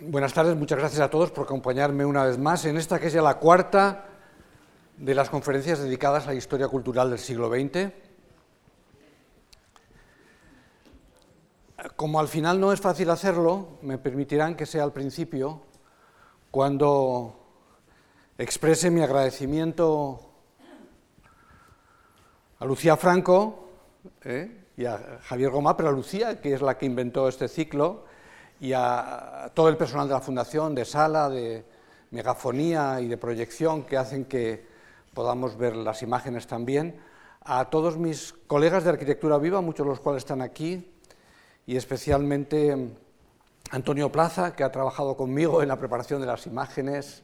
Buenas 0.00 0.32
tardes, 0.32 0.54
muchas 0.54 0.78
gracias 0.78 1.00
a 1.00 1.10
todos 1.10 1.32
por 1.32 1.42
acompañarme 1.42 2.04
una 2.04 2.22
vez 2.22 2.38
más 2.38 2.64
en 2.66 2.76
esta 2.76 3.00
que 3.00 3.08
es 3.08 3.12
ya 3.12 3.20
la 3.20 3.38
cuarta 3.38 4.04
de 4.96 5.12
las 5.12 5.28
conferencias 5.28 5.80
dedicadas 5.80 6.24
a 6.24 6.28
la 6.28 6.34
historia 6.36 6.68
cultural 6.68 7.10
del 7.10 7.18
siglo 7.18 7.50
XX. 7.50 7.90
Como 11.96 12.20
al 12.20 12.28
final 12.28 12.60
no 12.60 12.72
es 12.72 12.80
fácil 12.80 13.10
hacerlo, 13.10 13.70
me 13.82 13.98
permitirán 13.98 14.54
que 14.54 14.66
sea 14.66 14.84
al 14.84 14.92
principio 14.92 15.62
cuando 16.52 17.34
exprese 18.38 18.92
mi 18.92 19.02
agradecimiento 19.02 20.20
a 22.60 22.64
Lucía 22.64 22.96
Franco 22.96 23.68
¿eh? 24.22 24.66
y 24.76 24.84
a 24.84 25.18
Javier 25.22 25.50
Gomá, 25.50 25.76
pero 25.76 25.88
a 25.88 25.92
Lucía, 25.92 26.40
que 26.40 26.54
es 26.54 26.62
la 26.62 26.78
que 26.78 26.86
inventó 26.86 27.26
este 27.26 27.48
ciclo, 27.48 28.04
y 28.60 28.72
a 28.72 29.50
todo 29.54 29.68
el 29.68 29.76
personal 29.76 30.08
de 30.08 30.14
la 30.14 30.20
Fundación, 30.20 30.74
de 30.74 30.84
sala, 30.84 31.28
de 31.28 31.64
megafonía 32.10 33.00
y 33.00 33.08
de 33.08 33.16
proyección 33.16 33.84
que 33.84 33.96
hacen 33.96 34.24
que 34.24 34.66
podamos 35.14 35.56
ver 35.56 35.76
las 35.76 36.02
imágenes 36.02 36.46
también, 36.46 37.00
a 37.40 37.70
todos 37.70 37.96
mis 37.96 38.34
colegas 38.46 38.84
de 38.84 38.90
Arquitectura 38.90 39.38
Viva, 39.38 39.60
muchos 39.60 39.86
de 39.86 39.90
los 39.90 40.00
cuales 40.00 40.22
están 40.22 40.42
aquí, 40.42 40.90
y 41.66 41.76
especialmente 41.76 42.94
Antonio 43.70 44.10
Plaza, 44.10 44.54
que 44.54 44.64
ha 44.64 44.72
trabajado 44.72 45.16
conmigo 45.16 45.62
en 45.62 45.68
la 45.68 45.78
preparación 45.78 46.20
de 46.20 46.26
las 46.26 46.46
imágenes, 46.46 47.22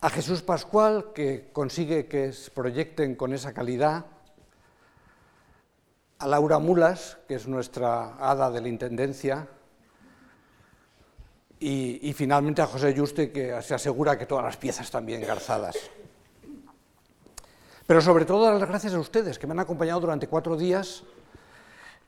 a 0.00 0.10
Jesús 0.10 0.42
Pascual, 0.42 1.12
que 1.12 1.50
consigue 1.52 2.06
que 2.06 2.32
se 2.32 2.50
proyecten 2.52 3.16
con 3.16 3.32
esa 3.32 3.52
calidad, 3.52 4.06
a 6.18 6.26
Laura 6.26 6.58
Mulas, 6.58 7.18
que 7.28 7.36
es 7.36 7.46
nuestra 7.46 8.16
hada 8.18 8.50
de 8.50 8.60
la 8.60 8.68
Intendencia, 8.68 9.46
y, 11.60 12.12
finalmente 12.12 12.62
a 12.62 12.66
José 12.66 12.94
Juste, 12.96 13.32
que 13.32 13.60
se 13.62 13.74
asegura 13.74 14.16
que 14.16 14.26
todas 14.26 14.44
las 14.44 14.56
piezas 14.56 14.86
están 14.86 15.04
bien 15.04 15.20
garzadas. 15.22 15.76
Pero 17.86 18.00
sobre 18.00 18.24
todo 18.24 18.44
dar 18.44 18.54
las 18.54 18.68
gracias 18.68 18.94
a 18.94 19.00
ustedes, 19.00 19.38
que 19.38 19.46
me 19.46 19.52
han 19.52 19.60
acompañado 19.60 20.00
durante 20.00 20.28
cuatro 20.28 20.56
días 20.56 21.02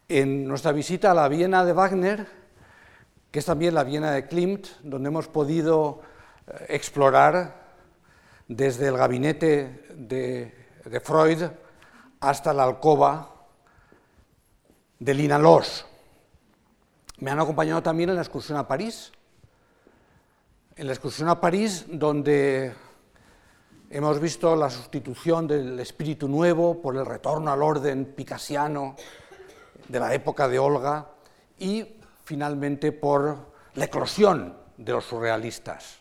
en 0.08 0.46
nuestra 0.46 0.70
visita 0.70 1.10
a 1.10 1.14
la 1.14 1.28
Viena 1.28 1.64
de 1.64 1.72
Wagner, 1.72 2.26
que 3.30 3.38
es 3.40 3.44
también 3.44 3.74
la 3.74 3.82
Viena 3.82 4.12
de 4.12 4.26
Klimt, 4.26 4.66
donde 4.82 5.08
hemos 5.08 5.26
podido 5.26 6.00
eh, 6.46 6.66
explorar 6.68 7.60
desde 8.46 8.88
el 8.88 8.96
gabinete 8.96 9.86
de 9.96 11.00
Freud 11.00 11.42
hasta 12.20 12.52
la 12.52 12.64
alcoba 12.64 13.39
de 15.00 15.14
Lina 15.14 15.38
Los. 15.38 15.86
Me 17.18 17.30
han 17.30 17.40
acompañado 17.40 17.82
también 17.82 18.10
en 18.10 18.16
la 18.16 18.22
excursión 18.22 18.58
a 18.58 18.68
París, 18.68 19.10
en 20.76 20.86
la 20.86 20.92
excursión 20.92 21.28
a 21.28 21.40
París 21.40 21.86
donde 21.88 22.72
hemos 23.88 24.20
visto 24.20 24.54
la 24.54 24.70
sustitución 24.70 25.48
del 25.48 25.80
espíritu 25.80 26.28
nuevo 26.28 26.80
por 26.80 26.96
el 26.96 27.06
retorno 27.06 27.50
al 27.50 27.62
orden 27.62 28.12
picasiano 28.14 28.94
de 29.88 29.98
la 30.00 30.14
época 30.14 30.46
de 30.48 30.58
Olga 30.58 31.08
y 31.58 31.96
finalmente 32.24 32.92
por 32.92 33.52
la 33.74 33.86
eclosión 33.86 34.54
de 34.76 34.92
los 34.92 35.04
surrealistas. 35.06 35.98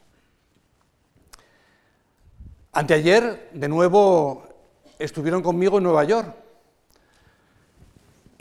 Anteayer, 2.73 3.49
de 3.53 3.67
nuevo, 3.67 4.43
estuvieron 4.99 5.41
conmigo 5.41 5.77
en 5.77 5.85
Nueva 5.85 6.03
York 6.03 6.48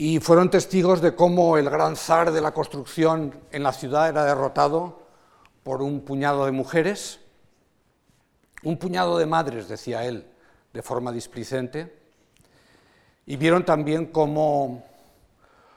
y 0.01 0.21
fueron 0.21 0.49
testigos 0.49 1.01
de 1.01 1.13
cómo 1.13 1.57
el 1.57 1.69
gran 1.69 1.97
zar 1.97 2.31
de 2.31 2.39
la 2.39 2.53
construcción 2.53 3.37
en 3.51 3.63
la 3.63 3.73
ciudad 3.73 4.07
era 4.07 4.23
derrotado 4.23 5.01
por 5.61 5.81
un 5.81 5.99
puñado 5.99 6.45
de 6.45 6.53
mujeres, 6.53 7.19
un 8.63 8.77
puñado 8.77 9.17
de 9.17 9.25
madres, 9.25 9.67
decía 9.67 10.05
él, 10.05 10.25
de 10.71 10.81
forma 10.81 11.11
displicente, 11.11 12.01
y 13.25 13.35
vieron 13.35 13.65
también 13.65 14.05
cómo 14.05 14.85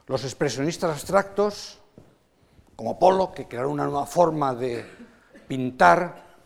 los 0.06 0.22
expresionistas 0.22 0.93
abstractos, 0.93 1.81
como 2.77 3.00
Polo, 3.00 3.33
que 3.33 3.49
crearon 3.49 3.72
una 3.72 3.87
nueva 3.87 4.06
forma 4.06 4.54
de 4.54 4.87
pintar, 5.49 6.37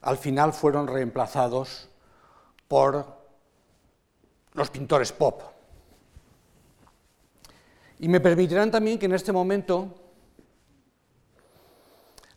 al 0.00 0.16
final 0.16 0.54
fueron 0.54 0.86
reemplazados 0.86 1.90
por 2.66 3.04
los 4.54 4.70
pintores 4.70 5.12
pop. 5.12 5.49
Y 8.00 8.08
me 8.08 8.18
permitirán 8.18 8.70
también 8.70 8.98
que 8.98 9.04
en 9.04 9.12
este 9.12 9.30
momento 9.30 9.94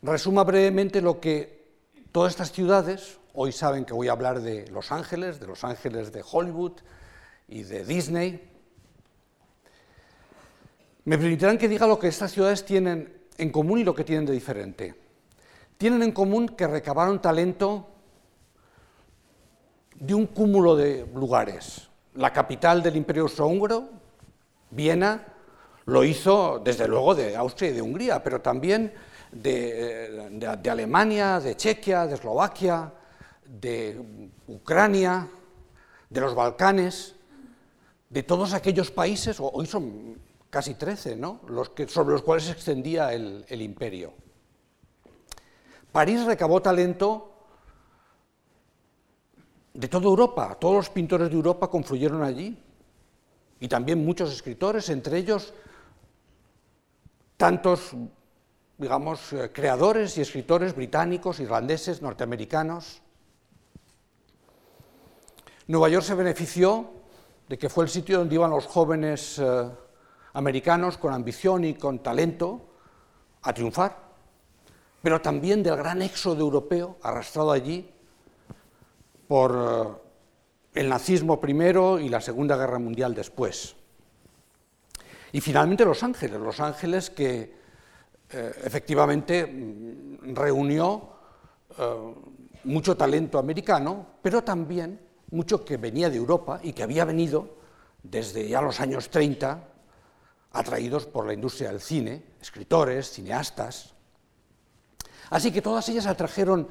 resuma 0.01 0.43
brevemente 0.43 1.01
lo 1.01 1.21
que 1.21 1.63
todas 2.11 2.33
estas 2.33 2.51
ciudades, 2.51 3.17
hoy 3.33 3.53
saben 3.53 3.85
que 3.85 3.93
voy 3.93 4.09
a 4.09 4.11
hablar 4.11 4.41
de 4.41 4.67
Los 4.67 4.91
Ángeles, 4.91 5.39
de 5.39 5.47
Los 5.47 5.63
Ángeles 5.63 6.11
de 6.11 6.21
Hollywood 6.29 6.73
y 7.47 7.63
de 7.63 7.85
Disney, 7.85 8.51
me 11.05 11.17
permitirán 11.17 11.57
que 11.57 11.69
diga 11.69 11.87
lo 11.87 11.97
que 11.97 12.09
estas 12.09 12.33
ciudades 12.33 12.65
tienen 12.65 13.21
en 13.37 13.49
común 13.49 13.79
y 13.79 13.85
lo 13.85 13.95
que 13.95 14.03
tienen 14.03 14.25
de 14.25 14.33
diferente. 14.33 14.95
Tienen 15.77 16.03
en 16.03 16.11
común 16.11 16.49
que 16.49 16.67
recabaron 16.67 17.21
talento 17.21 17.87
de 19.95 20.13
un 20.13 20.27
cúmulo 20.27 20.75
de 20.75 21.07
lugares. 21.15 21.87
La 22.15 22.33
capital 22.33 22.83
del 22.83 22.97
Imperio 22.97 23.23
Austrohúngaro, 23.23 23.87
Viena, 24.69 25.32
lo 25.85 26.03
hizo, 26.03 26.61
desde 26.63 26.87
luego, 26.87 27.15
de 27.15 27.35
Austria 27.35 27.71
y 27.71 27.73
de 27.73 27.81
Hungría, 27.81 28.23
pero 28.23 28.41
también 28.41 28.93
de, 29.31 30.67
Alemania, 30.69 31.39
de 31.39 31.55
Chequia, 31.55 32.07
de 32.07 32.15
Eslovaquia, 32.15 32.93
de 33.45 34.29
Ucrania, 34.47 35.27
de 36.09 36.21
los 36.21 36.35
Balcanes, 36.35 37.15
de 38.09 38.23
todos 38.23 38.53
aquellos 38.53 38.91
países, 38.91 39.37
hoy 39.39 39.65
son 39.65 40.19
casi 40.49 40.75
13, 40.75 41.15
¿no? 41.15 41.41
los 41.47 41.69
que, 41.69 41.87
sobre 41.87 42.13
los 42.13 42.21
cuales 42.21 42.45
se 42.45 42.51
extendía 42.51 43.13
el 43.13 43.61
imperio. 43.61 44.13
París 45.91 46.23
recabó 46.25 46.61
talento 46.61 47.33
de 49.73 49.87
toda 49.87 50.05
Europa, 50.05 50.55
todos 50.59 50.75
los 50.75 50.89
pintores 50.89 51.29
de 51.29 51.35
Europa 51.35 51.67
confluyeron 51.69 52.23
allí, 52.23 52.57
y 53.59 53.67
también 53.67 54.03
muchos 54.03 54.31
escritores, 54.31 54.89
entre 54.89 55.17
ellos 55.17 55.53
tantos, 57.37 57.91
digamos, 58.77 59.33
eh, 59.33 59.51
creadores 59.53 60.17
y 60.17 60.21
escritores 60.21 60.75
británicos, 60.75 61.39
irlandeses, 61.39 62.01
norteamericanos. 62.01 63.01
Nueva 65.67 65.89
York 65.89 66.05
se 66.05 66.15
benefició 66.15 66.91
de 67.47 67.57
que 67.57 67.69
fue 67.69 67.85
el 67.85 67.89
sitio 67.89 68.19
donde 68.19 68.35
iban 68.35 68.51
los 68.51 68.65
jóvenes 68.65 69.39
eh, 69.39 69.69
americanos 70.33 70.97
con 70.97 71.13
ambición 71.13 71.63
y 71.63 71.75
con 71.75 71.99
talento 71.99 72.61
a 73.41 73.53
triunfar, 73.53 73.97
pero 75.01 75.21
también 75.21 75.63
del 75.63 75.75
gran 75.75 76.01
éxodo 76.01 76.41
europeo 76.41 76.97
arrastrado 77.01 77.51
allí 77.51 77.89
por 79.27 79.99
eh, 80.75 80.79
el 80.81 80.89
nazismo 80.89 81.39
primero 81.39 81.99
y 81.99 82.09
la 82.09 82.21
Segunda 82.21 82.57
Guerra 82.57 82.79
Mundial 82.79 83.13
después. 83.13 83.75
Y 85.33 85.41
finalmente 85.41 85.83
Los 85.83 86.03
Ángeles, 86.03 86.39
Los 86.39 86.59
Ángeles 86.59 87.09
que 87.09 87.53
eh, 88.29 88.51
efectivamente 88.63 89.45
mm, 89.45 90.35
reunió 90.35 91.09
eh, 91.77 92.13
mucho 92.65 92.95
talento 92.95 93.39
americano, 93.39 94.05
pero 94.21 94.43
también 94.43 94.99
mucho 95.31 95.65
que 95.65 95.77
venía 95.77 96.11
de 96.11 96.17
Europa 96.17 96.59
y 96.61 96.71
que 96.71 96.83
había 96.83 97.03
venido 97.03 97.57
desde 98.03 98.47
ya 98.47 98.61
los 98.61 98.79
años 98.79 99.09
30, 99.09 99.69
atraídos 100.51 101.07
por 101.07 101.25
la 101.25 101.33
industria 101.33 101.69
del 101.69 101.81
cine, 101.81 102.23
escritores, 102.39 103.09
cineastas. 103.09 103.91
Así 105.31 105.51
que 105.51 105.63
todas 105.63 105.89
ellas 105.89 106.05
atrajeron 106.05 106.67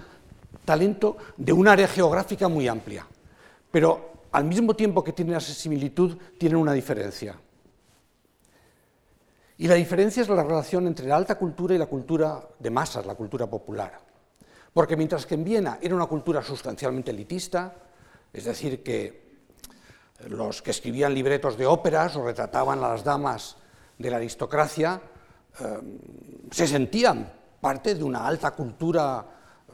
talento 0.65 1.17
de 1.37 1.53
un 1.53 1.67
área 1.67 1.89
geográfica 1.89 2.47
muy 2.47 2.69
amplia, 2.69 3.05
pero 3.73 4.13
al 4.31 4.45
mismo 4.45 4.75
tiempo 4.75 5.03
que 5.03 5.13
tienen 5.13 5.35
esa 5.35 5.53
similitud, 5.53 6.17
tienen 6.39 6.59
una 6.59 6.73
diferencia. 6.73 7.37
Y 9.63 9.69
la 9.69 9.77
diferencia 9.77 10.23
es 10.23 10.29
la 10.29 10.43
relación 10.43 10.89
entre 10.89 11.07
la 11.07 11.15
alta 11.15 11.37
cultura 11.37 11.73
y 11.73 11.79
la 11.79 11.87
cultura 11.87 12.43
de 12.59 12.69
masas, 12.69 13.07
la 13.07 13.15
cultura 13.15 13.47
popular. 13.47 13.97
Porque 14.75 14.97
mientras 14.97 15.25
que 15.25 15.37
en 15.37 15.45
Viena 15.45 15.79
era 15.81 15.95
una 15.95 16.07
cultura 16.07 16.43
sustancialmente 16.43 17.13
elitista, 17.13 17.73
es 18.33 18.45
decir, 18.45 18.83
que 18.83 19.39
los 20.27 20.63
que 20.63 20.73
escribían 20.73 21.15
libretos 21.15 21.57
de 21.57 21.67
óperas 21.67 22.17
o 22.17 22.25
retrataban 22.25 22.83
a 22.83 22.89
las 22.89 23.05
damas 23.05 23.57
de 23.99 24.11
la 24.11 24.17
aristocracia 24.17 25.01
eh, 25.61 25.79
se 26.51 26.67
sentían 26.67 27.33
parte 27.61 27.95
de 27.95 28.03
una 28.03 28.27
alta 28.27 28.51
cultura 28.51 29.25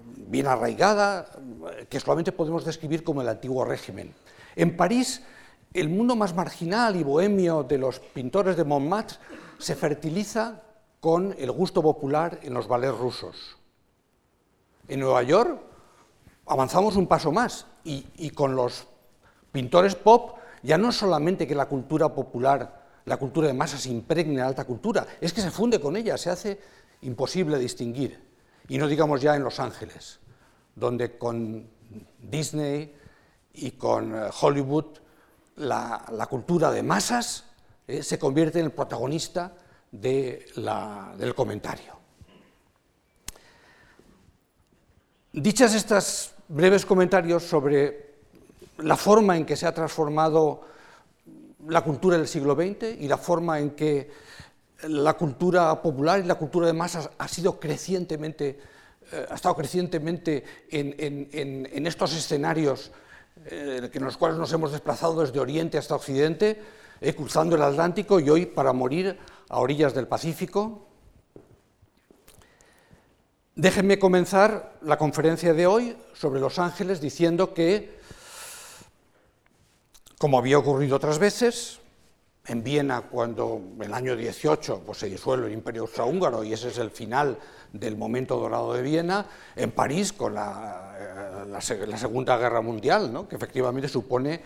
bien 0.05 0.49
arraigada, 0.49 1.31
que 1.89 1.99
solamente 1.99 2.33
podemos 2.33 2.63
describir 2.63 3.03
como 3.03 3.23
el 3.23 3.29
antiguo 3.31 3.65
régimen. 3.65 4.13
En 4.55 4.77
París, 4.77 5.23
el 5.73 5.89
mundo 5.89 6.15
más 6.15 6.35
marginal 6.35 6.95
y 6.95 7.03
bohemio 7.03 7.63
de 7.63 7.79
los 7.79 8.01
pintores 8.01 8.55
de 8.55 8.65
Montmartre 8.65 9.17
se 9.59 9.75
fertiliza 9.75 10.63
con 11.01 11.35
el 11.39 11.51
gusto 11.53 11.83
popular 11.83 12.41
en 12.43 12.55
los 12.55 12.67
ballets 12.69 12.99
rusos. 12.99 13.57
En 14.89 15.01
Nueva 15.01 15.23
York 15.23 15.61
avanzamos 16.47 16.97
un 16.97 17.07
paso 17.07 17.31
más 17.31 17.67
y, 17.85 18.31
con 18.31 18.57
los 18.57 18.87
pintores 19.53 19.95
pop 19.95 20.39
ya 20.63 20.77
no 20.79 20.93
solamente 20.93 21.47
que 21.47 21.55
la 21.55 21.67
cultura 21.67 22.13
popular, 22.15 22.87
la 23.05 23.17
cultura 23.17 23.47
de 23.47 23.55
masas 23.55 23.87
impregne 23.87 24.39
la 24.39 24.47
alta 24.47 24.65
cultura, 24.65 25.07
es 25.21 25.33
que 25.33 25.41
se 25.41 25.51
funde 25.51 25.81
con 25.81 25.97
ella, 25.97 26.19
se 26.19 26.31
hace 26.31 26.61
imposible 27.03 27.59
distinguir. 27.59 28.27
Y 28.69 28.79
no 28.79 28.87
digamos 28.87 29.21
ya 29.21 29.37
en 29.37 29.45
Los 29.45 29.61
Ángeles, 29.61 30.19
donde 30.75 31.17
con 31.17 31.69
Disney 32.19 32.95
y 33.55 33.73
con 33.73 34.15
eh, 34.15 34.29
Hollywood 34.41 34.99
la, 35.57 36.27
cultura 36.29 36.71
de 36.71 36.83
masas 36.83 37.45
eh, 37.89 38.03
se 38.03 38.19
convierte 38.19 38.59
en 38.61 38.67
el 38.67 38.73
protagonista 38.73 39.55
del 39.91 41.35
comentario. 41.35 41.97
Dichas 45.33 45.75
estas 45.75 46.35
breves 46.49 46.85
comentarios 46.85 47.45
sobre 47.45 48.17
la 48.79 48.97
forma 48.97 49.39
en 49.39 49.47
que 49.47 49.57
se 49.57 49.67
ha 49.67 49.73
transformado 49.73 50.61
la 51.67 51.83
cultura 51.83 52.19
del 52.19 52.29
siglo 52.29 52.55
XX 52.55 53.01
y 53.01 53.09
la 53.09 53.17
forma 53.17 53.59
en 53.59 53.71
que 53.71 54.11
la 54.83 55.15
cultura 55.15 55.81
popular 55.81 56.21
y 56.21 56.25
la 56.25 56.35
cultura 56.35 56.67
de 56.67 56.75
masas 56.75 57.09
ha 57.17 57.27
sido 57.27 57.59
crecientemente, 57.59 58.59
eh, 59.11 59.27
ha 59.31 59.35
estado 59.35 59.57
crecientemente 59.57 60.45
en, 60.71 61.87
estos 61.87 62.15
escenarios 62.15 62.93
eh, 63.47 63.91
en 63.91 64.05
los 64.05 64.19
cuales 64.19 64.39
nos 64.39 64.53
hemos 64.53 64.73
desplazado 64.73 65.23
desde 65.23 65.41
Oriente 65.41 65.79
hasta 65.79 65.97
Occidente, 65.97 66.61
cruzando 67.17 67.57
el 67.57 67.63
Atlántico 67.63 68.21
y 68.21 68.29
hoy 68.31 68.47
para 68.47 68.73
morir 68.73 69.19
a 69.49 69.59
orillas 69.59 69.95
del 69.95 70.07
Pacífico. 70.07 70.87
Déjenme 73.55 73.99
comenzar 73.99 74.79
la 74.83 74.97
conferencia 74.97 75.53
de 75.53 75.67
hoy 75.67 75.97
sobre 76.15 76.41
Los 76.41 76.59
Ángeles 76.59 77.01
diciendo 77.01 77.55
que, 77.55 77.99
como 80.19 80.39
había 80.39 80.59
ocurrido 80.59 80.97
otras 80.97 81.19
veces, 81.19 81.81
en 82.47 82.63
Viena 82.63 83.03
cuando 83.03 83.61
el 83.81 83.93
año 83.93 84.17
18 84.17 84.83
pues, 84.87 84.99
se 84.99 85.09
disuelve 85.09 85.49
el 85.49 85.53
Imperio 85.53 85.83
Austrohúngaro 85.83 86.45
y 86.45 86.53
ese 86.53 86.69
es 86.69 86.79
el 86.79 86.91
final 86.91 87.39
del 87.73 87.97
momento 87.97 88.39
dorado 88.39 88.73
de 88.73 88.83
Viena, 88.83 89.27
en 89.55 89.71
París 89.73 90.13
con 90.13 90.35
la, 90.35 90.95
eh, 90.99 91.97
Segunda 91.97 92.39
Guerra 92.39 92.61
Mundial, 92.61 93.27
que 93.29 93.37
efectivamente 93.37 93.89
supone 93.89 94.41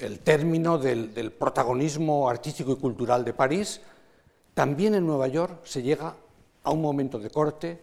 el 0.00 0.20
término 0.20 0.78
del 0.78 1.32
protagonismo 1.32 2.28
artístico 2.28 2.72
y 2.72 2.76
cultural 2.76 3.24
de 3.24 3.32
París, 3.32 3.80
también 4.54 4.94
en 4.94 5.06
Nueva 5.06 5.28
York 5.28 5.60
se 5.64 5.82
llega 5.82 6.14
a 6.64 6.70
un 6.70 6.82
momento 6.82 7.18
de 7.18 7.30
corte 7.30 7.80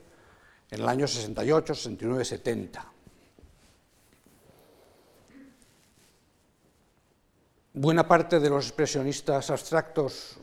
en 0.70 0.82
el 0.82 0.90
año 0.90 1.08
68, 1.08 1.74
69, 1.74 2.26
70. 2.26 2.92
Buena 7.74 8.08
parte 8.08 8.40
de 8.40 8.50
los 8.50 8.66
expresionistas 8.68 9.50
abstractos 9.50 10.38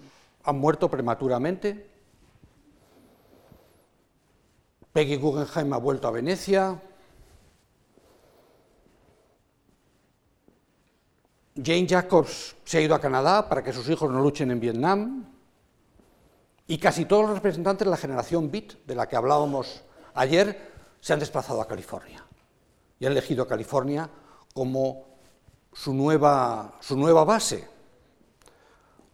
han 0.45 0.59
muerto 0.59 0.91
prematuramente. 0.91 1.87
Peggy 4.93 5.17
Guggenheim 5.17 5.73
ha 5.73 5.79
vuelto 5.79 6.09
a 6.09 6.11
Venecia. 6.11 6.81
Jane 11.54 11.87
Jacobs 11.87 12.56
se 12.64 12.78
ha 12.78 12.81
ido 12.81 12.94
a 12.94 13.00
Canadá 13.00 13.49
para 13.49 13.62
que 13.62 13.72
sus 13.72 13.88
hijos 13.88 14.10
no 14.10 14.20
luchen 14.20 14.50
en 14.50 14.60
Vietnam. 14.60 15.26
Y 16.66 16.78
casi 16.78 17.04
todos 17.04 17.25
los 17.25 17.34
representantes 17.34 17.84
de 17.84 17.90
la 17.90 17.96
generación 17.96 18.50
Beat, 18.50 18.87
de 18.87 18.94
la 18.94 19.06
que 19.06 19.16
hablábamos 19.16 19.82
ayer, 20.14 20.72
se 21.00 21.12
han 21.12 21.19
desplazado 21.19 21.60
a 21.60 21.69
California 21.69 22.25
y 22.99 23.04
han 23.04 23.12
elegido 23.12 23.43
a 23.43 23.49
California 23.49 24.08
como 24.54 25.04
su 25.72 25.93
nueva, 25.93 26.78
su 26.81 26.96
nueva 26.96 27.25
base. 27.25 27.69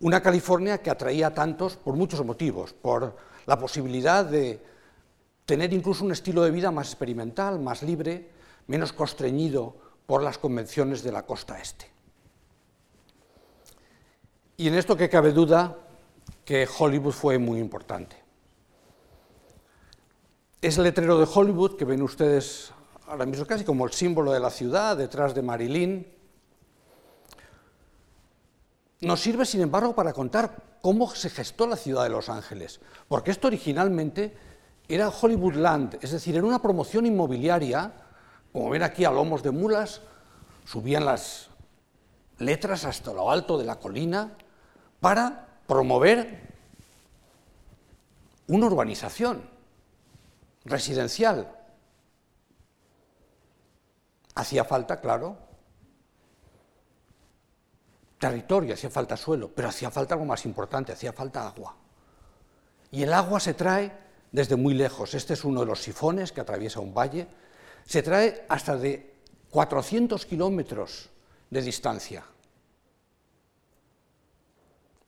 Una 0.00 0.22
California 0.22 0.78
que 0.78 0.90
atraía 0.90 1.28
a 1.28 1.34
tantos 1.34 1.76
por 1.76 1.96
muchos 1.96 2.24
motivos, 2.24 2.72
por 2.72 3.16
la 3.46 3.58
posibilidad 3.58 4.24
de 4.24 4.62
tener 5.44 5.72
incluso 5.72 6.04
un 6.04 6.12
estilo 6.12 6.42
de 6.42 6.50
vida 6.50 6.70
más 6.70 6.88
experimental, 6.88 7.58
más 7.58 7.82
libre, 7.82 8.30
menos 8.66 8.92
constreñido 8.92 9.74
por 10.06 10.22
las 10.22 10.38
convenciones 10.38 11.02
de 11.02 11.10
la 11.10 11.24
costa 11.24 11.58
este. 11.58 11.97
Y 14.60 14.66
en 14.66 14.74
esto 14.74 14.96
que 14.96 15.08
cabe 15.08 15.30
duda 15.30 15.78
que 16.44 16.66
Hollywood 16.66 17.12
fue 17.12 17.38
muy 17.38 17.60
importante. 17.60 18.16
Es 20.60 20.76
el 20.78 20.82
letrero 20.82 21.16
de 21.16 21.28
Hollywood 21.32 21.76
que 21.76 21.84
ven 21.84 22.02
ustedes 22.02 22.72
ahora 23.06 23.24
mismo 23.24 23.46
casi 23.46 23.62
como 23.62 23.86
el 23.86 23.92
símbolo 23.92 24.32
de 24.32 24.40
la 24.40 24.50
ciudad, 24.50 24.96
detrás 24.96 25.32
de 25.32 25.42
Marilyn. 25.42 26.12
Nos 29.02 29.20
sirve, 29.20 29.46
sin 29.46 29.60
embargo, 29.60 29.94
para 29.94 30.12
contar 30.12 30.60
cómo 30.82 31.08
se 31.08 31.30
gestó 31.30 31.68
la 31.68 31.76
ciudad 31.76 32.02
de 32.02 32.10
Los 32.10 32.28
Ángeles, 32.28 32.80
porque 33.06 33.30
esto 33.30 33.46
originalmente 33.46 34.36
era 34.88 35.08
Hollywoodland, 35.08 35.98
es 36.02 36.10
decir, 36.10 36.34
era 36.34 36.44
una 36.44 36.60
promoción 36.60 37.06
inmobiliaria, 37.06 37.92
como 38.52 38.70
ven 38.70 38.82
aquí 38.82 39.04
a 39.04 39.12
lomos 39.12 39.44
de 39.44 39.52
mulas, 39.52 40.00
subían 40.64 41.04
las 41.04 41.48
letras 42.38 42.84
hasta 42.84 43.12
lo 43.12 43.30
alto 43.30 43.56
de 43.56 43.64
la 43.64 43.78
colina 43.78 44.36
para 45.00 45.60
promover 45.66 46.48
una 48.48 48.66
urbanización 48.66 49.48
residencial. 50.64 51.54
Hacía 54.34 54.64
falta, 54.64 55.00
claro, 55.00 55.36
territorio, 58.18 58.74
hacía 58.74 58.90
falta 58.90 59.16
suelo, 59.16 59.50
pero 59.54 59.68
hacía 59.68 59.90
falta 59.90 60.14
algo 60.14 60.26
más 60.26 60.44
importante, 60.44 60.92
hacía 60.92 61.12
falta 61.12 61.46
agua. 61.46 61.76
Y 62.90 63.02
el 63.02 63.12
agua 63.12 63.40
se 63.40 63.54
trae 63.54 63.92
desde 64.32 64.56
muy 64.56 64.74
lejos. 64.74 65.14
Este 65.14 65.34
es 65.34 65.44
uno 65.44 65.60
de 65.60 65.66
los 65.66 65.80
sifones 65.80 66.32
que 66.32 66.40
atraviesa 66.40 66.80
un 66.80 66.94
valle. 66.94 67.26
Se 67.84 68.02
trae 68.02 68.46
hasta 68.48 68.76
de 68.76 69.14
400 69.50 70.24
kilómetros 70.26 71.10
de 71.50 71.62
distancia. 71.62 72.24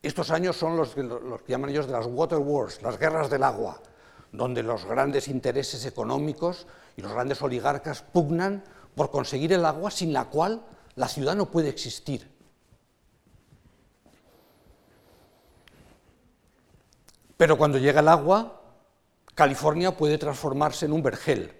Estos 0.02 0.30
años 0.30 0.56
son 0.56 0.76
los, 0.76 0.96
los 0.96 1.42
que 1.42 1.52
llaman 1.52 1.70
ellos 1.70 1.86
de 1.86 1.92
las 1.92 2.06
water 2.06 2.38
wars, 2.38 2.80
las 2.82 2.98
guerras 2.98 3.28
del 3.28 3.42
agua 3.42 3.80
donde 4.32 4.62
los 4.62 4.84
grandes 4.84 5.28
intereses 5.28 5.84
económicos 5.86 6.66
y 6.96 7.02
los 7.02 7.12
grandes 7.12 7.42
oligarcas 7.42 8.02
pugnan 8.02 8.62
por 8.94 9.10
conseguir 9.10 9.52
el 9.52 9.64
agua 9.64 9.90
sin 9.90 10.12
la 10.12 10.26
cual 10.26 10.62
la 10.94 11.08
ciudad 11.08 11.34
no 11.34 11.50
puede 11.50 11.68
existir. 11.68 12.30
Pero 17.36 17.56
cuando 17.56 17.78
llega 17.78 18.00
el 18.00 18.08
agua, 18.08 18.60
California 19.34 19.96
puede 19.96 20.18
transformarse 20.18 20.86
en 20.86 20.92
un 20.92 21.02
vergel, 21.02 21.56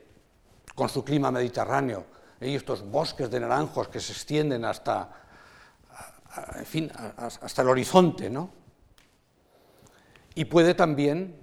con 0.75 0.89
su 0.89 1.03
clima 1.03 1.31
mediterráneo, 1.31 2.05
y 2.41 2.55
estos 2.55 2.83
bosques 2.83 3.31
de 3.31 3.41
naranjos 3.41 3.89
que 3.89 4.01
se 4.01 4.13
extienden 4.13 4.65
hasta, 4.65 5.11
en 6.57 6.67
fin, 6.67 6.93
hasta 7.17 7.63
el 7.63 7.69
horizonte, 7.69 8.31
¿no? 8.31 8.51
Y 10.35 10.45
puede 10.45 10.75
también 10.75 11.37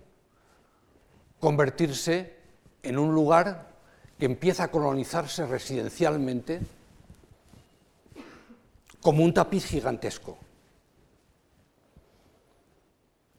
convertirse 1.39 2.37
en 2.83 2.97
un 2.97 3.13
lugar 3.13 3.75
que 4.17 4.25
empieza 4.25 4.63
a 4.63 4.71
colonizarse 4.71 5.45
residencialmente 5.45 6.61
como 9.01 9.23
un 9.23 9.33
tapiz 9.33 9.65
gigantesco. 9.65 10.37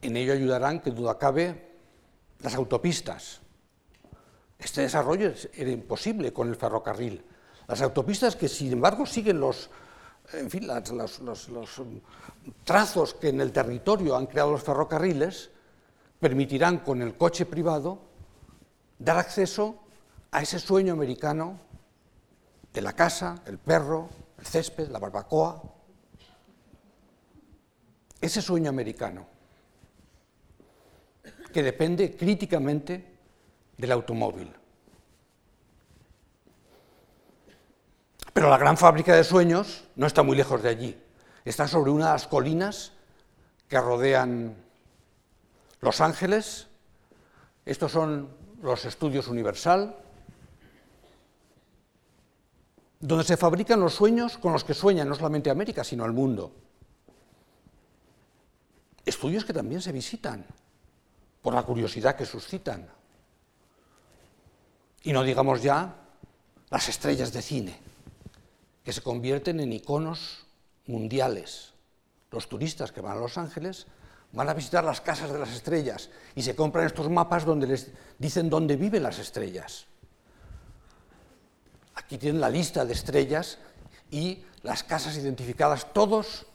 En 0.00 0.17
ello 0.17 0.33
ayudarán, 0.33 0.81
que 0.81 0.90
duda 0.90 1.19
cabe, 1.19 1.73
las 2.40 2.55
autopistas. 2.55 3.40
Este 4.59 4.83
desarrollo 4.83 5.33
era 5.55 5.71
imposible 5.71 6.33
con 6.33 6.49
el 6.49 6.57
ferrocarril. 6.57 7.25
Las 7.67 7.83
autopistas 7.83 8.37
que, 8.37 8.49
sin 8.49 8.73
embargo, 8.73 9.07
siguen 9.07 9.40
los, 9.40 9.71
en 10.32 10.50
fin, 10.50 10.66
los 10.66 11.82
trazos 12.64 13.14
que 13.14 13.28
en 13.28 13.40
el 13.40 13.52
territorio 13.52 14.16
han 14.16 14.26
creado 14.26 14.52
los 14.52 14.62
ferrocarriles, 14.62 15.50
permitirán 16.20 16.78
con 16.78 17.00
el 17.02 17.16
coche 17.16 17.47
privado 17.47 17.99
dar 18.99 19.18
acceso 19.18 19.76
a 20.30 20.42
ese 20.42 20.58
sueño 20.58 20.92
americano 20.92 21.61
de 22.73 22.82
la 22.82 22.92
casa, 22.92 23.42
el 23.47 23.58
perro, 23.58 24.08
el 24.38 24.47
césped, 24.47 24.88
la 24.88 24.99
barbacoa. 24.99 25.62
Ese 28.20 28.42
sueño 28.42 28.68
americano 28.68 29.26
que 31.52 31.62
depende 31.62 32.16
críticamente 32.16 33.18
del 33.76 33.92
automóvil. 33.92 34.58
Pero 38.38 38.50
la 38.50 38.57
gran 38.57 38.76
fábrica 38.76 39.16
de 39.16 39.25
sueños 39.25 39.83
no 39.97 40.07
está 40.07 40.23
muy 40.23 40.37
lejos 40.37 40.62
de 40.62 40.68
allí. 40.68 40.97
Está 41.45 41.66
sobre 41.66 41.90
una 41.90 42.07
de 42.07 42.12
las 42.12 42.28
colinas 42.28 42.92
que 43.66 43.80
rodean 43.80 44.54
los 45.80 46.00
Ángeles 46.00 46.68
Estos 47.66 47.90
son 47.90 48.30
los 48.62 48.85
estudios 48.85 49.26
Universal, 49.26 49.97
donde 53.00 53.25
se 53.25 53.37
fabrican 53.37 53.80
los 53.80 53.95
sueños 53.95 54.38
con 54.38 54.52
los 54.52 54.62
que 54.62 54.73
sueña 54.73 55.04
no 55.04 55.16
solamente 55.16 55.50
América, 55.50 55.83
sino 55.83 56.07
el 56.07 56.12
mundo. 56.12 56.52
Estudios 59.04 59.45
que 59.45 59.52
también 59.52 59.83
se 59.83 59.90
visitan 59.90 60.47
por 61.42 61.54
la 61.54 61.64
curiosidad 61.64 62.14
que 62.14 62.25
suscitan. 62.25 62.88
Y 65.02 65.12
no 65.12 65.25
digamos 65.25 65.61
ya 65.61 65.92
las 66.71 66.88
estrellas 66.88 67.33
de 67.33 67.42
cine, 67.42 67.88
que 68.88 68.95
se 68.95 69.02
convierten 69.02 69.61
en 69.61 69.71
iconos 69.75 70.47
mundiales. 70.87 71.75
Los 72.30 72.49
turistas 72.49 72.90
que 72.90 73.02
van 73.02 73.18
a 73.18 73.21
Los 73.21 73.37
Ángeles 73.37 73.87
van 74.33 74.49
a 74.49 74.54
visitar 74.54 74.83
las 74.83 75.02
casas 75.02 75.30
de 75.30 75.38
las 75.38 75.50
estrellas 75.50 76.09
y 76.35 76.40
se 76.40 76.57
compran 76.57 76.87
estos 76.87 77.11
mapas 77.11 77.45
donde 77.45 77.66
les 77.66 77.90
dicen 78.16 78.49
dónde 78.49 78.76
viven 78.76 79.02
las 79.02 79.18
estrellas. 79.18 79.85
Aquí 81.97 82.16
tienen 82.16 82.40
la 82.40 82.49
lista 82.49 82.87
de 82.87 82.95
estrellas 82.95 83.59
y 84.11 84.42
las 84.62 84.85
casas 84.85 85.18
identificadas, 85.18 85.92
todos 85.92 86.47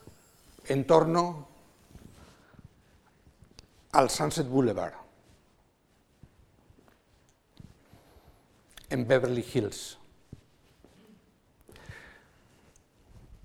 en 0.66 0.88
torno 0.88 1.48
al 3.92 4.10
Sunset 4.10 4.48
Boulevard, 4.48 4.96
en 8.90 9.08
Beverly 9.08 9.46
Hills. 9.54 10.00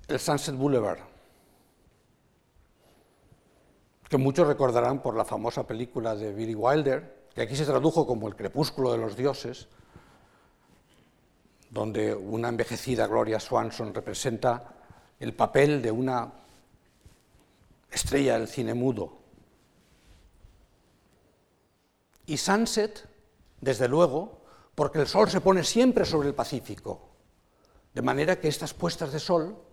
El 0.09 0.19
Sunset 0.19 0.57
Boulevard 0.57 1.01
que 4.09 4.17
muchos 4.17 4.47
recordarán 4.47 5.03
por 5.03 5.15
la 5.15 5.25
famosa 5.25 5.67
película 5.67 6.17
de 6.17 6.33
Billy 6.33 6.55
Wilder, 6.55 7.29
que 7.35 7.43
aquí 7.43 7.55
se 7.55 7.67
tradujo 7.67 8.07
como 8.07 8.27
El 8.27 8.37
crepúsculo 8.37 8.93
de 8.93 8.99
los 8.99 9.17
dioses, 9.17 9.69
donde 11.71 12.15
una 12.15 12.49
envejecida 12.49 13.07
Gloria 13.07 13.39
Swanson 13.39 13.93
representa 13.93 14.75
el 15.21 15.35
papel 15.35 15.83
de 15.83 15.91
una 15.91 16.33
estrella 17.91 18.39
del 18.39 18.49
cine 18.49 18.73
mudo. 18.73 19.19
Y 22.25 22.39
Sunset, 22.39 23.07
desde 23.61 23.89
luego, 23.89 24.41
porque 24.75 25.01
el 25.01 25.07
sol 25.07 25.29
se 25.29 25.43
pone 25.43 25.65
siempre 25.65 26.07
sobre 26.07 26.29
el 26.29 26.35
Pacífico, 26.35 27.11
de 27.93 28.03
manera 28.03 28.41
que 28.41 28.49
estas 28.49 28.73
puestas 28.73 29.13
de 29.13 29.19
sol 29.19 29.68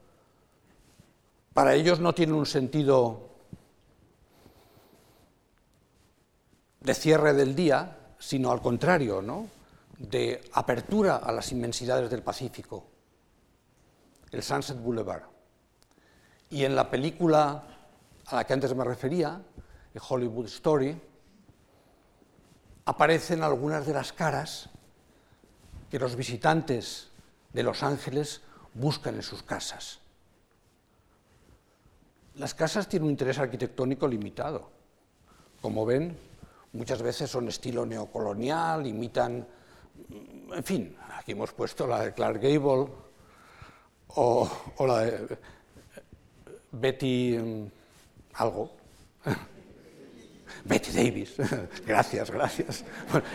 para 1.55 1.73
ellos 1.73 2.01
no 2.01 2.13
tienen 2.13 2.35
un 2.35 2.45
sentido 2.45 3.29
de 6.81 6.93
cierre 6.93 7.31
del 7.31 7.55
día, 7.55 7.97
sino 8.19 8.51
al 8.51 8.61
contrario, 8.61 9.21
¿no? 9.21 9.47
de 9.97 10.43
apertura 10.51 11.15
a 11.15 11.31
las 11.31 11.53
inmensidades 11.53 12.09
del 12.09 12.23
Pacífico, 12.23 12.85
el 14.31 14.43
Sunset 14.43 14.77
Boulevard. 14.77 15.23
Y 16.49 16.65
en 16.65 16.75
la 16.75 16.91
película 16.91 17.63
a 18.25 18.35
la 18.35 18.43
que 18.43 18.51
antes 18.51 18.75
me 18.75 18.83
refería, 18.83 19.41
el 19.93 20.01
Hollywood 20.09 20.47
Story, 20.47 21.01
aparecen 22.83 23.43
algunas 23.43 23.87
de 23.87 23.93
las 23.93 24.11
caras 24.11 24.69
que 25.89 25.99
los 25.99 26.17
visitantes 26.17 27.11
de 27.53 27.63
Los 27.63 27.81
Ángeles 27.81 28.41
buscan 28.73 29.15
en 29.15 29.23
sus 29.23 29.41
casas. 29.41 30.01
Las 32.37 32.53
casas 32.53 32.87
tienen 32.87 33.05
un 33.05 33.11
interés 33.11 33.37
arquitectónico 33.39 34.07
limitado. 34.07 34.69
Como 35.61 35.85
ven, 35.85 36.17
muchas 36.73 37.01
veces 37.01 37.29
son 37.29 37.47
estilo 37.47 37.85
neocolonial, 37.85 38.85
imitan, 38.85 39.47
en 40.53 40.63
fin, 40.63 40.95
aquí 41.17 41.31
hemos 41.31 41.53
puesto 41.53 41.87
la 41.87 42.01
de 42.01 42.13
Clark 42.13 42.41
Gable 42.41 42.87
o, 44.09 44.49
la 44.85 44.99
de 44.99 45.37
Betty 46.71 47.37
mm, 47.37 47.67
algo. 48.33 48.71
Betty 50.65 50.91
Davis, 50.91 51.35
gracias, 51.85 52.31
gracias. 52.31 52.83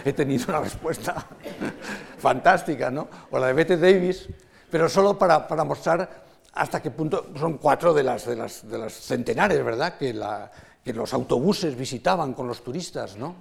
he 0.05 0.13
tenido 0.13 0.47
una 0.49 0.61
respuesta 0.61 1.27
fantástica, 2.19 2.91
¿no? 2.91 3.09
O 3.31 3.39
la 3.39 3.49
de 3.49 3.53
Betty 3.53 3.77
Davis, 3.77 4.29
pero 4.71 4.89
solo 4.89 5.17
para, 5.19 5.47
mostrar 5.65 6.25
hasta 6.53 6.83
qué 6.83 6.91
punto 6.91 7.33
son 7.39 7.59
cuatro 7.59 7.95
de 7.95 8.03
las, 8.03 8.27
de 8.27 8.37
las, 8.37 8.69
de 8.69 8.79
las 8.79 8.93
centenares, 8.93 9.65
¿verdad? 9.65 9.97
Que 9.97 10.13
la, 10.13 10.51
que 10.85 10.93
los 10.93 11.13
autobuses 11.13 11.77
visitaban 11.77 12.35
con 12.35 12.47
los 12.47 12.63
turistas, 12.65 13.17
¿no? 13.17 13.37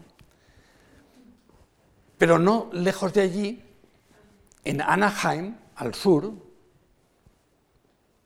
Pero 2.18 2.38
no 2.38 2.70
lejos 2.74 3.14
de 3.14 3.22
allí, 3.22 3.64
en 4.64 4.82
Anaheim, 4.82 5.56
al 5.76 5.94
sur, 5.96 6.34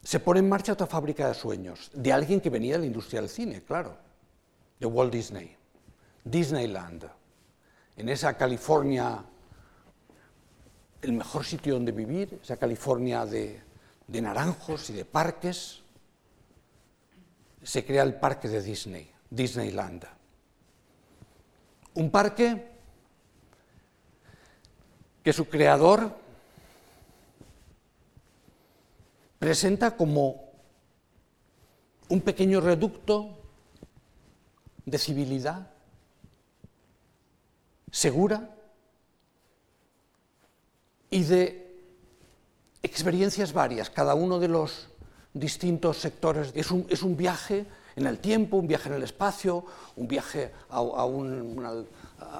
se 0.01 0.19
pone 0.19 0.39
en 0.39 0.49
marcha 0.49 0.73
otra 0.73 0.87
fábrica 0.87 1.27
de 1.27 1.33
sueños, 1.33 1.91
de 1.93 2.11
alguien 2.11 2.41
que 2.41 2.49
venía 2.49 2.73
de 2.73 2.79
la 2.79 2.85
industria 2.85 3.21
del 3.21 3.29
cine, 3.29 3.63
claro, 3.63 3.95
de 4.79 4.85
Walt 4.85 5.13
Disney, 5.13 5.55
Disneyland, 6.23 7.09
en 7.95 8.09
esa 8.09 8.35
California, 8.35 9.23
el 11.03 11.13
mejor 11.13 11.45
sitio 11.45 11.75
donde 11.75 11.91
vivir, 11.91 12.39
esa 12.41 12.57
California 12.57 13.25
de, 13.25 13.61
de 14.07 14.21
naranjos 14.21 14.89
y 14.89 14.93
de 14.93 15.05
parques, 15.05 15.81
se 17.61 17.85
crea 17.85 18.03
el 18.03 18.15
parque 18.15 18.49
de 18.49 18.61
Disney, 18.61 19.09
Disneyland. 19.29 20.05
Un 21.95 22.11
parque 22.11 22.71
que 25.23 25.31
su 25.31 25.47
creador 25.47 26.15
presenta 29.39 29.95
como 29.95 30.51
un 32.09 32.21
pequeño 32.21 32.59
reducto 32.59 33.39
de 34.85 34.97
civilidad 34.97 35.71
segura 37.91 38.49
y 41.09 41.23
de 41.23 41.62
experiencias 42.83 43.53
varias, 43.53 43.89
cada 43.89 44.13
uno 44.13 44.39
de 44.39 44.49
los 44.49 44.89
distintos 45.33 45.97
sectores. 45.97 46.51
Es 46.53 46.69
un, 46.69 46.85
un 47.01 47.17
viaje 47.17 47.65
en 47.95 48.07
el 48.07 48.19
tiempo, 48.19 48.57
un 48.57 48.67
viaje 48.67 48.89
en 48.89 48.95
el 48.95 49.03
espacio, 49.03 49.65
un 49.95 50.07
viaje 50.07 50.51
a, 50.69 50.81
una, 50.81 51.71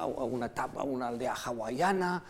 una, 0.06 0.46
etapa, 0.46 0.80
a 0.80 0.84
una 0.84 1.08
aldea 1.08 1.34
hawaiana, 1.34 2.22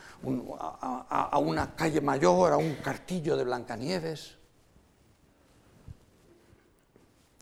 a, 1.11 1.38
una 1.38 1.75
calle 1.75 2.00
mayor, 2.00 2.52
a 2.52 2.56
un 2.56 2.76
cartillo 2.76 3.37
de 3.37 3.44
Blancanieves. 3.44 4.37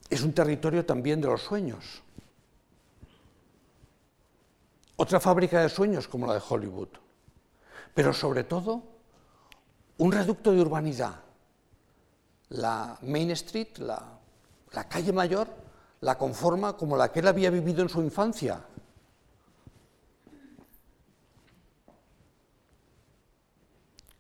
Es 0.08 0.22
un 0.22 0.32
territorio 0.32 0.84
también 0.84 1.20
de 1.20 1.28
los 1.28 1.42
sueños. 1.42 2.02
Otra 4.96 5.18
fábrica 5.20 5.60
de 5.60 5.68
sueños 5.68 6.06
como 6.06 6.26
la 6.26 6.34
de 6.34 6.42
Hollywood. 6.48 6.88
Pero 7.94 8.12
sobre 8.12 8.44
todo, 8.44 8.91
un 10.02 10.10
reducto 10.10 10.50
de 10.50 10.60
urbanidad 10.60 11.14
la 12.48 12.98
Main 13.02 13.30
Street, 13.30 13.78
la, 13.78 14.18
calle 14.88 15.12
mayor, 15.12 15.46
la 16.00 16.18
conforma 16.18 16.76
como 16.76 16.96
la 16.96 17.12
que 17.12 17.20
él 17.20 17.28
había 17.28 17.50
vivido 17.50 17.82
en 17.82 17.88
su 17.88 18.02
infancia. 18.02 18.60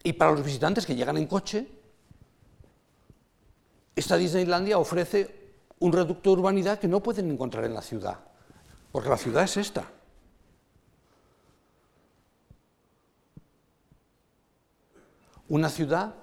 Y 0.04 0.12
para 0.12 0.30
los 0.30 0.44
visitantes 0.44 0.86
que 0.86 0.94
llegan 0.94 1.16
en 1.16 1.26
coche, 1.26 1.68
esta 3.96 4.16
Disneylandia 4.16 4.78
ofrece 4.78 5.56
un 5.80 5.92
reducto 5.92 6.30
de 6.30 6.40
urbanidad 6.40 6.78
que 6.78 6.86
no 6.86 7.02
pueden 7.02 7.28
encontrar 7.28 7.64
en 7.64 7.74
la 7.74 7.82
ciudad, 7.82 8.20
porque 8.92 9.08
la 9.08 9.18
ciudad 9.18 9.42
es 9.42 9.56
esta. 9.56 9.90
Una 15.48 15.68
ciudad 15.68 16.14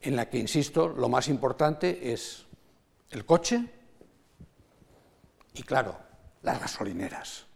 en 0.00 0.16
la 0.16 0.28
que, 0.28 0.38
insisto, 0.38 0.88
lo 0.88 1.08
más 1.08 1.28
importante 1.28 2.12
es 2.12 2.46
el 3.10 3.24
coche 3.24 3.70
y, 5.54 5.62
claro, 5.62 5.96
las 6.42 6.60
gasolineras. 6.60 7.46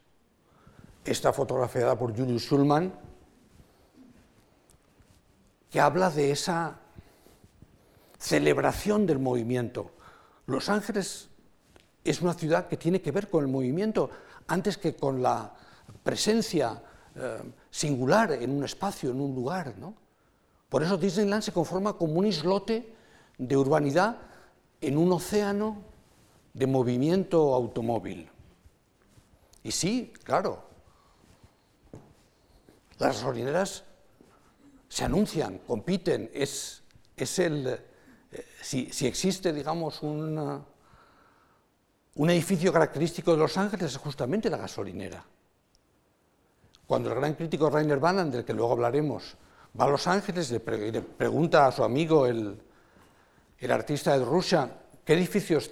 Esta 1.04 1.32
fotografiada 1.32 1.98
por 1.98 2.16
Julius 2.16 2.42
Schulman, 2.42 2.92
que 5.70 5.80
habla 5.80 6.10
de 6.10 6.30
esa 6.30 6.78
celebración 8.18 9.06
del 9.06 9.18
movimiento. 9.18 9.92
Los 10.46 10.68
Ángeles 10.68 11.28
es 12.04 12.22
una 12.22 12.34
ciudad 12.34 12.68
que 12.68 12.76
tiene 12.76 13.02
que 13.02 13.12
ver 13.12 13.28
con 13.28 13.44
el 13.44 13.50
movimiento 13.50 14.10
antes 14.46 14.78
que 14.78 14.96
con 14.96 15.22
la 15.22 15.52
presencia 16.02 16.82
eh, 17.14 17.52
singular 17.70 18.32
en 18.32 18.50
un 18.50 18.64
espacio, 18.64 19.10
en 19.10 19.20
un 19.20 19.34
lugar. 19.34 19.74
¿no? 19.78 19.94
Por 20.68 20.82
eso 20.82 20.96
Disneyland 20.96 21.42
se 21.42 21.52
conforma 21.52 21.94
como 21.94 22.14
un 22.14 22.26
islote 22.26 22.94
de 23.38 23.56
urbanidad 23.56 24.18
en 24.80 24.98
un 24.98 25.12
océano 25.12 25.82
de 26.52 26.66
movimiento 26.66 27.54
automóvil. 27.54 28.30
Y 29.62 29.70
sí, 29.70 30.12
claro, 30.24 30.64
Las 32.98 33.16
gasolineras 33.16 33.84
se 34.88 35.04
anuncian, 35.04 35.58
compiten, 35.58 36.30
es, 36.34 36.82
es 37.16 37.38
el, 37.38 37.66
eh, 37.66 38.46
si, 38.60 38.90
si, 38.90 39.06
existe, 39.06 39.52
digamos, 39.52 40.02
un, 40.02 40.64
un 42.14 42.30
edificio 42.30 42.72
característico 42.72 43.32
de 43.32 43.38
Los 43.38 43.56
Ángeles, 43.56 43.92
es 43.92 43.96
justamente 43.96 44.50
la 44.50 44.56
gasolinera. 44.56 45.24
Cuando 46.86 47.10
el 47.10 47.16
gran 47.16 47.34
crítico 47.34 47.70
Rainer 47.70 48.00
Bannan, 48.00 48.30
del 48.30 48.44
que 48.44 48.54
luego 48.54 48.72
hablaremos, 48.72 49.36
va 49.78 49.84
a 49.84 49.88
Los 49.88 50.06
Ángeles 50.06 50.50
y 50.50 50.54
le, 50.54 51.00
pregunta 51.02 51.66
a 51.66 51.72
su 51.72 51.84
amigo, 51.84 52.26
el, 52.26 52.60
el 53.58 53.70
artista 53.70 54.18
de 54.18 54.24
Rusia, 54.24 54.70
¿qué 55.04 55.14
edificios 55.14 55.70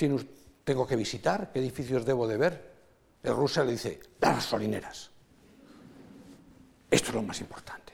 tengo 0.64 0.86
que 0.86 0.96
visitar? 0.96 1.50
¿Qué 1.52 1.58
edificios 1.58 2.04
debo 2.04 2.26
de 2.26 2.36
ver? 2.36 2.74
El 3.22 3.34
ruso 3.34 3.64
le 3.64 3.72
dice, 3.72 4.00
las 4.20 4.36
gasolineras. 4.36 5.10
Esto 6.90 7.08
es 7.08 7.14
lo 7.14 7.22
más 7.22 7.40
importante. 7.40 7.92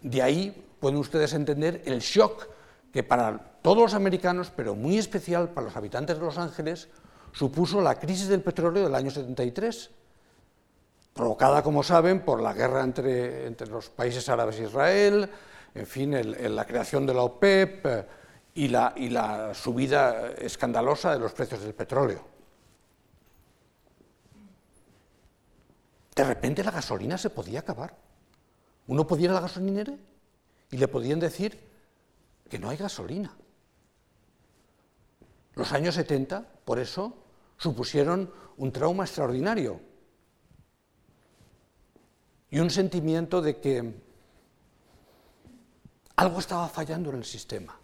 De 0.00 0.22
ahí 0.22 0.64
pueden 0.80 0.98
ustedes 0.98 1.34
entender 1.34 1.82
el 1.84 2.00
shock 2.00 2.48
que 2.92 3.02
para 3.02 3.58
todos 3.60 3.78
los 3.78 3.94
americanos, 3.94 4.52
pero 4.54 4.74
muy 4.74 4.98
especial 4.98 5.50
para 5.50 5.66
los 5.66 5.76
habitantes 5.76 6.18
de 6.18 6.24
Los 6.24 6.38
Ángeles, 6.38 6.88
supuso 7.32 7.80
la 7.82 7.98
crisis 7.98 8.28
del 8.28 8.40
petróleo 8.40 8.84
del 8.84 8.94
año 8.94 9.10
73, 9.10 9.90
provocada, 11.14 11.62
como 11.62 11.82
saben, 11.82 12.20
por 12.20 12.42
la 12.42 12.52
guerra 12.52 12.82
entre, 12.82 13.46
entre 13.46 13.68
los 13.68 13.88
países 13.88 14.28
árabes 14.28 14.58
e 14.58 14.64
Israel, 14.64 15.30
en 15.74 15.86
fin, 15.86 16.12
la 16.54 16.66
creación 16.66 17.06
de 17.06 17.14
la 17.14 17.22
OPEP 17.22 17.86
eh, 17.86 18.06
y 18.54 18.68
la, 18.68 18.92
y 18.96 19.08
la 19.08 19.54
subida 19.54 20.32
escandalosa 20.32 21.12
de 21.12 21.18
los 21.20 21.32
precios 21.32 21.62
del 21.62 21.74
petróleo. 21.74 22.22
De 26.14 26.24
repente 26.24 26.62
la 26.62 26.70
gasolina 26.70 27.18
se 27.18 27.30
podía 27.30 27.60
acabar. 27.60 27.96
Uno 28.86 29.06
podía 29.06 29.26
ir 29.26 29.30
a 29.30 29.34
la 29.34 29.40
gasolinera 29.40 29.94
y 30.70 30.76
le 30.76 30.88
podían 30.88 31.18
decir 31.18 31.58
que 32.48 32.58
no 32.58 32.70
hay 32.70 32.76
gasolina. 32.76 33.34
Los 35.54 35.72
años 35.72 35.94
70, 35.94 36.46
por 36.64 36.78
eso, 36.78 37.16
supusieron 37.56 38.32
un 38.56 38.72
trauma 38.72 39.04
extraordinario 39.04 39.80
y 42.54 42.60
un 42.60 42.70
sentimiento 42.70 43.42
de 43.42 43.58
que 43.58 43.92
algo 46.14 46.38
estaba 46.38 46.68
fallando 46.68 47.10
en 47.10 47.16
el 47.16 47.24
sistema. 47.24 47.76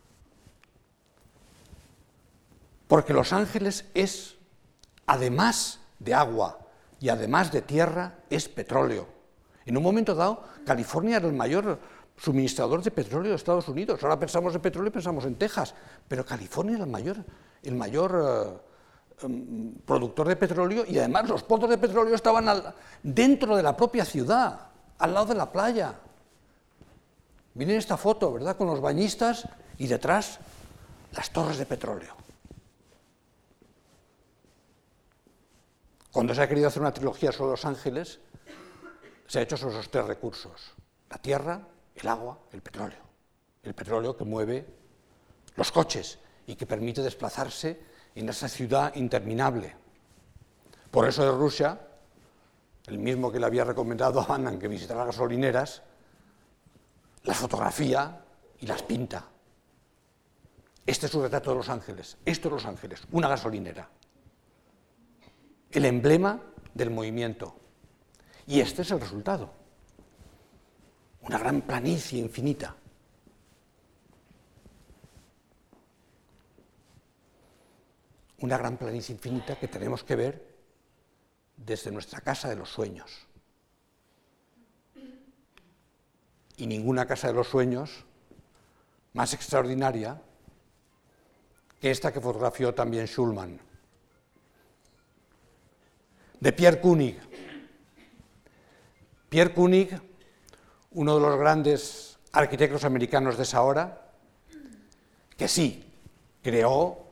Porque 2.87 3.13
Los 3.13 3.33
Ángeles 3.33 3.87
es, 3.95 4.37
además 5.07 5.81
de 5.99 6.15
agua 6.15 6.61
y 7.01 7.09
además 7.09 7.51
de 7.51 7.63
tierra, 7.63 8.21
es 8.31 8.49
petróleo. 8.49 9.09
En 9.67 9.77
un 9.77 9.83
momento 9.83 10.15
dado, 10.15 10.45
California 10.65 11.17
era 11.17 11.27
el 11.27 11.35
mayor 11.35 11.81
suministrador 12.17 12.81
de 12.81 12.93
petróleo 12.93 13.31
de 13.31 13.37
Estados 13.37 13.67
Unidos. 13.67 14.01
Ahora 14.05 14.21
pensamos 14.21 14.55
en 14.55 14.61
petróleo 14.61 14.91
y 14.91 14.93
pensamos 14.93 15.25
en 15.25 15.35
Texas, 15.35 15.75
pero 16.07 16.25
California 16.25 16.77
era 16.77 16.85
el 16.85 16.91
mayor, 16.93 17.25
el 17.65 17.75
mayor 17.75 18.63
em, 19.23 19.75
productor 19.85 20.29
de 20.29 20.37
petróleo 20.37 20.85
y 20.87 20.99
además 20.99 21.29
los 21.29 21.43
pozos 21.43 21.71
de 21.71 21.79
petróleo 21.79 22.15
estaban 22.15 22.47
dentro 23.03 23.57
de 23.57 23.63
la 23.63 23.77
propia 23.77 24.05
ciudad, 24.05 24.69
al 24.99 25.15
lado 25.15 25.27
de 25.27 25.35
la 25.35 25.51
playa. 25.51 25.95
Miren 27.55 27.77
esta 27.77 27.97
foto, 27.97 28.33
¿verdad? 28.33 28.57
Con 28.57 28.69
los 28.69 28.81
bañistas 28.81 29.49
y 29.79 29.87
detrás 29.87 30.39
las 31.13 31.31
torres 31.31 31.59
de 31.59 31.67
petróleo. 31.67 32.15
Cuando 36.13 36.35
se 36.35 36.43
ha 36.43 36.49
querido 36.49 36.69
hacer 36.69 36.83
una 36.83 36.93
trilogía 36.93 37.33
sobre 37.33 37.53
los 37.53 37.65
ángeles, 37.65 38.19
se 39.27 39.39
ha 39.39 39.43
hecho 39.43 39.57
sobre 39.57 39.75
esos 39.75 39.91
tres 39.91 40.07
recursos, 40.07 40.73
la 41.09 41.19
tierra, 41.19 41.61
el 41.95 42.09
agua, 42.09 42.39
el 42.53 42.63
petróleo. 42.63 42.99
El 43.63 43.75
petróleo 43.75 44.17
que 44.17 44.25
mueve 44.25 44.67
los 45.57 45.71
coches 45.71 46.19
y 46.47 46.57
que 46.57 46.67
permite 46.67 47.03
desplazarse 47.03 47.79
en 48.15 48.29
esa 48.29 48.49
ciudad 48.49 48.95
interminable. 48.95 49.75
Por 50.91 51.07
eso 51.09 51.25
de 51.25 51.31
Rusia, 51.31 51.79
el 52.87 52.99
mismo 52.99 53.31
que 53.31 53.39
le 53.39 53.47
había 53.47 53.65
recomendado 53.65 54.21
a 54.21 54.35
Annan 54.35 54.59
que 54.59 54.69
visitara 54.69 55.05
gasolineras, 55.05 55.83
las 57.23 57.37
fotografía 57.37 58.21
y 58.59 58.67
las 58.67 58.83
pinta. 58.83 59.25
Este 60.87 61.07
es 61.07 61.13
su 61.13 61.23
retrato 61.23 61.51
de 61.51 61.57
Los 61.57 61.69
Ángeles, 61.69 62.17
esto 62.25 62.49
es 62.49 62.53
Los 62.53 62.67
Ángeles, 62.67 63.03
una 63.13 63.29
gasolinera. 63.29 63.89
El 65.71 65.85
emblema 65.85 66.41
del 66.75 66.91
movimiento. 66.91 67.57
Y 68.47 68.61
este 68.61 68.83
es 68.83 68.91
el 68.91 69.01
resultado. 69.01 69.53
Una 71.23 71.39
gran 71.39 71.61
planicie 71.61 72.19
infinita. 72.19 72.75
Una 78.41 78.57
gran 78.59 78.77
planicie 78.77 79.15
infinita 79.15 79.59
que 79.59 79.69
tenemos 79.69 80.03
que 80.03 80.17
ver 80.17 80.57
desde 81.57 81.91
nuestra 81.91 82.21
casa 82.21 82.49
de 82.49 82.57
los 82.57 82.71
sueños. 82.71 83.27
Y 86.57 86.67
ninguna 86.67 87.07
casa 87.07 87.29
de 87.29 87.35
los 87.35 87.49
sueños 87.49 88.05
más 89.13 89.35
extraordinaria 89.35 90.21
que 91.81 91.91
esta 91.91 92.13
que 92.13 92.21
fotografió 92.21 92.75
también 92.75 93.07
Schulman. 93.07 93.59
De 96.39 96.53
Pierre 96.53 96.81
Koenig, 96.81 97.19
Pierre 99.29 99.55
Koenig, 99.55 100.01
uno 100.93 101.15
de 101.15 101.21
los 101.21 101.39
grandes 101.39 102.19
arquitectos 102.33 102.85
americanos 102.85 103.37
de 103.37 103.43
esa 103.43 103.63
hora, 103.63 104.11
que 105.37 105.49
sí, 105.49 105.85
creó 106.43 107.10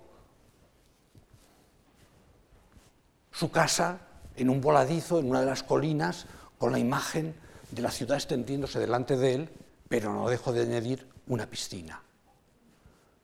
su 3.39 3.53
casa 3.53 4.01
en 4.35 4.51
un 4.51 4.61
voladizo, 4.61 5.21
en 5.21 5.31
una 5.31 5.41
de 5.41 5.47
las 5.47 5.63
colinas, 5.63 6.27
con 6.59 6.73
la 6.73 6.81
imagen 6.81 7.37
de 7.71 7.83
la 7.83 7.93
ciudad 7.93 8.17
extendiéndose 8.17 8.81
delante 8.81 9.17
de 9.17 9.35
él, 9.35 9.51
pero 9.89 10.13
no 10.13 10.29
dejó 10.29 10.53
de 10.53 10.63
añadir 10.63 11.09
una 11.29 11.47
piscina. 11.47 12.03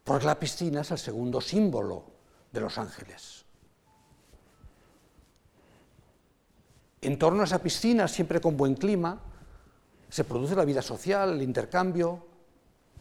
Porque 0.05 0.27
la 0.27 0.39
piscina 0.39 0.83
es 0.83 0.93
el 0.93 0.99
segundo 0.99 1.41
símbolo 1.41 2.05
de 2.53 2.61
Los 2.61 2.79
Ángeles. 2.79 3.45
En 7.01 7.19
torno 7.19 7.41
a 7.41 7.47
esa 7.47 7.59
piscina, 7.59 8.07
siempre 8.07 8.41
con 8.41 8.57
buen 8.57 8.75
clima, 8.75 9.21
se 10.09 10.23
produce 10.23 10.55
la 10.55 10.65
vida 10.65 10.81
social, 10.81 11.33
el 11.33 11.43
intercambio. 11.43 12.25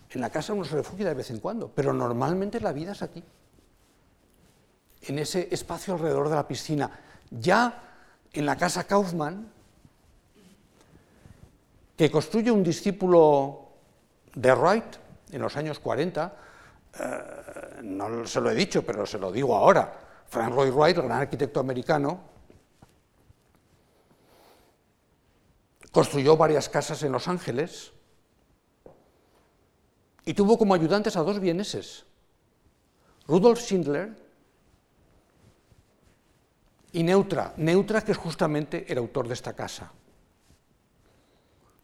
En 0.09 0.19
la 0.19 0.31
casa 0.31 0.53
uno 0.53 0.65
se 0.65 0.75
refugia 0.75 1.09
de 1.09 1.13
vez 1.13 1.29
en 1.29 1.39
cuando, 1.39 1.69
pero 1.69 1.93
normalmente 1.93 2.59
la 2.59 2.73
vida 2.73 2.93
es 2.93 3.03
aquí, 3.03 3.23
en 5.07 5.19
ese 5.19 5.47
espacio 5.51 5.93
alrededor 5.93 6.29
de 6.29 6.35
la 6.35 6.47
piscina. 6.47 6.89
Ya 7.29 7.81
en 8.31 8.45
la 8.45 8.55
casa 8.57 8.85
Kaufmann, 8.85 9.51
que 11.95 12.09
construye 12.09 12.51
un 12.51 12.63
discípulo 12.63 13.69
de 14.33 14.53
Wright 14.53 14.95
en 15.31 15.41
los 15.41 15.55
años 15.55 15.79
40, 15.79 16.33
eh, 16.99 17.81
no 17.83 18.25
se 18.25 18.41
lo 18.41 18.49
he 18.49 18.55
dicho, 18.55 18.83
pero 18.85 19.05
se 19.05 19.19
lo 19.19 19.31
digo 19.31 19.55
ahora, 19.55 19.93
Frank 20.27 20.53
Lloyd 20.53 20.71
Wright, 20.71 20.97
el 20.97 21.03
gran 21.03 21.21
arquitecto 21.21 21.59
americano, 21.59 22.33
Construyó 25.93 26.35
varias 26.35 26.69
casas 26.69 27.03
en 27.03 27.11
Los 27.11 27.27
Ángeles 27.27 27.91
y 30.25 30.33
tuvo 30.33 30.57
como 30.57 30.73
ayudantes 30.73 31.15
a 31.15 31.21
dos 31.21 31.39
vieneses, 31.39 32.05
Rudolf 33.27 33.59
Schindler 33.59 34.15
y 36.93 37.03
Neutra. 37.03 37.53
Neutra, 37.57 38.01
que 38.01 38.13
es 38.13 38.17
justamente 38.17 38.85
el 38.91 38.97
autor 38.99 39.27
de 39.27 39.33
esta 39.33 39.53
casa. 39.53 39.91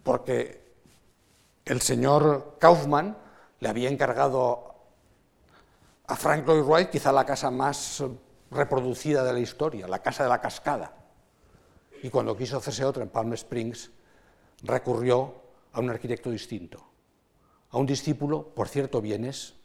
Porque 0.03 0.69
el 1.65 1.81
señor 1.81 2.57
Kaufmann 2.59 3.17
le 3.59 3.69
había 3.69 3.89
encargado 3.89 4.75
a 6.07 6.15
Frank 6.15 6.47
Lloyd 6.47 6.63
Wright 6.63 6.89
quizá 6.89 7.11
la 7.11 7.25
casa 7.25 7.51
más 7.51 8.03
reproducida 8.51 9.23
de 9.23 9.33
la 9.33 9.39
historia, 9.39 9.87
la 9.87 9.99
casa 10.01 10.23
de 10.23 10.29
la 10.29 10.41
cascada. 10.41 10.93
Y 12.01 12.09
cuando 12.09 12.37
quiso 12.37 12.57
hacerse 12.57 12.85
otra 12.85 13.03
en 13.03 13.09
Palm 13.09 13.33
Springs, 13.33 13.91
recurrió 14.63 15.41
a 15.73 15.79
un 15.79 15.89
arquitecto 15.89 16.31
distinto, 16.31 16.83
a 17.71 17.77
un 17.77 17.85
discípulo, 17.85 18.47
por 18.47 18.67
cierto, 18.67 19.01
bienes, 19.01 19.55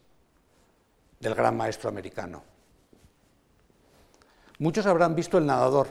del 1.20 1.34
gran 1.34 1.56
maestro 1.56 1.88
americano. 1.88 2.53
Muchos 4.58 4.86
habrán 4.86 5.14
visto 5.14 5.36
El 5.38 5.46
nadador, 5.46 5.88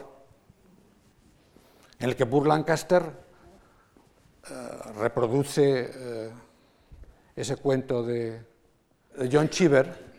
en 1.98 2.08
el 2.08 2.16
que 2.16 2.24
Burr 2.24 2.46
Lancaster 2.46 3.02
eh, 4.48 4.52
reproduce 4.96 5.90
eh, 5.94 6.32
ese 7.36 7.56
cuento 7.56 8.02
de, 8.02 8.42
de 9.16 9.28
John 9.30 9.50
Cheever, 9.50 10.14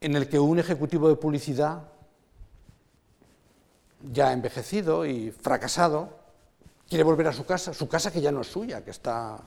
en 0.00 0.16
el 0.16 0.28
que 0.28 0.38
un 0.38 0.58
ejecutivo 0.58 1.08
de 1.08 1.16
publicidad 1.16 1.82
ya 4.12 4.32
envejecido 4.32 5.06
y 5.06 5.30
fracasado, 5.30 6.10
quiere 6.88 7.04
volver 7.04 7.28
a 7.28 7.32
su 7.32 7.44
casa, 7.44 7.72
su 7.72 7.88
casa 7.88 8.10
que 8.10 8.20
ya 8.20 8.32
no 8.32 8.40
es 8.40 8.48
suya, 8.48 8.84
que 8.84 8.90
está 8.90 9.38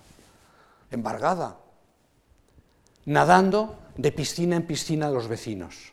embargada, 0.92 1.58
nadando 3.06 3.78
de 4.00 4.14
piscina 4.14 4.56
en 4.56 4.66
piscina 4.66 5.10
de 5.10 5.14
los 5.14 5.28
vecinos. 5.28 5.92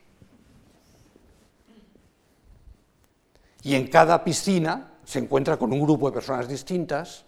Y 3.64 3.74
en 3.74 3.88
cada 3.88 4.22
piscina 4.22 4.92
se 5.04 5.18
encuentra 5.18 5.56
con 5.56 5.72
un 5.72 5.80
grupo 5.80 6.06
de 6.06 6.14
personas 6.14 6.46
distintas 6.46 7.24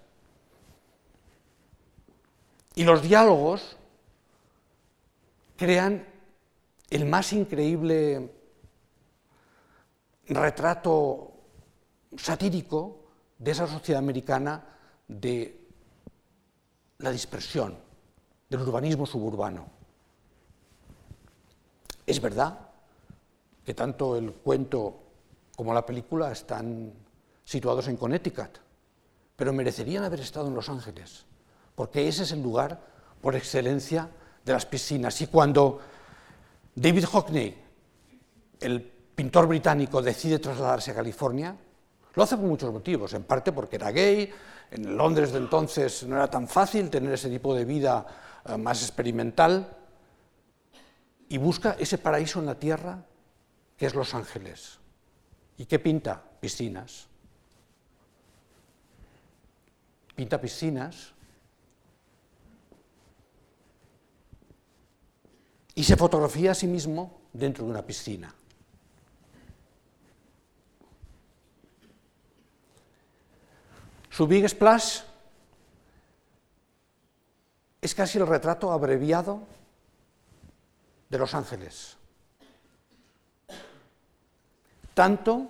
y 2.76 2.84
los 2.84 3.02
diálogos 3.02 3.76
crean 5.56 6.06
el 6.90 7.06
más 7.06 7.32
increíble 7.32 8.32
retrato 10.28 11.32
satírico 12.16 13.10
de 13.36 13.50
esa 13.50 13.66
sociedad 13.66 13.98
americana 13.98 14.64
de 15.08 15.60
la 16.98 17.10
dispersión, 17.10 17.76
del 18.48 18.60
urbanismo 18.60 19.06
suburbano. 19.06 19.77
Es 22.08 22.22
verdad 22.22 22.58
que 23.62 23.74
tanto 23.74 24.16
el 24.16 24.32
cuento 24.32 24.98
como 25.54 25.74
la 25.74 25.84
película 25.84 26.32
están 26.32 26.90
situados 27.44 27.86
en 27.88 27.98
Connecticut, 27.98 28.48
pero 29.36 29.52
merecerían 29.52 30.04
haber 30.04 30.20
estado 30.20 30.48
en 30.48 30.54
Los 30.54 30.70
Ángeles, 30.70 31.26
porque 31.74 32.08
ese 32.08 32.22
es 32.22 32.32
el 32.32 32.42
lugar 32.42 32.80
por 33.20 33.36
excelencia 33.36 34.08
de 34.42 34.52
las 34.54 34.64
piscinas. 34.64 35.20
Y 35.20 35.26
cuando 35.26 35.80
David 36.74 37.04
Hockney, 37.04 37.62
el 38.60 38.80
pintor 38.80 39.46
británico, 39.46 40.00
decide 40.00 40.38
trasladarse 40.38 40.92
a 40.92 40.94
California, 40.94 41.54
lo 42.14 42.22
hace 42.22 42.38
por 42.38 42.46
muchos 42.46 42.72
motivos, 42.72 43.12
en 43.12 43.24
parte 43.24 43.52
porque 43.52 43.76
era 43.76 43.90
gay, 43.90 44.32
en 44.70 44.96
Londres 44.96 45.30
de 45.32 45.40
entonces 45.40 46.04
no 46.04 46.16
era 46.16 46.30
tan 46.30 46.48
fácil 46.48 46.88
tener 46.88 47.12
ese 47.12 47.28
tipo 47.28 47.54
de 47.54 47.66
vida 47.66 48.06
eh, 48.46 48.56
más 48.56 48.80
experimental, 48.80 49.77
y 51.28 51.38
busca 51.38 51.76
ese 51.78 51.98
paraíso 51.98 52.40
en 52.40 52.46
la 52.46 52.58
tierra 52.58 53.04
que 53.76 53.86
es 53.86 53.94
Los 53.94 54.14
Ángeles. 54.14 54.78
¿Y 55.56 55.66
qué 55.66 55.78
pinta? 55.78 56.22
Piscinas. 56.40 57.06
Pinta 60.14 60.40
piscinas. 60.40 61.12
Y 65.74 65.84
se 65.84 65.96
fotografía 65.96 66.52
a 66.52 66.54
sí 66.54 66.66
mismo 66.66 67.20
dentro 67.32 67.64
de 67.64 67.70
una 67.70 67.86
piscina. 67.86 68.34
Su 74.10 74.26
Big 74.26 74.48
Splash 74.48 75.02
es 77.80 77.94
casi 77.94 78.18
el 78.18 78.26
retrato 78.26 78.72
abreviado 78.72 79.46
de 81.08 81.18
Los 81.18 81.34
Ángeles. 81.34 81.96
Tanto 84.94 85.46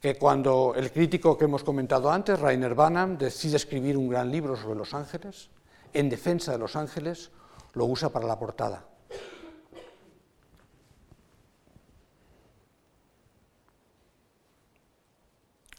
que 0.00 0.16
cuando 0.16 0.74
el 0.76 0.92
crítico 0.92 1.36
que 1.36 1.44
hemos 1.44 1.64
comentado 1.64 2.10
antes, 2.10 2.38
Rainer 2.38 2.74
Banham, 2.74 3.18
decide 3.18 3.56
escribir 3.56 3.96
un 3.96 4.08
gran 4.08 4.30
libro 4.30 4.56
sobre 4.56 4.78
Los 4.78 4.94
Ángeles, 4.94 5.50
en 5.92 6.08
defensa 6.08 6.52
de 6.52 6.58
Los 6.58 6.76
Ángeles, 6.76 7.30
lo 7.74 7.84
usa 7.86 8.08
para 8.08 8.26
la 8.26 8.38
portada. 8.38 8.84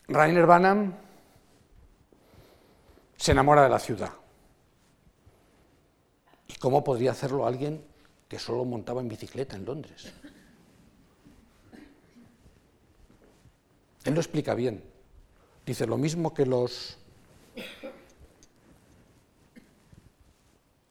Rainer 0.08 0.46
Banham 0.46 0.94
se 3.16 3.32
enamora 3.32 3.64
de 3.64 3.70
la 3.70 3.80
ciudad. 3.80 4.12
¿Y 6.48 6.56
cómo 6.56 6.84
podría 6.84 7.12
hacerlo 7.12 7.46
alguien 7.46 7.89
que 8.30 8.40
solo 8.40 8.64
montaba 8.64 9.02
en 9.02 9.10
bicicleta 9.10 9.58
en 9.58 9.66
Londres? 9.66 10.14
Él 14.06 14.14
lo 14.14 14.22
explica 14.22 14.54
bien. 14.54 14.82
Dice 15.66 15.86
lo 15.86 15.98
mismo 15.98 16.34
que 16.34 16.46
los 16.46 16.98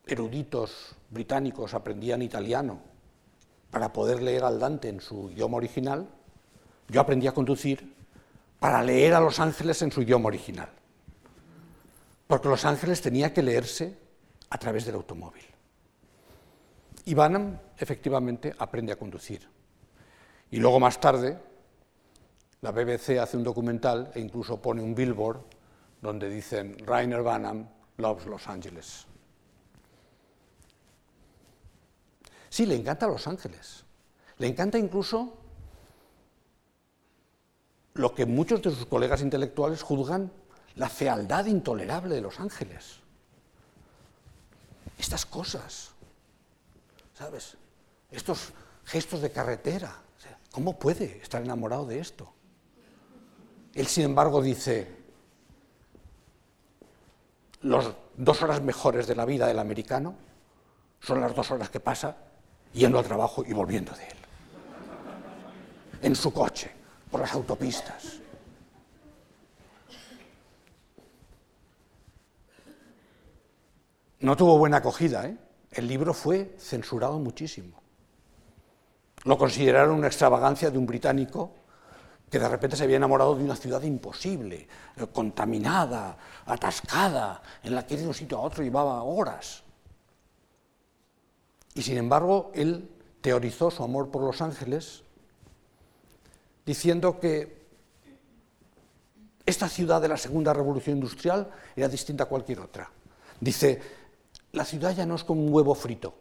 eruditos 0.07 0.96
británicos 1.11 1.74
aprendían 1.74 2.22
italiano 2.22 2.81
para 3.70 3.92
poder 3.92 4.22
leer 4.22 4.44
al 4.44 4.59
Dante 4.59 4.88
en 4.88 5.01
su 5.01 5.31
idioma 5.31 5.59
original, 5.59 6.09
yo 6.88 7.01
aprendí 7.01 7.27
a 7.27 7.33
conducir 7.33 7.94
para 8.59 8.83
leer 8.83 9.14
a 9.14 9.20
Los 9.20 9.40
Ángeles 9.40 9.83
en 9.83 9.92
su 9.92 10.03
idioma 10.03 10.29
original. 10.29 10.70
Porque 12.27 12.48
Los 12.48 12.64
Ángeles 12.64 13.01
tenía 13.01 13.33
que 13.33 13.42
leerse 13.42 13.96
a 14.51 14.59
través 14.59 14.87
del 14.87 14.96
automóvil. 14.96 15.44
Y 17.09 17.14
Banham 17.14 17.59
efectivamente 17.79 18.55
aprende 18.59 18.92
a 18.92 18.97
conducir. 18.97 19.49
Y 20.51 20.59
luego 20.59 20.79
más 20.79 21.01
tarde, 21.01 21.38
la 22.61 22.71
BBC 22.71 23.18
hace 23.18 23.38
un 23.38 23.44
documental 23.44 24.11
e 24.14 24.21
incluso 24.21 24.61
pone 24.61 24.83
un 24.83 24.94
billboard 24.94 25.40
donde 26.03 26.29
dicen 26.29 26.77
Rainer 26.87 27.23
Banham 27.23 27.66
loves 27.97 28.27
Los 28.27 28.47
Ángeles. 28.47 29.07
Sí, 32.51 32.66
le 32.66 32.75
encanta 32.75 33.07
Los 33.07 33.27
Ángeles. 33.27 33.87
Le 34.37 34.47
encanta 34.47 34.77
incluso 34.77 35.33
lo 37.94 38.14
que 38.14 38.27
muchos 38.27 38.61
de 38.61 38.71
sus 38.71 38.85
colegas 38.85 39.23
intelectuales 39.23 39.81
juzgan 39.81 40.31
la 40.77 40.90
fealdad 40.90 41.47
intolerable 41.47 42.16
de 42.16 42.21
Los 42.21 42.38
Ángeles. 42.38 43.01
Estas 44.99 45.25
cosas, 45.25 45.94
¿sabes? 47.18 47.57
Estos 48.12 48.52
gestos 48.85 49.20
de 49.20 49.33
carretera. 49.33 49.92
¿Cómo 50.52 50.78
puede 50.78 51.18
estar 51.20 51.42
enamorado 51.42 51.85
de 51.85 51.98
esto? 51.98 52.33
Él, 53.74 53.87
sin 53.87 54.04
embargo, 54.04 54.40
dice, 54.40 54.88
las 57.62 57.88
dos 58.16 58.42
horas 58.42 58.62
mejores 58.62 59.07
de 59.07 59.16
la 59.16 59.24
vida 59.24 59.46
del 59.46 59.59
americano 59.59 60.14
son 61.00 61.20
las 61.20 61.35
dos 61.35 61.50
horas 61.50 61.70
que 61.70 61.81
pasa 61.81 62.16
yendo 62.72 62.98
al 62.98 63.04
trabajo 63.04 63.44
y 63.44 63.52
volviendo 63.52 63.92
de 63.92 64.07
él, 64.07 64.16
en 66.02 66.14
su 66.14 66.33
coche, 66.33 66.70
por 67.11 67.20
las 67.20 67.33
autopistas. 67.33 68.20
No 74.20 74.37
tuvo 74.37 74.59
buena 74.59 74.78
acogida, 74.78 75.26
¿eh? 75.26 75.47
El 75.79 75.87
libro 75.87 76.12
fue 76.12 76.57
censurado 76.59 77.21
muchísimo. 77.21 77.81
Lo 79.23 79.38
consideraron 79.38 79.97
una 79.97 80.09
extravagancia 80.09 80.71
de 80.73 80.79
un 80.79 80.87
británico 80.87 81.53
que 82.29 82.41
de 82.41 82.49
repente 82.49 82.77
se 82.77 82.83
había 82.83 82.97
enamorado 82.97 83.37
de 83.37 83.45
una 83.45 83.55
ciudad 83.55 83.81
imposible, 83.83 84.67
eh, 84.97 85.07
contaminada, 85.12 86.19
atascada, 86.47 87.41
en 87.62 87.77
la 87.77 87.87
que 87.87 87.97
de 87.97 88.09
un 88.09 88.12
sitio 88.12 88.38
a 88.38 88.41
otro 88.41 88.64
llevaba 88.64 89.03
horas. 89.05 89.62
Y 91.75 91.83
sin 91.83 91.97
embargo, 91.97 92.51
él 92.55 92.91
teorizó 93.21 93.71
su 93.71 93.85
amor 93.85 94.11
por 94.11 94.23
Los 94.23 94.43
Ángeles 94.43 95.05
diciendo 96.67 97.21
que 97.21 97.57
esta 99.47 99.69
ciudad 99.69 100.03
de 100.03 100.09
la 100.09 100.17
Segunda 100.17 100.53
Revolución 100.53 100.97
Industrial 100.97 101.49
era 101.77 101.88
distinta 101.88 102.25
a 102.25 102.27
cualquier 102.27 102.59
otra. 102.59 102.91
Dice, 103.41 103.81
la 104.52 104.64
ciudad 104.64 104.94
ya 104.94 105.06
no 105.06 105.14
es 105.14 105.24
como 105.24 105.42
un 105.42 105.52
huevo 105.52 105.74
frito, 105.74 106.14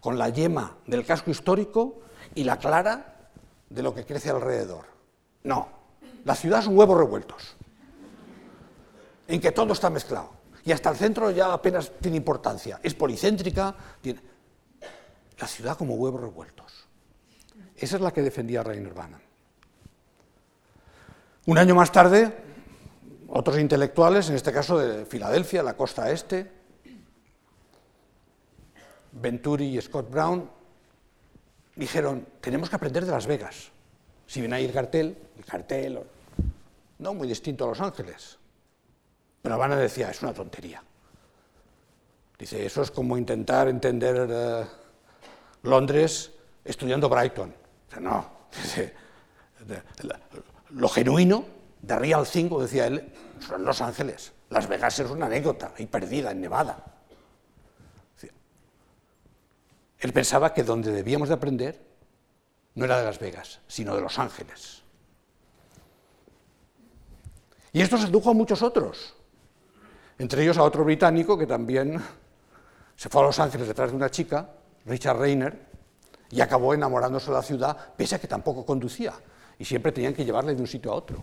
con 0.00 0.18
la 0.18 0.28
yema 0.28 0.76
del 0.86 1.04
casco 1.04 1.30
histórico 1.30 2.00
y 2.34 2.44
la 2.44 2.58
clara 2.58 3.30
de 3.68 3.82
lo 3.82 3.94
que 3.94 4.04
crece 4.04 4.30
alrededor. 4.30 4.86
No, 5.44 5.68
la 6.24 6.34
ciudad 6.34 6.62
son 6.62 6.76
huevos 6.76 6.98
revueltos, 6.98 7.56
en 9.26 9.40
que 9.40 9.52
todo 9.52 9.72
está 9.72 9.90
mezclado. 9.90 10.42
Y 10.64 10.72
hasta 10.72 10.90
el 10.90 10.96
centro 10.96 11.30
ya 11.30 11.52
apenas 11.52 11.90
tiene 12.00 12.16
importancia. 12.16 12.78
Es 12.82 12.94
policéntrica. 12.94 13.74
La 15.38 15.46
ciudad 15.48 15.76
como 15.76 15.94
huevos 15.94 16.20
revueltos. 16.20 16.86
Esa 17.76 17.96
es 17.96 18.02
la 18.02 18.12
que 18.12 18.22
defendía 18.22 18.62
Rainer 18.62 18.94
Banham. 18.94 19.20
Un 21.46 21.58
año 21.58 21.74
más 21.74 21.90
tarde, 21.90 22.32
otros 23.26 23.58
intelectuales, 23.58 24.28
en 24.28 24.36
este 24.36 24.52
caso 24.52 24.78
de 24.78 25.04
Filadelfia, 25.04 25.64
la 25.64 25.76
costa 25.76 26.12
este, 26.12 26.52
Venturi 29.12 29.76
y 29.76 29.80
Scott 29.80 30.10
Brown, 30.10 30.50
dijeron, 31.76 32.26
tenemos 32.40 32.68
que 32.68 32.76
aprender 32.76 33.04
de 33.04 33.12
Las 33.12 33.26
Vegas. 33.26 33.70
Si 34.26 34.40
ven 34.40 34.52
ahí 34.52 34.64
el 34.64 34.72
cartel, 34.72 35.16
el 35.36 35.44
cartel, 35.44 36.00
no 36.98 37.14
muy 37.14 37.28
distinto 37.28 37.64
a 37.64 37.68
Los 37.68 37.80
Ángeles. 37.80 38.38
Pero 39.42 39.54
Habana 39.54 39.76
decía, 39.76 40.10
es 40.10 40.22
una 40.22 40.32
tontería. 40.32 40.82
Dice, 42.38 42.64
eso 42.64 42.82
es 42.82 42.90
como 42.90 43.18
intentar 43.18 43.68
entender 43.68 44.28
eh, 44.30 44.64
Londres 45.62 46.32
estudiando 46.64 47.08
Brighton. 47.08 47.54
no, 48.00 48.42
lo 50.70 50.88
genuino 50.88 51.44
The 51.86 51.98
Real 51.98 52.26
Thing, 52.26 52.48
como 52.48 52.62
decía 52.62 52.86
él, 52.86 53.12
son 53.40 53.64
Los 53.64 53.80
Ángeles. 53.80 54.32
Las 54.50 54.68
Vegas 54.68 54.98
es 54.98 55.10
una 55.10 55.26
anécdota, 55.26 55.72
ahí 55.76 55.86
perdida, 55.86 56.30
en 56.30 56.40
Nevada. 56.40 56.84
Él 60.02 60.12
pensaba 60.12 60.52
que 60.52 60.64
donde 60.64 60.90
debíamos 60.90 61.28
de 61.28 61.34
aprender 61.34 61.80
no 62.74 62.84
era 62.84 62.98
de 62.98 63.04
Las 63.04 63.20
Vegas, 63.20 63.60
sino 63.68 63.94
de 63.94 64.00
Los 64.00 64.18
Ángeles. 64.18 64.82
Y 67.72 67.80
esto 67.80 67.96
sedujo 67.96 68.30
a 68.30 68.34
muchos 68.34 68.62
otros, 68.62 69.14
entre 70.18 70.42
ellos 70.42 70.58
a 70.58 70.64
otro 70.64 70.82
británico 70.82 71.38
que 71.38 71.46
también 71.46 72.02
se 72.96 73.08
fue 73.08 73.22
a 73.22 73.26
Los 73.26 73.38
Ángeles 73.38 73.68
detrás 73.68 73.90
de 73.90 73.96
una 73.96 74.10
chica, 74.10 74.50
Richard 74.86 75.18
Rayner, 75.18 75.56
y 76.30 76.40
acabó 76.40 76.74
enamorándose 76.74 77.30
de 77.30 77.36
la 77.36 77.42
ciudad, 77.42 77.94
pese 77.96 78.16
a 78.16 78.20
que 78.20 78.26
tampoco 78.26 78.66
conducía, 78.66 79.12
y 79.56 79.64
siempre 79.64 79.92
tenían 79.92 80.14
que 80.14 80.24
llevarle 80.24 80.56
de 80.56 80.62
un 80.62 80.66
sitio 80.66 80.90
a 80.90 80.96
otro. 80.96 81.22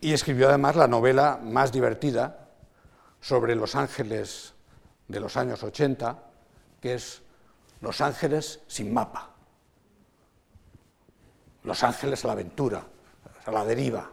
Y 0.00 0.12
escribió 0.12 0.48
además 0.48 0.74
la 0.74 0.88
novela 0.88 1.38
más 1.40 1.70
divertida 1.70 2.48
sobre 3.20 3.54
Los 3.54 3.76
Ángeles 3.76 4.54
de 5.08 5.20
los 5.20 5.36
años 5.36 5.62
80, 5.62 6.22
que 6.80 6.94
es 6.94 7.22
Los 7.80 8.00
Ángeles 8.00 8.60
sin 8.66 8.92
mapa. 8.92 9.30
Los 11.64 11.82
Ángeles 11.82 12.24
a 12.24 12.28
la 12.28 12.32
aventura, 12.34 12.84
a 13.44 13.50
la 13.50 13.64
deriva. 13.64 14.10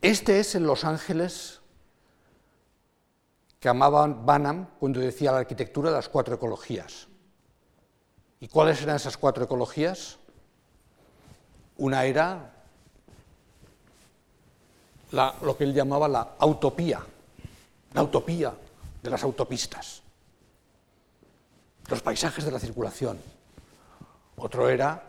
Este 0.00 0.40
es 0.40 0.54
el 0.54 0.64
Los 0.64 0.84
Ángeles 0.84 1.60
que 3.60 3.70
amaba 3.70 4.06
Banham 4.06 4.66
cuando 4.78 5.00
decía 5.00 5.32
la 5.32 5.38
arquitectura 5.38 5.88
de 5.88 5.96
las 5.96 6.10
cuatro 6.10 6.34
ecologías. 6.34 7.08
¿Y 8.40 8.48
cuáles 8.48 8.82
eran 8.82 8.96
esas 8.96 9.16
cuatro 9.16 9.44
ecologías? 9.44 10.18
Una 11.78 12.04
era 12.04 12.53
lo 15.14 15.56
que 15.56 15.64
él 15.64 15.72
llamaba 15.72 16.08
la 16.08 16.36
utopía, 16.42 17.00
la 17.92 18.02
utopía 18.02 18.52
de 19.02 19.10
las 19.10 19.22
autopistas, 19.22 20.02
los 21.88 22.02
paisajes 22.02 22.44
de 22.44 22.50
la 22.50 22.58
circulación. 22.58 23.18
Otro 24.36 24.68
era 24.68 25.02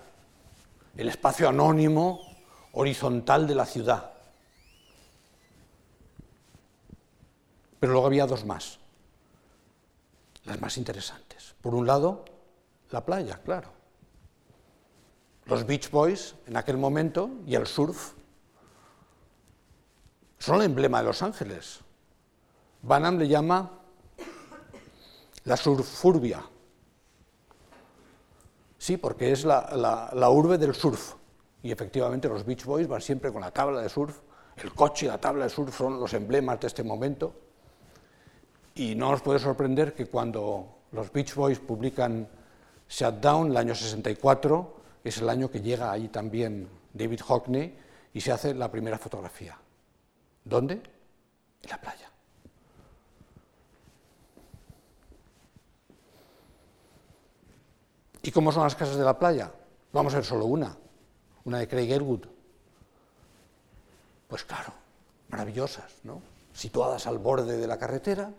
el 0.96 1.10
espacio 1.10 1.50
anónimo 1.50 2.22
horizontal 2.74 3.48
de 3.48 3.56
la 3.56 3.66
ciudad. 3.66 4.12
Pero 7.80 7.94
luego 7.94 8.08
había 8.08 8.26
dos 8.26 8.46
más, 8.46 8.80
las 10.46 10.60
más 10.62 10.78
interesantes. 10.78 11.56
Por 11.62 11.74
un 11.76 11.88
lado, 11.88 12.26
la 12.92 13.06
playa, 13.06 13.40
claro. 13.44 13.70
Los 15.46 15.66
Beach 15.66 15.90
Boys 15.92 16.36
en 16.48 16.58
aquel 16.58 16.78
momento 16.78 17.30
y 17.46 17.56
el 17.56 17.68
surf 17.68 18.14
son 20.40 20.58
el 20.58 20.64
emblema 20.64 21.00
de 21.00 21.06
Los 21.06 21.22
Ángeles. 21.22 21.80
Banham 22.82 23.18
le 23.18 23.28
llama 23.28 23.72
la 25.46 25.58
surfurbia. 25.58 26.44
Sí, 28.78 28.98
porque 28.98 29.32
es 29.32 29.46
la, 29.46 30.30
urbe 30.30 30.58
del 30.58 30.76
surf. 30.76 31.16
Y 31.64 31.72
efectivamente 31.72 32.28
los 32.28 32.46
Beach 32.46 32.66
Boys 32.66 32.88
van 32.88 33.02
siempre 33.02 33.32
con 33.32 33.42
la 33.42 33.52
tabla 33.52 33.82
de 33.82 33.90
surf. 33.90 34.20
El 34.58 34.74
coche 34.74 35.08
y 35.08 35.10
la 35.10 35.20
tabla 35.20 35.46
de 35.46 35.50
surf 35.50 35.76
son 35.76 36.00
los 36.00 36.14
emblemas 36.14 36.60
de 36.60 36.68
este 36.68 36.84
momento. 36.84 37.34
Y 38.76 38.94
no 38.96 39.12
os 39.12 39.22
puede 39.22 39.40
sorprender 39.40 39.94
que 39.94 40.06
cuando 40.06 40.80
los 40.92 41.12
Beach 41.12 41.34
Boys 41.34 41.60
publican 41.60 42.28
Shutdown, 42.88 43.52
el 43.52 43.58
año 43.58 43.74
64, 43.74 44.76
es 45.04 45.18
el 45.18 45.30
año 45.30 45.50
que 45.50 45.62
llega 45.62 45.92
ahí 45.92 46.10
también 46.10 46.68
David 46.94 47.22
Hockney 47.22 47.78
y 48.14 48.22
se 48.22 48.32
hace 48.32 48.54
la 48.54 48.70
primera 48.70 48.98
fotografía. 48.98 49.58
¿Dónde? 50.46 50.76
En 50.76 51.70
la 51.70 51.82
playa. 51.82 52.10
¿Y 58.22 58.32
cómo 58.32 58.52
son 58.52 58.64
las 58.64 58.76
casas 58.76 58.96
de 58.96 59.04
la 59.04 59.18
playa? 59.18 59.52
Vamos 59.92 60.14
a 60.14 60.18
ver 60.18 60.26
solo 60.26 60.46
una, 60.46 60.76
una 61.44 61.60
de 61.60 61.68
Craig 61.68 61.92
Airwood. 61.92 62.26
Pues 64.28 64.44
claro, 64.44 64.74
maravillosas, 65.30 65.92
¿no? 66.04 66.22
Situadas 66.54 67.06
al 67.08 67.20
borde 67.20 67.58
de 67.58 67.68
la 67.68 67.78
carretera 67.78 68.32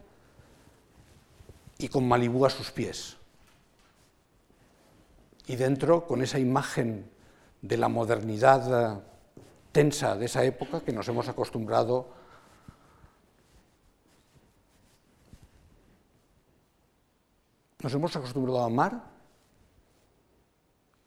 y 1.78 1.88
con 1.88 2.08
Malibú 2.08 2.46
a 2.46 2.50
sus 2.50 2.70
pies. 2.70 3.16
Y 5.46 5.56
dentro, 5.56 6.06
con 6.06 6.22
esa 6.22 6.38
imagen 6.38 7.08
de 7.62 7.76
la 7.76 7.88
modernidad 7.88 9.02
tensa 9.76 10.16
de 10.16 10.24
esa 10.24 10.42
época 10.42 10.80
que 10.80 10.90
nos 10.90 11.06
hemos 11.06 11.28
acostumbrado 11.28 12.08
nos 17.82 17.92
hemos 17.92 18.16
acostumbrado 18.16 18.62
a 18.62 18.64
amar 18.72 19.04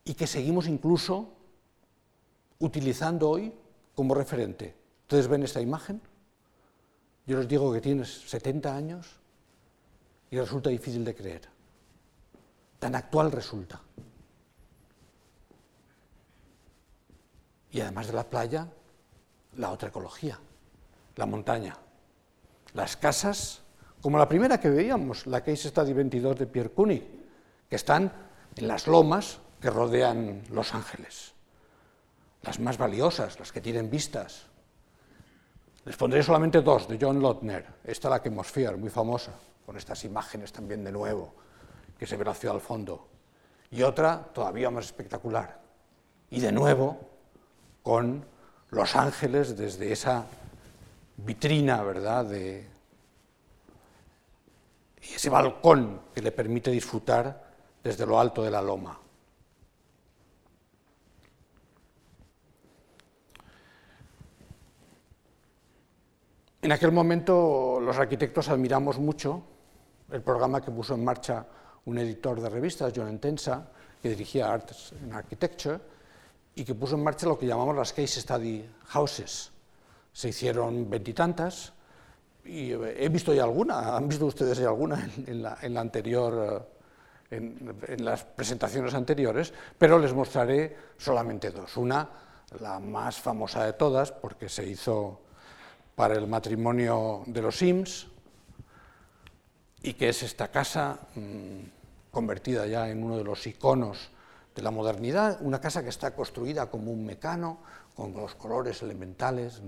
y 0.05 0.13
que 0.13 0.27
seguimos 0.27 0.67
incluso 0.67 1.33
utilizando 2.59 3.31
hoy 3.31 3.51
como 3.95 4.13
referente. 4.13 4.75
¿Ustedes 5.01 5.27
ven 5.27 5.41
esta 5.41 5.61
imagen? 5.61 5.99
Yo 7.25 7.39
les 7.39 7.47
digo 7.47 7.73
que 7.73 7.81
tienes 7.81 8.29
70 8.29 8.75
años 8.75 9.19
y 10.29 10.37
resulta 10.37 10.69
difícil 10.69 11.03
de 11.03 11.15
creer. 11.15 11.41
Tan 12.77 12.93
actual 12.93 13.31
resulta. 13.31 13.81
Y 17.71 17.81
además 17.81 18.07
de 18.07 18.13
la 18.13 18.23
playa, 18.23 18.67
la 19.57 19.71
otra 19.71 19.89
ecología, 19.89 20.39
la 21.15 21.25
montaña. 21.25 21.75
Las 22.73 22.97
casas, 22.97 23.61
como 24.01 24.17
la 24.17 24.27
primera 24.27 24.59
que 24.59 24.69
veíamos, 24.69 25.27
la 25.27 25.41
Case 25.41 25.69
Study 25.69 25.93
22 25.93 26.39
de 26.39 26.47
Pierre 26.47 26.69
Cuny, 26.69 27.03
que 27.69 27.75
están 27.75 28.11
en 28.55 28.67
las 28.67 28.87
lomas 28.87 29.39
que 29.59 29.69
rodean 29.69 30.43
Los 30.51 30.73
Ángeles. 30.73 31.33
Las 32.41 32.59
más 32.59 32.77
valiosas, 32.77 33.39
las 33.39 33.51
que 33.51 33.61
tienen 33.61 33.89
vistas. 33.89 34.45
Les 35.85 35.95
pondré 35.97 36.23
solamente 36.23 36.61
dos, 36.61 36.87
de 36.87 36.97
John 36.99 37.19
Lotner. 37.19 37.65
Esta 37.83 38.09
la 38.09 38.21
que 38.21 38.29
Atmosphere, 38.29 38.77
muy 38.77 38.89
famosa, 38.89 39.33
con 39.65 39.75
estas 39.77 40.03
imágenes 40.05 40.51
también 40.51 40.83
de 40.83 40.91
nuevo, 40.91 41.33
que 41.97 42.07
se 42.07 42.15
ve 42.15 42.25
la 42.25 42.33
ciudad 42.33 42.55
al 42.55 42.61
fondo. 42.61 43.07
Y 43.71 43.83
otra 43.83 44.29
todavía 44.33 44.69
más 44.69 44.85
espectacular. 44.85 45.59
Y 46.29 46.39
de 46.39 46.51
nuevo, 46.51 47.08
con 47.83 48.25
los 48.71 48.95
ángeles 48.95 49.57
desde 49.57 49.91
esa 49.91 50.25
vitrina, 51.17 51.81
¿verdad?, 51.83 52.25
de 52.25 52.67
ese 55.01 55.29
balcón 55.29 56.01
que 56.13 56.21
le 56.21 56.31
permite 56.31 56.71
disfrutar 56.71 57.49
desde 57.83 58.05
lo 58.05 58.19
alto 58.19 58.43
de 58.43 58.51
la 58.51 58.61
loma. 58.61 58.99
En 66.61 66.73
aquel 66.73 66.91
momento 66.91 67.79
los 67.79 67.97
arquitectos 67.97 68.49
admiramos 68.49 68.99
mucho 68.99 69.41
el 70.11 70.21
programa 70.21 70.61
que 70.61 70.71
puso 70.71 70.93
en 70.93 71.03
marcha 71.03 71.45
un 71.85 71.97
editor 71.97 72.41
de 72.41 72.49
revistas, 72.49 72.91
John 72.95 73.07
Entensa, 73.07 73.71
que 74.01 74.09
dirigía 74.09 74.51
Arts 74.51 74.93
in 75.01 75.13
Architecture, 75.13 75.79
y 76.55 76.63
que 76.63 76.75
puso 76.75 76.95
en 76.95 77.03
marcha 77.03 77.27
lo 77.27 77.37
que 77.37 77.45
llamamos 77.45 77.75
las 77.75 77.93
case 77.93 78.21
study 78.21 78.65
houses. 78.87 79.51
Se 80.11 80.29
hicieron 80.29 80.89
veintitantas 80.89 81.73
y 82.43 82.71
he 82.71 83.09
visto 83.09 83.33
ya 83.33 83.43
alguna, 83.43 83.95
han 83.95 84.07
visto 84.07 84.25
ustedes 84.25 84.57
ya 84.57 84.67
alguna 84.67 85.09
en, 85.27 85.41
la, 85.43 85.81
anterior, 85.81 86.67
eh, 87.29 87.35
en, 87.37 88.05
las 88.05 88.23
presentaciones 88.23 88.93
anteriores, 88.93 89.53
pero 89.77 89.99
les 89.99 90.13
mostraré 90.13 90.75
solamente 90.97 91.51
dos. 91.51 91.77
Una, 91.77 92.09
la 92.59 92.79
más 92.79 93.19
famosa 93.19 93.63
de 93.65 93.73
todas, 93.73 94.11
porque 94.11 94.49
se 94.49 94.67
hizo 94.67 95.21
para 95.95 96.15
el 96.15 96.27
matrimonio 96.27 97.23
de 97.27 97.41
los 97.41 97.57
Sims, 97.57 98.07
y 99.81 99.93
que 99.93 100.09
es 100.09 100.23
esta 100.23 100.49
casa 100.49 100.99
mm, 101.15 102.11
convertida 102.11 102.65
ya 102.67 102.89
en 102.89 103.03
uno 103.03 103.17
de 103.17 103.23
los 103.23 103.45
iconos 103.47 104.09
de 104.55 104.61
la 104.61 104.71
modernidad, 104.71 105.37
una 105.41 105.61
casa 105.61 105.83
que 105.83 105.89
está 105.89 106.15
construida 106.15 106.69
como 106.69 106.91
un 106.91 107.05
mecano, 107.05 107.59
con 107.95 108.13
los 108.13 108.35
colores 108.35 108.81
elementales, 108.81 109.61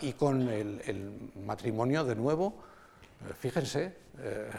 y 0.00 0.12
con 0.12 0.48
el, 0.48 1.32
matrimonio 1.44 2.04
de 2.04 2.14
nuevo, 2.14 2.54
eh, 3.28 3.32
fíjense, 3.34 3.96
eh, 4.18 4.50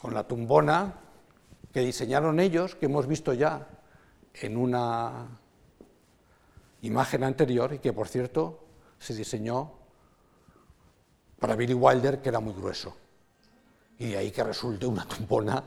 con 0.00 0.14
la 0.14 0.26
tumbona 0.26 0.94
que 1.72 1.80
diseñaron 1.80 2.40
ellos, 2.40 2.74
que 2.74 2.86
hemos 2.86 3.06
visto 3.06 3.32
ya 3.32 3.66
en 4.34 4.56
una 4.56 5.26
imagen 6.82 7.24
anterior 7.24 7.72
y 7.72 7.78
que, 7.78 7.92
por 7.92 8.08
cierto, 8.08 8.64
se 8.98 9.14
diseñó 9.14 9.72
para 11.38 11.56
Billy 11.56 11.74
Wilder, 11.74 12.20
que 12.20 12.28
era 12.28 12.40
muy 12.40 12.54
grueso. 12.54 12.96
Y 13.98 14.10
de 14.10 14.16
ahí 14.16 14.30
que 14.30 14.42
resulte 14.42 14.86
una 14.86 15.06
tumbona 15.06 15.62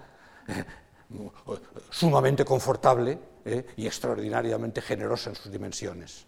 sumamente 1.89 2.43
confortable 2.45 3.19
¿eh? 3.45 3.65
y 3.77 3.85
extraordinariamente 3.85 4.81
generosa 4.81 5.29
en 5.29 5.35
sus 5.35 5.51
dimensiones. 5.51 6.25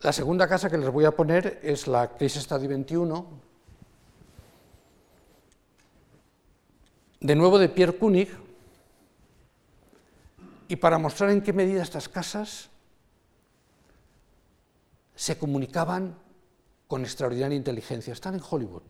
La 0.00 0.12
segunda 0.12 0.46
casa 0.46 0.70
que 0.70 0.78
les 0.78 0.90
voy 0.90 1.04
a 1.04 1.10
poner 1.10 1.58
es 1.62 1.88
la 1.88 2.08
Case 2.16 2.40
Study 2.40 2.68
21, 2.68 3.26
de 7.20 7.34
nuevo 7.34 7.58
de 7.58 7.68
Pierre 7.68 7.96
Kunig, 7.96 8.28
y 10.68 10.76
para 10.76 10.98
mostrar 10.98 11.30
en 11.30 11.42
qué 11.42 11.52
medida 11.52 11.82
estas 11.82 12.08
casas 12.08 12.68
se 15.16 15.36
comunicaban 15.36 16.14
con 16.86 17.02
extraordinaria 17.02 17.56
inteligencia. 17.56 18.12
Están 18.12 18.34
en 18.34 18.42
Hollywood, 18.48 18.82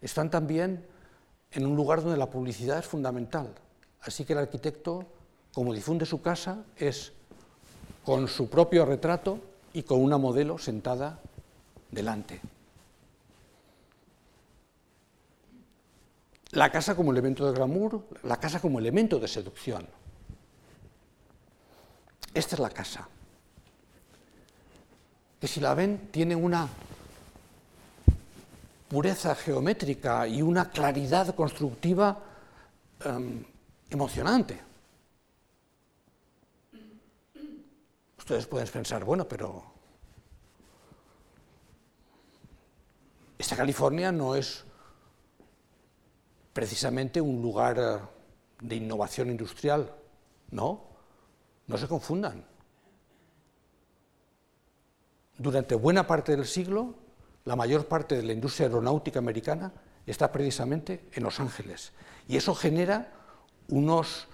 están 0.00 0.28
también 0.28 0.84
en 1.54 1.66
un 1.66 1.76
lugar 1.76 2.02
donde 2.02 2.18
la 2.18 2.28
publicidad 2.28 2.78
es 2.78 2.86
fundamental. 2.86 3.54
Así 4.02 4.24
que 4.24 4.32
el 4.32 4.40
arquitecto, 4.40 5.06
como 5.52 5.72
difunde 5.72 6.04
su 6.04 6.20
casa, 6.20 6.64
es 6.76 7.12
con 8.04 8.28
su 8.28 8.50
propio 8.50 8.84
retrato 8.84 9.38
y 9.72 9.84
con 9.84 10.02
una 10.02 10.18
modelo 10.18 10.58
sentada 10.58 11.20
delante. 11.90 12.40
La 16.50 16.70
casa 16.70 16.94
como 16.94 17.12
elemento 17.12 17.46
de 17.46 17.52
glamour, 17.52 18.04
la 18.24 18.38
casa 18.38 18.60
como 18.60 18.78
elemento 18.78 19.18
de 19.18 19.26
seducción. 19.26 19.86
Esta 22.32 22.56
es 22.56 22.60
la 22.60 22.70
casa, 22.70 23.08
que 25.40 25.46
si 25.46 25.60
la 25.60 25.74
ven 25.74 26.08
tiene 26.10 26.34
una 26.34 26.68
pureza 28.94 29.34
geométrica 29.34 30.24
y 30.28 30.40
una 30.40 30.70
claridad 30.70 31.34
constructiva 31.34 32.16
em, 33.04 33.44
emocionante. 33.90 34.60
Ustedes 38.16 38.46
pueden 38.46 38.68
pensar, 38.68 39.04
bueno, 39.04 39.26
pero 39.26 39.64
esta 43.36 43.56
California 43.56 44.12
no 44.12 44.36
es 44.36 44.64
precisamente 46.52 47.20
un 47.20 47.42
lugar 47.42 47.76
eh, 47.76 47.98
de 48.60 48.76
innovación 48.76 49.28
industrial, 49.28 49.92
no, 50.52 50.84
no 51.66 51.76
se 51.78 51.88
confundan. 51.88 52.46
Durante 55.36 55.74
buena 55.74 56.06
parte 56.06 56.36
del 56.36 56.46
siglo, 56.46 57.02
la 57.44 57.56
mayor 57.56 57.86
parte 57.86 58.16
de 58.16 58.22
la 58.22 58.32
industria 58.32 58.66
aeronáutica 58.66 59.18
americana 59.18 59.72
está 60.06 60.30
precisamente 60.32 61.08
en 61.12 61.22
Los 61.22 61.40
Ángeles. 61.40 61.92
Y 62.28 62.36
eso 62.36 62.54
genera 62.54 63.12
una 63.68 64.26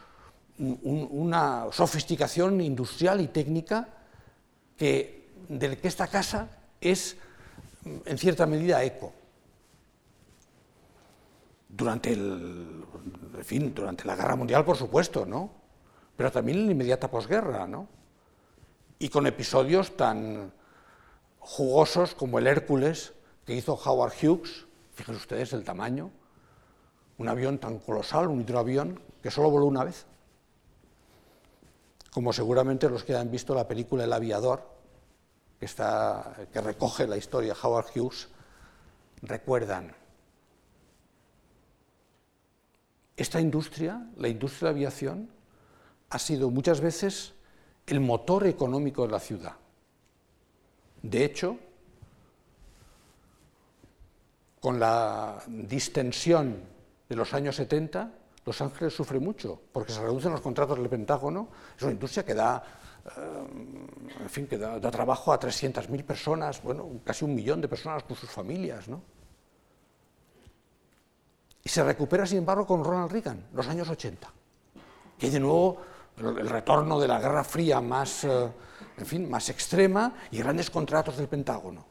sofisticación 1.73 2.61
industrial 2.61 3.21
y 3.21 3.29
técnica 3.29 3.89
que, 4.77 5.29
del 5.49 5.79
que 5.79 5.89
esta 5.89 6.07
casa 6.07 6.49
es, 6.81 7.17
en 7.85 8.19
cierta 8.19 8.47
medida, 8.47 8.83
eco. 8.83 9.13
Durante, 11.69 12.13
el, 12.13 12.85
durante 13.75 14.05
la 14.05 14.17
Guerra 14.17 14.37
Mundial, 14.37 14.65
por 14.65 14.77
supuesto, 14.77 15.25
¿no? 15.25 15.51
pero 16.17 16.31
también 16.33 16.59
en 16.59 16.67
la 16.67 16.73
inmediata 16.73 17.11
posguerra, 17.11 17.67
¿no? 17.67 17.89
y 18.99 19.09
con 19.09 19.27
episodios 19.27 19.97
tan 19.97 20.53
jugosos 21.51 22.15
como 22.15 22.39
el 22.39 22.47
Hércules 22.47 23.13
que 23.45 23.55
hizo 23.55 23.75
Howard 23.75 24.13
Hughes, 24.23 24.67
fíjense 24.95 25.21
ustedes 25.21 25.53
el 25.53 25.65
tamaño, 25.65 26.13
un 27.19 27.29
avión 27.29 27.59
tan 27.59 27.81
colosal, 27.81 28.29
un 28.29 28.41
hidroavión, 28.41 29.03
que 29.21 29.33
solo 29.33 29.51
voló 29.51 29.67
una 29.67 29.83
vez 29.83 30.07
como 32.13 32.33
seguramente 32.33 32.89
los 32.89 33.05
que 33.05 33.17
han 33.17 33.31
visto 33.31 33.55
la 33.55 33.67
película 33.67 34.05
El 34.05 34.13
aviador, 34.13 34.63
que, 35.59 35.67
está, 35.67 36.37
que 36.53 36.61
recoge 36.61 37.07
la 37.07 37.17
historia 37.17 37.55
de 37.55 37.61
Howard 37.61 37.87
Hughes, 37.95 38.29
recuerdan. 39.23 39.95
Esta 43.17 43.41
industria, 43.41 44.09
la 44.17 44.29
industria 44.29 44.69
de 44.69 44.73
la 44.73 44.77
aviación, 44.79 45.31
ha 46.11 46.19
sido 46.19 46.51
muchas 46.51 46.81
veces 46.81 47.35
el 47.87 48.01
motor 48.01 48.47
económico 48.47 49.03
de 49.03 49.13
la 49.13 49.21
ciudad. 49.21 49.57
De 51.03 51.25
hecho, 51.25 51.59
con 54.61 54.79
la 54.79 55.43
distensión 55.47 56.63
de 57.09 57.17
los 57.17 57.33
años 57.33 57.57
70, 57.57 58.13
los 58.45 58.61
Ángeles 58.61 58.95
sufre 58.95 59.19
mucho 59.19 59.61
porque 59.73 59.93
se 59.93 60.01
reducen 60.01 60.33
los 60.33 60.41
contratos 60.41 60.79
del 60.79 60.89
Pentágono. 60.89 61.49
Es 61.77 61.83
una 61.83 61.93
industria 61.93 62.25
que 62.25 62.35
da, 62.35 62.63
eh, 63.17 64.21
en 64.21 64.31
fin, 64.31 64.47
que 64.47 64.59
da, 64.59 64.79
trabajo 64.91 65.33
a 65.33 65.41
300.000 65.41 66.05
personas, 66.05 66.63
bueno, 66.63 66.89
casi 67.05 67.25
un 67.25 67.35
millón 67.35 67.61
de 67.61 67.69
personas 67.69 68.03
con 68.05 68.17
sus 68.17 68.31
familias, 68.31 68.89
¿no? 68.89 69.03
Y 71.63 71.69
se 71.69 71.85
recupera, 71.85 72.27
sin 72.27 72.39
embargo, 72.39 72.67
con 72.67 72.83
Ronald 72.83 73.13
Reagan, 73.13 73.47
los 73.53 73.69
años 73.69 73.89
80, 73.89 74.33
que 75.19 75.31
de 75.31 75.41
nuevo 75.41 75.79
el 76.21 76.49
retorno 76.49 77.01
de 77.01 77.09
la 77.09 77.21
Guerra 77.21 77.45
Fría 77.45 77.81
más, 77.81 78.25
eh, 78.25 78.53
en 78.99 79.07
fin, 79.07 79.29
más 79.29 79.49
extrema 79.49 80.15
y 80.31 80.39
grandes 80.39 80.71
contratos 80.71 81.17
del 81.17 81.29
Pentágono. 81.29 81.87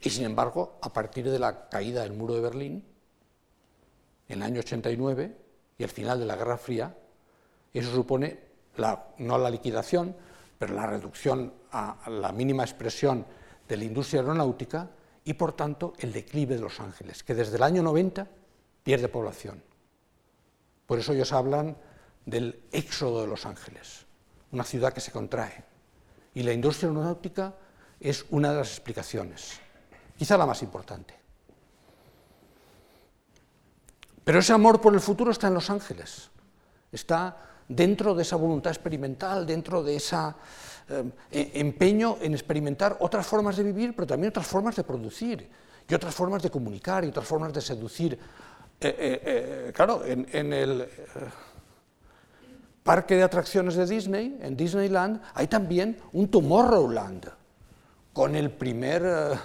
Y 0.00 0.10
sin 0.10 0.24
embargo, 0.24 0.78
a 0.82 0.92
partir 0.92 1.30
de 1.30 1.38
la 1.38 1.68
caída 1.68 2.02
del 2.02 2.12
muro 2.12 2.34
de 2.34 2.40
Berlín, 2.40 2.84
en 4.28 4.38
el 4.38 4.42
año 4.42 4.60
89 4.60 5.36
y 5.78 5.82
el 5.82 5.90
final 5.90 6.18
de 6.18 6.26
la 6.26 6.36
Guerra 6.36 6.58
Fría, 6.58 6.96
eso 7.72 7.92
supone 7.92 8.40
no 9.18 9.38
la 9.38 9.50
liquidación, 9.50 10.14
pero 10.58 10.74
la 10.74 10.86
reducción 10.86 11.52
a 11.72 12.08
la 12.10 12.32
mínima 12.32 12.62
expresión 12.62 13.26
de 13.68 13.76
la 13.76 13.84
industria 13.84 14.20
aeronáutica 14.20 14.90
y, 15.24 15.34
por 15.34 15.52
tanto, 15.52 15.92
el 15.98 16.12
declive 16.12 16.56
de 16.56 16.62
Los 16.62 16.80
Ángeles, 16.80 17.22
que 17.22 17.34
desde 17.34 17.56
el 17.56 17.62
año 17.62 17.82
90 17.82 18.26
pierde 18.82 19.08
población. 19.08 19.62
Por 20.86 20.98
eso 20.98 21.12
ellos 21.12 21.32
hablan 21.32 21.76
del 22.26 22.60
éxodo 22.72 23.22
de 23.22 23.28
Los 23.28 23.46
Ángeles, 23.46 24.04
una 24.50 24.64
ciudad 24.64 24.92
que 24.92 25.00
se 25.00 25.12
contrae. 25.12 25.64
Y 26.34 26.42
la 26.42 26.52
industria 26.52 26.90
aeronáutica 26.90 27.54
es 27.98 28.26
una 28.30 28.50
de 28.50 28.58
las 28.58 28.70
explicaciones, 28.72 29.58
quizá 30.18 30.36
la 30.36 30.44
más 30.44 30.60
importante. 30.62 31.14
Pero 34.24 34.40
ese 34.40 34.52
amor 34.52 34.80
por 34.80 34.92
el 34.92 35.00
futuro 35.00 35.30
está 35.30 35.46
en 35.46 35.54
Los 35.54 35.70
Ángeles, 35.70 36.28
está 36.90 37.36
dentro 37.68 38.14
de 38.14 38.22
esa 38.22 38.36
voluntad 38.36 38.72
experimental, 38.72 39.46
dentro 39.46 39.82
de 39.82 39.96
ese 39.96 40.16
eh, 40.88 41.50
empeño 41.54 42.18
en 42.20 42.34
experimentar 42.34 42.96
otras 43.00 43.24
formas 43.24 43.56
de 43.56 43.62
vivir, 43.62 43.94
pero 43.94 44.06
también 44.06 44.30
otras 44.30 44.46
formas 44.46 44.74
de 44.74 44.82
producir, 44.82 45.48
y 45.88 45.94
otras 45.94 46.14
formas 46.14 46.42
de 46.42 46.50
comunicar, 46.50 47.04
y 47.04 47.08
otras 47.08 47.26
formas 47.26 47.52
de 47.52 47.60
seducir. 47.60 48.18
Eh, 48.80 49.20
eh, 49.70 49.72
claro, 49.72 50.04
en 50.04 50.52
el 50.52 50.86
parque 52.86 53.16
de 53.16 53.22
atracciones 53.22 53.74
de 53.74 53.84
Disney, 53.84 54.38
en 54.40 54.56
Disneyland, 54.56 55.20
hay 55.34 55.48
también 55.48 55.98
un 56.14 56.28
Tomorrowland, 56.28 57.28
con 58.14 58.34
el 58.34 58.50
primer 58.50 59.38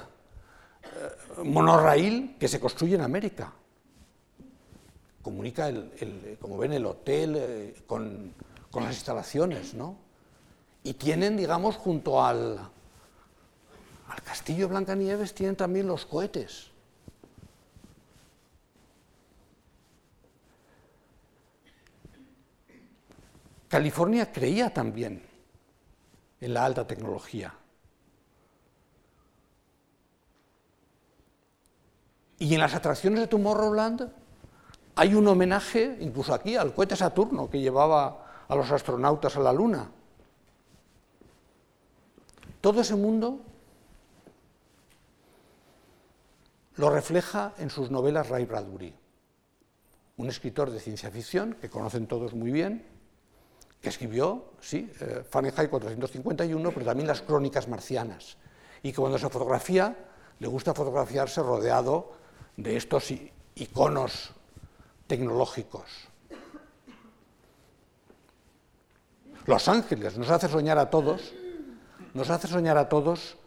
monorraíl 1.44 2.38
que 2.40 2.48
se 2.48 2.62
construye 2.62 2.96
en 2.96 3.02
América 3.02 3.52
comunica, 5.22 5.70
el, 5.70 6.38
como 6.40 6.58
ven, 6.58 6.74
el 6.74 6.86
hotel 6.86 7.36
eh, 7.38 7.76
con, 7.88 8.34
con, 8.70 8.84
las 8.84 8.96
instalaciones, 8.96 9.74
¿no? 9.74 9.96
Y 10.84 10.94
tienen, 10.94 11.38
digamos, 11.38 11.76
junto 11.76 12.24
al, 12.24 12.58
al 14.10 14.22
castillo 14.24 14.68
Blancanieves, 14.68 15.34
tienen 15.34 15.56
también 15.56 15.88
los 15.88 16.06
cohetes. 16.06 16.71
California 23.72 24.34
creía 24.34 24.74
también 24.74 25.24
en 26.42 26.54
la 26.54 26.66
alta 26.66 26.86
tecnología. 26.86 27.54
Y 32.38 32.54
en 32.54 32.60
las 32.60 32.76
atracciones 32.76 33.22
de 33.22 33.28
Tomorrowland 33.28 34.12
hay 34.96 35.16
un 35.16 35.26
homenaje, 35.26 35.98
incluso 36.02 36.34
aquí, 36.34 36.58
al 36.58 36.74
cohete 36.74 36.98
Saturno 36.98 37.50
que 37.50 37.62
llevaba 37.62 38.44
a 38.46 38.56
los 38.58 38.70
astronautas 38.70 39.38
a 39.38 39.40
la 39.40 39.54
Luna. 39.54 39.90
Todo 42.60 42.82
ese 42.82 42.96
mundo 42.96 43.40
lo 46.76 46.90
refleja 46.90 47.54
en 47.58 47.70
sus 47.70 47.90
novelas 47.90 48.28
Ray 48.28 48.44
Bradbury, 48.44 48.94
un 50.18 50.28
escritor 50.28 50.72
de 50.72 50.82
ciencia 50.82 51.10
ficción 51.10 51.54
que 51.54 51.70
conocen 51.70 52.08
todos 52.08 52.34
muy 52.34 52.52
bien, 52.52 52.92
que 53.82 53.90
escribió, 53.90 54.46
sí, 54.62 54.92
eh, 55.00 55.24
Fahrenheit 55.28 55.70
451, 55.70 56.72
pero 56.72 56.86
también 56.86 57.08
las 57.08 57.22
crónicas 57.22 57.68
marcianas, 57.68 58.38
y 58.84 58.92
que 58.92 58.98
cuando 58.98 59.18
se 59.18 59.28
fotografía 59.30 59.96
le 60.40 60.48
gusta 60.48 60.74
fotografiarse 60.74 61.42
rodeado 61.42 62.14
de 62.58 62.78
estos 62.78 63.12
iconos 63.56 64.32
tecnológicos. 65.08 66.12
Los 69.46 69.68
Ángeles 69.68 70.18
nos 70.18 70.30
hace 70.30 70.48
soñar 70.48 70.78
a 70.78 70.90
todos, 70.90 71.34
nos 72.14 72.30
hace 72.30 72.48
soñar 72.48 72.78
a 72.78 72.88
todos 72.88 73.38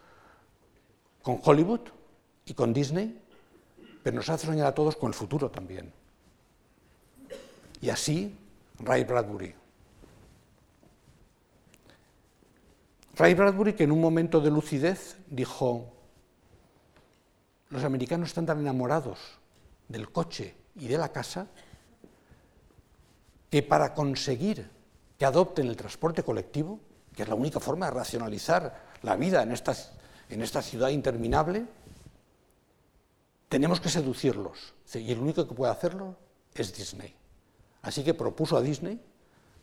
con 1.21 1.39
Hollywood 1.43 1.81
y 2.45 2.53
con 2.53 2.73
Disney, 2.73 3.21
pero 4.03 4.17
nos 4.17 4.29
hace 4.29 4.47
soñar 4.47 4.67
a 4.67 4.75
todos 4.75 4.97
con 4.97 5.07
el 5.07 5.13
futuro 5.13 5.49
también. 5.49 5.93
Y 7.81 7.89
así 7.89 8.37
Ray 8.79 9.05
Bradbury. 9.05 9.64
Ray 13.17 13.33
Bradbury 13.33 13.73
que 13.73 13.85
en 13.85 13.93
un 13.93 14.01
momento 14.01 14.41
de 14.41 14.51
lucidez 14.51 15.17
dijo, 15.27 15.93
los 17.69 17.83
americanos 17.83 18.29
están 18.29 18.45
tan 18.45 18.59
enamorados 18.59 19.19
del 19.87 20.11
coche 20.11 20.53
y 20.75 20.87
de 20.87 20.97
la 20.97 21.09
casa 21.13 21.47
que 23.49 23.63
para 23.63 23.93
conseguir 23.93 24.69
que 25.17 25.25
adopten 25.25 25.67
el 25.67 25.77
transporte 25.77 26.23
colectivo, 26.23 26.81
que 27.15 27.23
es 27.23 27.29
la 27.29 27.35
única 27.35 27.61
forma 27.61 27.85
de 27.85 27.93
racionalizar 27.93 28.83
la 29.01 29.15
vida 29.15 29.43
en 29.43 29.53
esta, 29.53 29.73
en 30.29 30.41
esta 30.41 30.61
ciudad 30.61 30.89
interminable, 30.89 31.65
tenemos 33.47 33.79
que 33.79 33.87
seducirlos. 33.87 34.73
Y 34.93 35.09
el 35.09 35.19
único 35.19 35.47
que 35.47 35.55
puede 35.55 35.71
hacerlo 35.71 36.17
es 36.53 36.75
Disney. 36.75 37.15
Así 37.81 38.03
que 38.03 38.13
propuso 38.13 38.57
a 38.57 38.61
Disney 38.61 38.99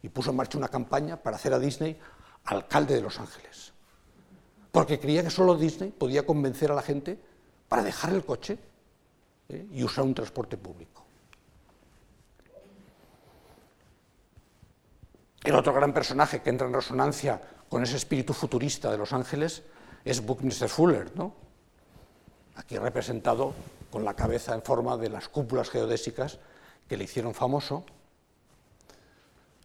y 0.02 0.08
puso 0.08 0.30
en 0.30 0.36
marcha 0.36 0.56
una 0.56 0.68
campaña 0.68 1.22
para 1.22 1.36
hacer 1.36 1.52
a 1.52 1.58
Disney 1.58 1.98
alcalde 2.44 2.94
de 2.94 3.00
Los 3.00 3.18
Ángeles. 3.18 3.72
Porque 4.70 4.98
creía 4.98 5.22
que 5.22 5.30
solo 5.30 5.56
Disney 5.56 5.90
podía 5.90 6.24
convencer 6.24 6.70
a 6.70 6.74
la 6.74 6.82
gente 6.82 7.18
para 7.68 7.82
dejar 7.82 8.12
el 8.12 8.24
coche 8.24 8.58
¿eh? 9.48 9.66
y 9.72 9.84
usar 9.84 10.04
un 10.04 10.14
transporte 10.14 10.56
público. 10.56 11.04
El 15.44 15.54
otro 15.56 15.72
gran 15.72 15.92
personaje 15.92 16.40
que 16.40 16.50
entra 16.50 16.66
en 16.66 16.72
resonancia 16.72 17.42
con 17.68 17.82
ese 17.82 17.96
espíritu 17.96 18.32
futurista 18.32 18.90
de 18.90 18.98
Los 18.98 19.12
Ángeles 19.12 19.62
es 20.04 20.24
Buckminster 20.24 20.68
Fuller, 20.68 21.10
¿no? 21.16 21.34
aquí 22.56 22.78
representado 22.78 23.54
con 23.90 24.04
la 24.04 24.14
cabeza 24.14 24.54
en 24.54 24.62
forma 24.62 24.96
de 24.96 25.08
las 25.08 25.28
cúpulas 25.28 25.70
geodésicas 25.70 26.38
que 26.88 26.96
le 26.96 27.04
hicieron 27.04 27.34
famoso. 27.34 27.84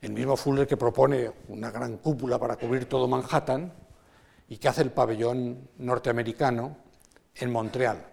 El 0.02 0.14
mismo 0.14 0.38
Fuller 0.38 0.68
que 0.68 0.78
propone 0.78 1.32
una 1.48 1.72
gran 1.72 1.98
cúpula 1.98 2.38
para 2.38 2.56
cubrir 2.56 2.88
todo 2.88 3.08
Manhattan 3.08 3.74
y 4.48 4.58
que 4.58 4.68
hace 4.68 4.82
el 4.84 4.92
pabellón 4.92 5.70
norteamericano 5.78 6.78
en 7.36 7.52
Montreal. 7.52 8.06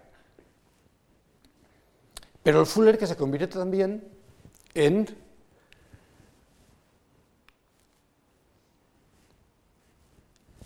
Pero 2.41 2.59
el 2.59 2.65
Fuller 2.65 2.97
que 2.97 3.07
se 3.07 3.15
convierte 3.15 3.57
también 3.57 4.07
en 4.73 5.07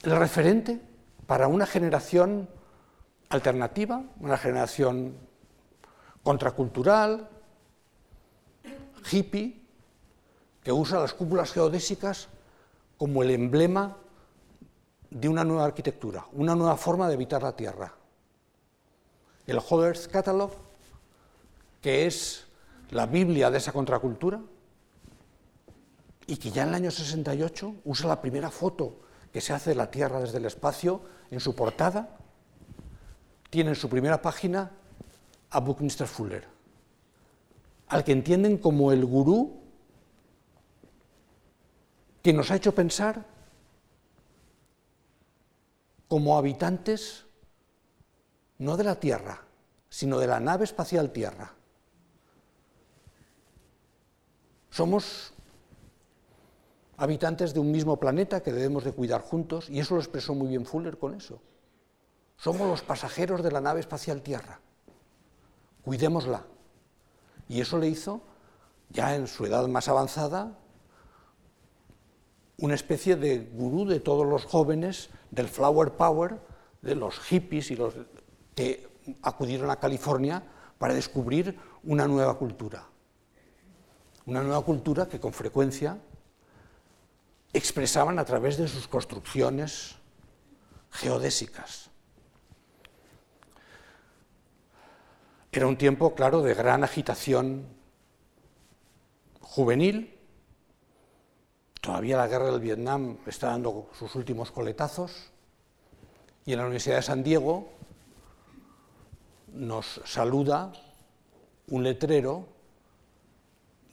el 0.04 0.16
referente 0.16 0.82
para 1.28 1.48
una 1.48 1.66
generación 1.66 2.50
alternativa, 3.30 4.04
una 4.20 4.38
generación 4.38 5.18
contracultural, 6.24 7.30
hippie, 9.12 9.59
que 10.64 10.72
usa 10.72 11.00
las 11.00 11.14
cúpulas 11.14 11.52
geodésicas 11.52 12.28
como 12.98 13.24
el 13.24 13.32
emblema 13.32 13.98
de 15.10 15.30
una 15.30 15.44
nueva 15.44 15.66
arquitectura, 15.66 16.26
una 16.34 16.56
nueva 16.56 16.78
forma 16.78 17.08
de 17.08 17.16
habitar 17.16 17.42
la 17.42 17.56
Tierra. 17.56 17.94
El 19.48 19.58
Whole 19.58 19.88
Earth 19.88 20.08
Catalog, 20.08 20.52
que 21.82 22.06
es 22.06 22.46
la 22.92 23.06
Biblia 23.06 23.50
de 23.50 23.58
esa 23.58 23.72
contracultura, 23.72 24.40
y 26.28 26.38
que 26.38 26.52
ya 26.52 26.64
en 26.64 26.70
el 26.70 26.76
año 26.76 26.92
68 26.92 27.76
usa 27.86 28.08
la 28.08 28.22
primera 28.22 28.52
foto 28.52 29.00
que 29.34 29.42
se 29.42 29.54
hace 29.54 29.72
de 29.72 29.76
la 29.76 29.90
Tierra 29.90 30.20
desde 30.20 30.38
el 30.38 30.46
espacio 30.46 31.02
en 31.32 31.40
su 31.40 31.56
portada, 31.56 32.18
tiene 33.50 33.72
en 33.72 33.76
su 33.76 33.90
primera 33.90 34.22
página 34.22 34.72
a 35.50 35.60
Buckminster 35.60 36.08
Fuller, 36.08 36.46
al 37.88 38.04
que 38.04 38.12
entienden 38.12 38.58
como 38.58 38.92
el 38.92 39.06
gurú 39.06 39.60
que 42.22 42.34
nos 42.34 42.52
ha 42.52 42.56
hecho 42.56 42.74
pensar 42.74 43.26
como 46.08 46.38
habitantes 46.38 47.26
no 48.58 48.76
de 48.76 48.84
la 48.84 49.00
Tierra, 49.00 49.42
sino 49.90 50.20
de 50.20 50.28
la 50.28 50.40
nave 50.40 50.66
espacial 50.66 51.12
Tierra. 51.12 51.54
Somos 54.70 55.34
habitantes 56.98 57.54
de 57.54 57.60
un 57.60 57.72
mismo 57.72 57.98
planeta 57.98 58.44
que 58.44 58.52
debemos 58.52 58.84
de 58.84 58.92
cuidar 58.92 59.22
juntos, 59.22 59.70
y 59.70 59.80
eso 59.80 59.96
lo 59.96 60.02
expresó 60.02 60.36
muy 60.36 60.50
bien 60.50 60.66
Fuller 60.66 60.98
con 60.98 61.16
eso. 61.16 61.42
Somos 62.36 62.68
los 62.68 62.82
pasajeros 62.82 63.42
de 63.42 63.52
la 63.52 63.62
nave 63.62 63.80
espacial 63.80 64.22
Tierra. 64.22 64.60
Cuidémosla. 65.84 66.46
Y 67.48 67.62
eso 67.62 67.78
le 67.78 67.88
hizo, 67.88 68.22
ya 68.90 69.16
en 69.16 69.28
su 69.28 69.46
edad 69.46 69.68
más 69.68 69.88
avanzada, 69.88 70.58
una 72.62 72.76
especie 72.76 73.16
de 73.16 73.40
gurú 73.54 73.86
de 73.86 74.00
todos 74.00 74.28
los 74.28 74.46
jóvenes 74.46 75.10
del 75.32 75.48
Flower 75.48 75.92
Power, 75.92 76.40
de 76.82 76.96
los 76.96 77.20
hippies 77.20 77.72
y 77.72 77.76
los 77.76 77.94
que 78.56 78.88
acudieron 79.22 79.70
a 79.70 79.78
California 79.78 80.44
para 80.78 80.94
descubrir 80.94 81.58
una 81.84 82.08
nueva 82.08 82.38
cultura. 82.38 82.86
Una 84.26 84.44
nueva 84.44 84.64
cultura 84.64 85.08
que 85.08 85.20
con 85.20 85.34
frecuencia 85.34 85.98
expresaban 87.54 88.20
a 88.20 88.26
través 88.26 88.58
de 88.58 88.68
sus 88.68 88.88
construcciones 88.88 89.96
geodésicas. 90.92 91.90
Era 95.52 95.66
un 95.66 95.78
tiempo, 95.78 96.14
claro, 96.14 96.42
de 96.42 96.54
gran 96.54 96.84
agitación 96.84 97.66
juvenil. 99.40 100.19
Todavía 101.82 102.18
la 102.18 102.28
guerra 102.28 102.52
del 102.52 102.60
Vietnam 102.60 103.18
está 103.26 103.48
dando 103.48 103.90
sus 103.98 104.14
últimos 104.16 104.52
coletazos. 104.52 105.32
Y 106.46 106.54
en 106.54 106.60
la 106.60 106.66
Universidad 106.66 106.98
de 106.98 107.02
San 107.04 107.24
Diego 107.24 107.70
nos 109.54 110.02
saluda 110.06 110.74
un 111.68 111.84
letrero 111.84 112.48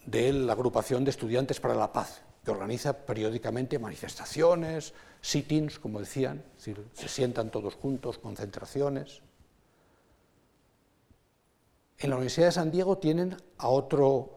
de 0.07 0.33
la 0.33 0.53
agrupación 0.53 1.05
de 1.05 1.11
estudiantes 1.11 1.61
para 1.61 1.75
la 1.75 1.93
paz, 1.93 2.23
que 2.45 2.51
organiza 2.51 3.05
periódicamente 3.05 3.79
manifestaciones, 3.79 4.95
sit-ins, 5.21 5.79
como 5.79 6.01
decían, 6.01 6.45
se 6.57 7.09
sientan 7.09 7.51
todos 7.51 7.75
juntos, 7.75 8.19
concentraciones. 8.19 9.21
En 11.99 12.11
la 12.11 12.17
Universidad 12.17 12.47
de 12.47 12.53
San 12.53 12.71
Diego 12.71 12.99
tienen 12.99 13.37
a 13.59 13.69
otro, 13.69 14.36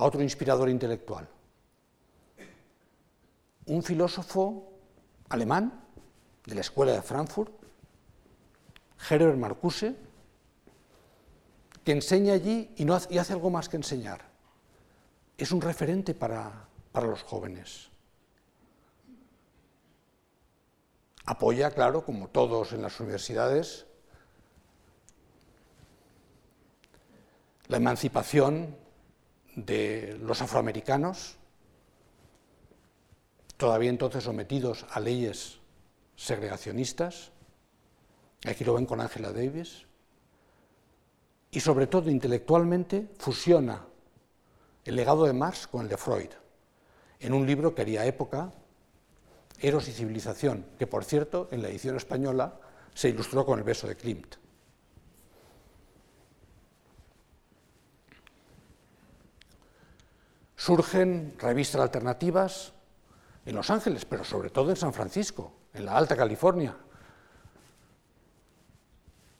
a 0.00 0.04
otro 0.04 0.22
inspirador 0.22 0.70
intelectual, 0.70 1.28
un 3.66 3.82
filósofo 3.82 4.72
alemán 5.28 5.84
de 6.46 6.54
la 6.54 6.62
Escuela 6.62 6.92
de 6.92 7.02
Frankfurt, 7.02 7.52
Herbert 9.10 9.36
Marcuse, 9.36 9.94
que 11.84 11.92
enseña 11.92 12.32
allí 12.32 12.72
y, 12.76 12.86
no 12.86 12.94
hace, 12.94 13.12
y 13.12 13.18
hace 13.18 13.34
algo 13.34 13.50
más 13.50 13.68
que 13.68 13.76
enseñar 13.76 14.30
es 15.36 15.52
un 15.52 15.60
referente 15.60 16.14
para, 16.14 16.66
los 16.94 17.22
jóvenes. 17.22 17.88
Apoya, 21.24 21.70
claro, 21.70 22.04
como 22.04 22.28
todos 22.28 22.72
en 22.72 22.82
las 22.82 23.00
universidades, 23.00 23.86
la 27.68 27.78
emancipación 27.78 28.76
de 29.54 30.18
los 30.22 30.40
afroamericanos, 30.42 31.36
todavía 33.56 33.90
entonces 33.90 34.24
sometidos 34.24 34.86
a 34.90 35.00
leyes 35.00 35.58
segregacionistas, 36.16 37.30
aquí 38.46 38.64
lo 38.64 38.74
ven 38.74 38.86
con 38.86 39.00
Angela 39.00 39.32
Davis, 39.32 39.86
y 41.50 41.60
sobre 41.60 41.86
todo 41.86 42.10
intelectualmente 42.10 43.08
fusiona 43.18 43.84
el 44.84 44.96
legado 44.96 45.24
de 45.24 45.32
Marx 45.32 45.66
con 45.66 45.82
el 45.82 45.88
de 45.88 45.96
Freud, 45.96 46.30
en 47.18 47.34
un 47.34 47.46
libro 47.46 47.74
que 47.74 47.82
haría 47.82 48.06
época, 48.06 48.52
Eros 49.58 49.88
y 49.88 49.92
Civilización, 49.92 50.64
que 50.78 50.86
por 50.86 51.04
cierto 51.04 51.48
en 51.50 51.60
la 51.62 51.68
edición 51.68 51.96
española 51.96 52.58
se 52.94 53.10
ilustró 53.10 53.44
con 53.44 53.58
el 53.58 53.64
beso 53.64 53.86
de 53.86 53.96
Klimt. 53.96 54.36
Surgen 60.60 61.36
revistas 61.38 61.80
alternativas 61.80 62.74
en 63.46 63.54
Los 63.54 63.70
Ángeles, 63.70 64.04
pero 64.04 64.24
sobre 64.24 64.50
todo 64.50 64.68
en 64.68 64.76
San 64.76 64.92
Francisco, 64.92 65.54
en 65.72 65.86
la 65.86 65.96
Alta 65.96 66.14
California. 66.14 66.76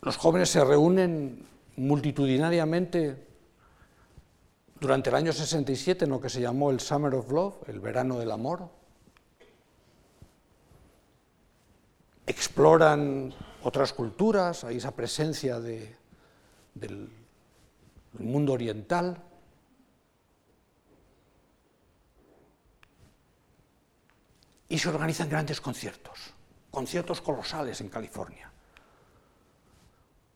los 0.01 0.16
jóvenes 0.16 0.49
se 0.49 0.64
reúnen 0.64 1.47
multitudinariamente 1.77 3.27
durante 4.81 5.11
el 5.11 5.16
año 5.16 5.35
67 5.35 6.07
en 6.07 6.11
lo 6.11 6.23
que 6.23 6.31
se 6.31 6.41
llamó 6.41 6.71
el 6.71 6.81
Summer 6.81 7.14
of 7.14 7.31
Love, 7.31 7.68
el 7.68 7.81
verano 7.81 8.18
del 8.18 8.31
amor. 8.31 8.71
Exploran 12.27 13.35
otras 13.62 13.93
culturas, 13.93 14.64
hay 14.64 14.79
esa 14.79 14.97
presencia 14.97 15.61
del, 15.61 15.95
del 16.73 17.11
mundo 18.18 18.55
oriental. 18.55 19.23
Y 24.71 24.79
se 24.79 24.89
organizan 24.89 25.29
grandes 25.29 25.61
conciertos, 25.61 26.33
conciertos 26.71 27.21
colosales 27.21 27.81
en 27.81 27.89
California, 27.89 28.51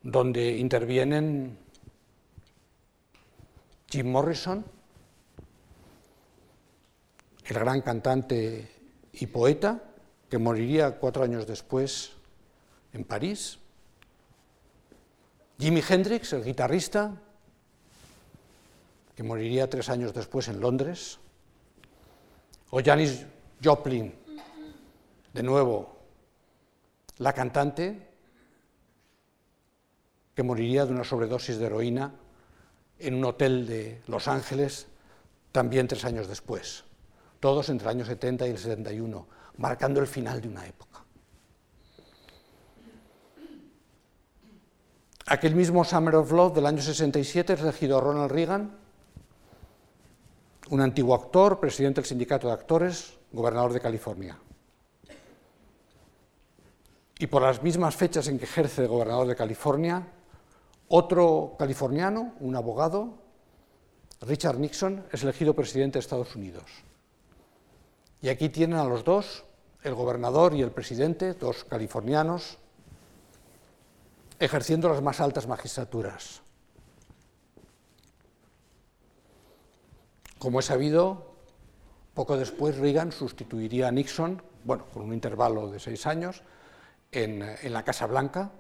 donde 0.03 0.59
intervienen 0.59 1.57
Jim 3.89 4.11
Morrison, 4.11 4.65
el 7.45 7.55
gran 7.55 7.81
cantante 7.81 8.73
y 9.13 9.27
poeta, 9.27 9.81
que 10.29 10.39
moriría 10.39 10.99
cuatro 10.99 11.23
años 11.23 11.47
después 11.47 12.15
en 12.93 13.05
París, 13.05 13.61
Jimi 15.61 15.81
Hendrix, 15.89 16.33
el 16.33 16.43
guitarrista, 16.43 17.15
que 19.15 19.23
moriría 19.23 19.71
tres 19.71 19.89
años 19.91 20.13
después 20.13 20.49
en 20.49 20.59
Londres, 20.59 21.21
o 22.71 22.83
Janis 22.83 23.25
Joplin, 23.63 24.24
de 25.35 25.43
nuevo, 25.43 25.99
la 27.19 27.33
cantante, 27.33 28.09
que 30.35 30.43
moriría 30.43 30.87
de 30.87 30.93
una 30.93 31.05
sobredosis 31.05 31.59
de 31.59 31.67
heroína 31.67 32.15
en 32.99 33.15
un 33.15 33.25
hotel 33.25 33.67
de 33.67 34.01
Los 34.07 34.29
Ángeles 34.29 34.87
también 35.53 35.89
tres 35.89 36.05
años 36.05 36.29
después, 36.29 36.85
todos 37.41 37.69
entre 37.69 37.89
el 37.89 37.97
año 37.97 38.05
70 38.05 38.47
y 38.47 38.51
el 38.51 38.59
71, 38.59 39.27
marcando 39.59 40.01
el 40.01 40.07
final 40.07 40.41
de 40.41 40.49
una 40.49 40.67
época. 40.67 41.05
Aquel 45.27 45.55
mismo 45.55 45.85
Summer 45.85 46.15
of 46.17 46.31
Love 46.31 46.55
del 46.55 46.67
año 46.67 46.83
67 46.83 47.55
es 47.55 47.61
elegido 47.61 47.99
a 47.99 48.01
Ronald 48.01 48.31
Reagan, 48.31 48.77
un 50.71 50.81
antiguo 50.81 51.15
actor, 51.15 51.59
presidente 51.59 52.01
del 52.01 52.09
sindicato 52.09 52.47
de 52.49 52.55
actores, 52.55 53.15
gobernador 53.33 53.73
de 53.73 53.81
California. 53.81 54.39
Y 57.19 57.27
por 57.27 57.43
las 57.43 57.63
mismas 57.63 57.95
fechas 57.95 58.27
en 58.29 58.39
que 58.39 58.45
ejerce 58.45 58.83
de 58.83 58.89
gobernador 58.89 59.29
de 59.29 59.37
California, 59.37 60.07
otro 60.89 61.55
californiano, 61.59 62.35
un 62.41 62.57
abogado, 62.57 63.15
Richard 64.21 64.59
Nixon, 64.59 65.05
es 65.13 65.23
elegido 65.23 65.55
presidente 65.55 65.95
de 65.95 66.01
Estados 66.01 66.35
Unidos. 66.35 66.65
Y 68.21 68.29
aquí 68.29 68.49
tienen 68.49 68.79
a 68.79 68.85
los 68.85 69.05
dos, 69.05 69.45
el 69.83 69.95
gobernador 69.95 70.55
y 70.55 70.63
el 70.63 70.71
presidente, 70.71 71.35
dos 71.35 71.65
californianos, 71.65 72.59
ejerciendo 74.39 74.89
las 74.89 75.03
más 75.03 75.21
altas 75.21 75.47
magistraturas. 75.47 76.43
Como 80.39 80.61
he 80.61 80.63
sabido, 80.63 81.35
poco 82.15 82.37
después 82.37 82.77
Reagan 82.77 83.13
sustituiría 83.13 83.89
a 83.89 83.93
Nixon, 83.93 84.43
bueno, 84.65 84.87
con 84.93 85.03
un 85.03 85.13
intervalo 85.13 85.71
de 85.71 85.79
seis 85.79 86.07
años, 86.07 86.43
en, 87.15 87.73
la 87.73 87.85
Casa 87.85 88.07
Blanca, 88.07 88.51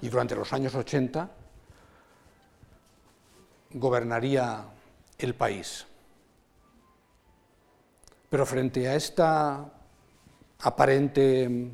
y 0.00 0.08
durante 0.08 0.36
los 0.36 0.52
años 0.52 0.74
80 0.74 1.28
gobernaría 3.72 4.64
el 5.18 5.34
país. 5.34 5.86
Pero 8.28 8.46
frente 8.46 8.88
a 8.88 8.94
esta 8.94 9.72
aparente 10.60 11.72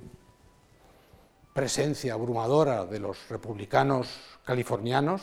presencia 1.52 2.14
abrumadora 2.14 2.86
de 2.86 2.98
los 2.98 3.28
republicanos 3.28 4.08
californianos, 4.44 5.22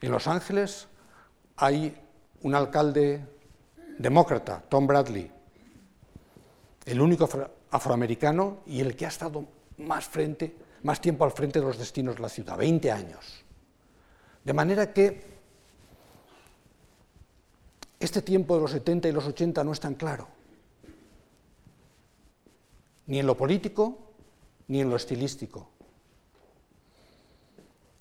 en 0.00 0.12
Los 0.12 0.28
Ángeles 0.28 0.86
hay 1.56 2.00
un 2.42 2.54
alcalde 2.54 3.26
demócrata, 3.98 4.62
Tom 4.68 4.86
Bradley, 4.86 5.32
el 6.84 7.00
único 7.00 7.26
afroamericano 7.70 8.58
y 8.66 8.80
el 8.80 8.96
que 8.96 9.06
ha 9.06 9.08
estado 9.08 9.44
más 9.78 10.06
frente 10.06 10.68
más 10.82 11.00
tiempo 11.00 11.24
al 11.24 11.32
frente 11.32 11.60
de 11.60 11.66
los 11.66 11.78
destinos 11.78 12.16
de 12.16 12.22
la 12.22 12.28
ciudad, 12.28 12.56
20 12.56 12.90
años. 12.90 13.44
De 14.44 14.52
manera 14.52 14.92
que 14.92 15.38
este 17.98 18.22
tiempo 18.22 18.54
de 18.54 18.62
los 18.62 18.70
70 18.70 19.08
y 19.08 19.12
los 19.12 19.26
80 19.26 19.64
no 19.64 19.72
es 19.72 19.80
tan 19.80 19.94
claro, 19.94 20.28
ni 23.06 23.18
en 23.18 23.26
lo 23.26 23.36
político 23.36 23.98
ni 24.68 24.80
en 24.80 24.90
lo 24.90 24.96
estilístico. 24.96 25.68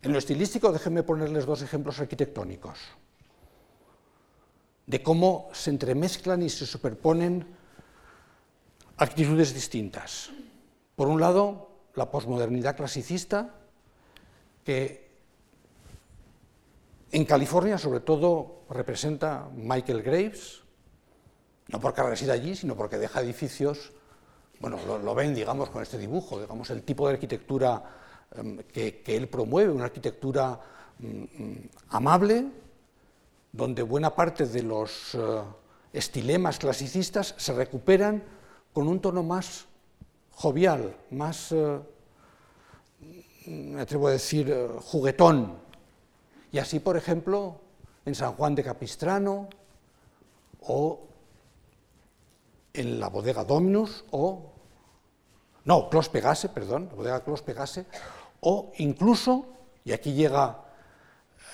En 0.02 0.12
lo 0.12 0.20
estilístico, 0.20 0.72
déjenme 0.72 1.04
ponerles 1.04 1.46
dos 1.46 1.62
ejemplos 1.62 2.00
arquitectónicos, 2.00 2.78
de 4.86 5.02
cómo 5.02 5.50
se 5.54 5.72
entremezclan 5.72 6.44
y 6.44 6.50
se 6.50 6.66
superponen 6.66 7.57
actitudes 8.98 9.54
distintas. 9.54 10.32
Por 10.96 11.08
un 11.08 11.22
lado, 11.22 11.70
la 11.96 12.10
posmodernidad 12.10 12.76
clasicista, 12.76 13.54
que 14.64 15.08
en 17.12 17.26
California 17.26 17.78
sobre 17.78 18.02
todo 18.02 18.64
representa 18.70 19.48
Michael 19.56 20.02
Graves, 20.02 20.62
no 21.70 21.80
porque 21.80 22.04
resida 22.04 22.34
allí, 22.34 22.56
sino 22.56 22.76
porque 22.76 22.98
deja 22.98 23.22
edificios, 23.22 23.92
bueno, 24.60 24.78
lo, 25.04 25.16
ven, 25.16 25.36
digamos, 25.36 25.70
con 25.70 25.84
este 25.84 25.98
dibujo, 25.98 26.40
digamos, 26.42 26.70
el 26.72 26.84
tipo 26.84 27.08
de 27.08 27.14
arquitectura 27.14 27.84
em, 28.36 28.58
que, 28.58 29.04
él 29.06 29.28
promueve, 29.28 29.72
una 29.72 29.86
arquitectura 29.86 30.60
mm, 31.00 31.08
mm, 31.08 31.70
amable, 31.90 32.46
donde 33.52 33.84
buena 33.84 34.16
parte 34.16 34.46
de 34.46 34.64
los 34.64 35.14
eh, 35.16 35.42
estilemas 35.94 36.58
clasicistas 36.58 37.36
se 37.38 37.54
recuperan 37.54 38.24
con 38.74 38.88
un 38.88 39.00
tono 39.00 39.24
más 39.24 39.66
jovial, 40.38 40.96
más, 41.10 41.52
eh, 41.52 41.80
me 43.48 43.82
atrevo 43.82 44.08
a 44.08 44.12
decir, 44.12 44.50
eh, 44.52 44.68
juguetón. 44.82 45.58
Y 46.52 46.60
así, 46.60 46.80
por 46.80 46.96
ejemplo, 46.96 47.60
en 48.06 48.14
San 48.14 48.34
Juan 48.34 48.54
de 48.54 48.64
Capistrano 48.64 49.50
o 50.62 51.08
en 52.74 53.00
la 53.00 53.10
bodega 53.10 53.44
Dominus 53.44 54.06
o, 54.12 54.52
no, 55.66 55.90
Clos 55.90 56.10
perdón, 56.10 56.88
la 56.90 56.96
bodega 56.96 57.24
Clos 57.24 57.44
o 58.42 58.72
incluso, 58.78 59.48
y 59.84 59.92
aquí 59.92 60.14
llega 60.14 60.64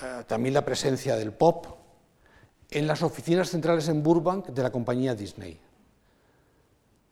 eh, 0.02 0.24
también 0.26 0.52
la 0.52 0.64
presencia 0.64 1.16
del 1.16 1.32
pop, 1.32 1.66
en 2.70 2.86
las 2.86 3.02
oficinas 3.02 3.48
centrales 3.48 3.88
en 3.88 4.02
Burbank 4.02 4.48
de 4.48 4.62
la 4.62 4.70
compañía 4.70 5.14
Disney 5.14 5.58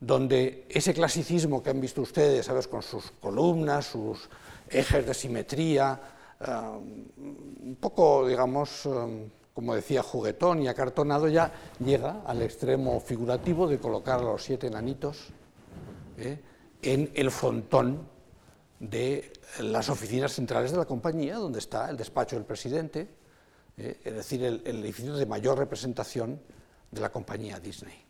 donde 0.05 0.65
ese 0.69 0.93
clasicismo 0.93 1.63
que 1.63 1.69
han 1.69 1.79
visto 1.79 2.01
ustedes, 2.01 2.45
¿sabes? 2.45 2.67
con 2.67 2.83
sus 2.83 3.11
columnas, 3.21 3.85
sus 3.85 4.29
ejes 4.69 5.05
de 5.05 5.13
simetría, 5.13 5.99
eh, 6.41 6.45
un 6.45 7.77
poco, 7.79 8.27
digamos, 8.27 8.85
eh, 8.85 9.29
como 9.53 9.75
decía, 9.75 10.03
juguetón 10.03 10.61
y 10.61 10.67
acartonado, 10.67 11.29
ya 11.29 11.53
llega 11.79 12.21
al 12.25 12.41
extremo 12.41 12.99
figurativo 12.99 13.65
de 13.65 13.79
colocar 13.79 14.19
a 14.19 14.23
los 14.23 14.43
siete 14.43 14.67
enanitos 14.67 15.27
¿eh? 16.17 16.37
en 16.81 17.09
el 17.13 17.31
frontón 17.31 18.05
de 18.81 19.31
las 19.61 19.87
oficinas 19.87 20.33
centrales 20.33 20.71
de 20.71 20.77
la 20.79 20.85
compañía, 20.85 21.37
donde 21.37 21.59
está 21.59 21.89
el 21.89 21.95
despacho 21.95 22.35
del 22.35 22.43
presidente, 22.43 23.07
es 23.77 24.13
decir, 24.13 24.43
el 24.43 24.83
edificio 24.83 25.15
de 25.15 25.25
mayor 25.25 25.57
representación 25.57 26.41
de 26.91 27.01
la 27.01 27.09
compañía 27.09 27.59
Disney. 27.59 28.03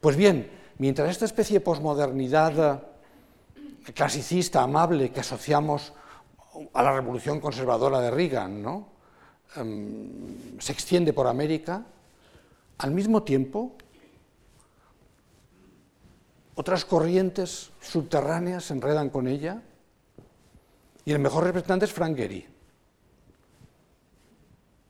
Pues 0.00 0.16
bien, 0.16 0.63
mientras 0.78 1.10
esta 1.10 1.24
especie 1.24 1.58
de 1.58 1.64
posmodernidad 1.64 2.82
eh, 3.56 3.92
clasicista, 3.92 4.62
amable, 4.62 5.10
que 5.10 5.20
asociamos 5.20 5.92
a 6.72 6.82
la 6.82 6.94
revolución 6.94 7.40
conservadora 7.40 8.00
de 8.00 8.10
Reagan. 8.10 8.84
Em, 9.56 10.58
se 10.58 10.72
extiende 10.72 11.12
por 11.12 11.26
América, 11.26 11.84
al 12.78 12.90
mismo 12.90 13.22
tiempo 13.22 13.76
otras 16.56 16.84
corrientes 16.84 17.70
subterráneas 17.80 18.64
se 18.64 18.74
enredan 18.74 19.10
con 19.10 19.26
ella 19.26 19.62
y 21.04 21.12
el 21.12 21.18
mejor 21.18 21.44
representante 21.44 21.84
es 21.84 21.92
Frank 21.92 22.16
Gehry, 22.16 22.46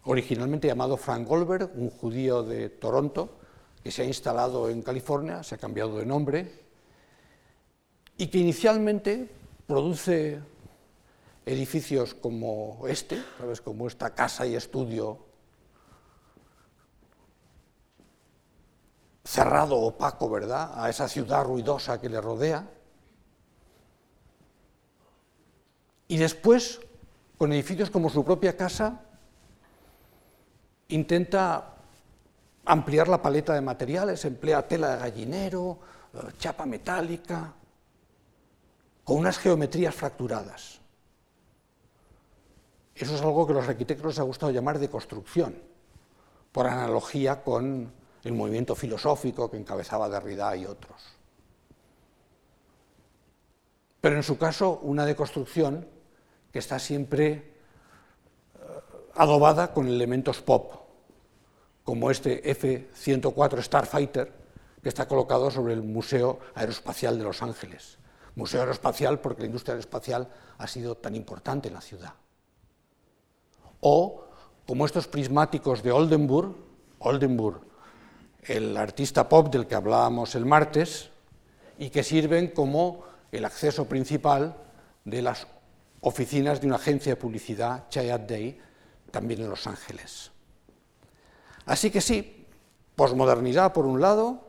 originalmente 0.04 0.68
llamado 0.68 0.96
Frank 0.96 1.26
Goldberg, 1.26 1.70
un 1.74 1.90
judío 1.90 2.42
de 2.42 2.68
Toronto, 2.68 3.38
que 3.84 3.90
se 3.90 4.00
ha 4.00 4.06
instalado 4.06 4.70
en 4.70 4.80
California, 4.80 5.42
se 5.42 5.56
ha 5.56 5.58
cambiado 5.58 5.98
de 5.98 6.06
nombre, 6.06 6.64
y 8.16 8.28
que 8.28 8.38
inicialmente 8.38 9.28
produce 9.66 10.40
edificios 11.44 12.14
como 12.14 12.86
este, 12.88 13.22
¿sabes? 13.36 13.60
como 13.60 13.86
esta 13.86 14.14
casa 14.14 14.46
y 14.46 14.56
estudio 14.56 15.18
cerrado, 19.22 19.76
opaco, 19.76 20.30
¿verdad?, 20.30 20.72
a 20.82 20.88
esa 20.88 21.06
ciudad 21.06 21.44
ruidosa 21.44 22.00
que 22.00 22.08
le 22.08 22.22
rodea. 22.22 22.66
Y 26.08 26.16
después, 26.16 26.80
con 27.36 27.52
edificios 27.52 27.90
como 27.90 28.08
su 28.08 28.24
propia 28.24 28.56
casa, 28.56 29.02
intenta 30.88 31.73
ampliar 32.66 33.08
la 33.08 33.20
paleta 33.20 33.54
de 33.54 33.60
materiales, 33.60 34.24
emplea 34.24 34.66
tela 34.66 34.94
de 34.94 34.98
gallinero, 34.98 35.78
eh, 36.14 36.18
chapa 36.38 36.66
metálica, 36.66 37.52
con 39.04 39.18
unas 39.18 39.38
geometrías 39.38 39.94
fracturadas. 39.94 40.80
Eso 42.94 43.14
es 43.14 43.20
algo 43.22 43.46
que 43.46 43.52
los 43.52 43.68
arquitectos 43.68 44.06
les 44.06 44.18
ha 44.18 44.22
gustado 44.22 44.52
llamar 44.52 44.78
de 44.78 44.88
construcción, 44.88 45.54
por 46.52 46.66
analogía 46.66 47.42
con 47.42 47.92
el 48.22 48.32
movimiento 48.32 48.74
filosófico 48.74 49.50
que 49.50 49.58
encabezaba 49.58 50.08
Derrida 50.08 50.56
y 50.56 50.64
otros. 50.64 51.02
Pero 54.00 54.16
en 54.16 54.22
su 54.22 54.38
caso, 54.38 54.80
una 54.82 55.04
deconstrucción 55.04 55.88
que 56.52 56.58
está 56.58 56.78
siempre 56.78 57.30
eh, 57.32 57.50
adobada 59.14 59.72
con 59.72 59.88
elementos 59.88 60.40
pop, 60.40 60.83
como 61.84 62.10
este 62.10 62.50
F-104 62.50 63.62
Starfighter, 63.62 64.32
que 64.82 64.88
está 64.88 65.06
colocado 65.06 65.50
sobre 65.50 65.74
el 65.74 65.82
Museo 65.82 66.40
Aeroespacial 66.54 67.18
de 67.18 67.24
Los 67.24 67.42
Ángeles. 67.42 67.98
Museo 68.34 68.60
Aeroespacial 68.60 69.20
porque 69.20 69.42
la 69.42 69.46
industria 69.46 69.74
aeroespacial 69.74 70.28
ha 70.58 70.66
sido 70.66 70.96
tan 70.96 71.14
importante 71.14 71.68
en 71.68 71.74
la 71.74 71.80
ciudad. 71.80 72.14
O 73.80 74.24
como 74.66 74.86
estos 74.86 75.06
prismáticos 75.06 75.82
de 75.82 75.92
Oldenburg, 75.92 76.56
Oldenburg, 76.98 77.60
el 78.42 78.76
artista 78.76 79.28
pop 79.28 79.52
del 79.52 79.66
que 79.66 79.74
hablábamos 79.74 80.34
el 80.34 80.46
martes, 80.46 81.10
y 81.78 81.90
que 81.90 82.02
sirven 82.02 82.48
como 82.48 83.04
el 83.32 83.44
acceso 83.44 83.86
principal 83.86 84.56
de 85.04 85.22
las 85.22 85.46
oficinas 86.00 86.60
de 86.60 86.66
una 86.66 86.76
agencia 86.76 87.12
de 87.12 87.16
publicidad, 87.16 87.88
Chayat 87.88 88.28
Day, 88.28 88.60
también 89.10 89.40
en 89.40 89.50
Los 89.50 89.66
Ángeles. 89.66 90.30
Así 91.66 91.90
que 91.90 92.00
sí, 92.00 92.46
posmodernidad 92.96 93.72
por 93.72 93.86
un 93.86 94.00
lado, 94.00 94.42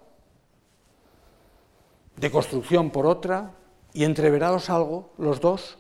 deconstrucción 2.18 2.92
por 2.92 3.06
otra, 3.06 3.52
y 3.96 4.04
entreverados 4.04 4.70
algo, 4.70 5.14
los 5.18 5.40
dos, 5.40 5.78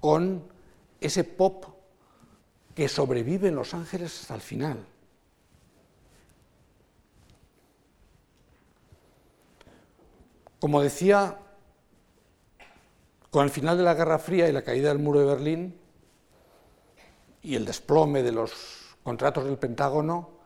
con 0.00 0.44
ese 1.00 1.24
pop 1.24 1.64
que 2.76 2.88
sobrevive 2.88 3.48
en 3.48 3.56
Los 3.56 3.74
Ángeles 3.74 4.20
hasta 4.20 4.36
el 4.36 4.40
final. 4.40 4.86
Como 10.60 10.80
decía, 10.80 11.36
con 13.30 13.42
el 13.42 13.50
final 13.50 13.76
de 13.76 13.82
la 13.82 13.94
Guerra 13.94 14.20
Fría 14.20 14.48
y 14.48 14.52
la 14.52 14.62
caída 14.62 14.90
del 14.90 15.00
muro 15.00 15.18
de 15.18 15.26
Berlín 15.26 15.80
y 17.42 17.56
el 17.56 17.64
desplome 17.64 18.22
de 18.22 18.30
los 18.30 18.96
contratos 19.02 19.44
del 19.46 19.58
Pentágono, 19.58 20.37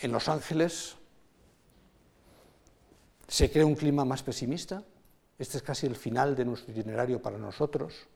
en 0.00 0.12
Los 0.12 0.28
Ángeles 0.28 0.96
se 3.28 3.50
crea 3.50 3.66
un 3.66 3.74
clima 3.74 4.04
más 4.04 4.22
pesimista. 4.22 4.82
Este 5.38 5.56
es 5.56 5.62
casi 5.62 5.86
el 5.86 5.96
final 5.96 6.36
de 6.36 6.44
nuestro 6.44 6.72
itinerario 6.72 7.20
para 7.20 7.38
nosotros. 7.38 8.06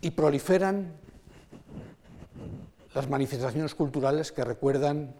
Y 0.00 0.10
proliferan 0.10 0.92
las 2.94 3.08
manifestaciones 3.08 3.74
culturales 3.74 4.32
que 4.32 4.44
recuerdan 4.44 5.14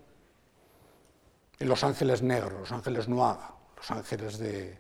en 1.59 1.69
Los 1.69 1.85
Ángeles 1.85 2.23
Negros, 2.23 2.61
Los 2.61 2.73
Ángeles 2.73 3.09
Noir, 3.09 3.39
Los 3.77 3.91
Ángeles 3.91 4.39
de 4.39 4.79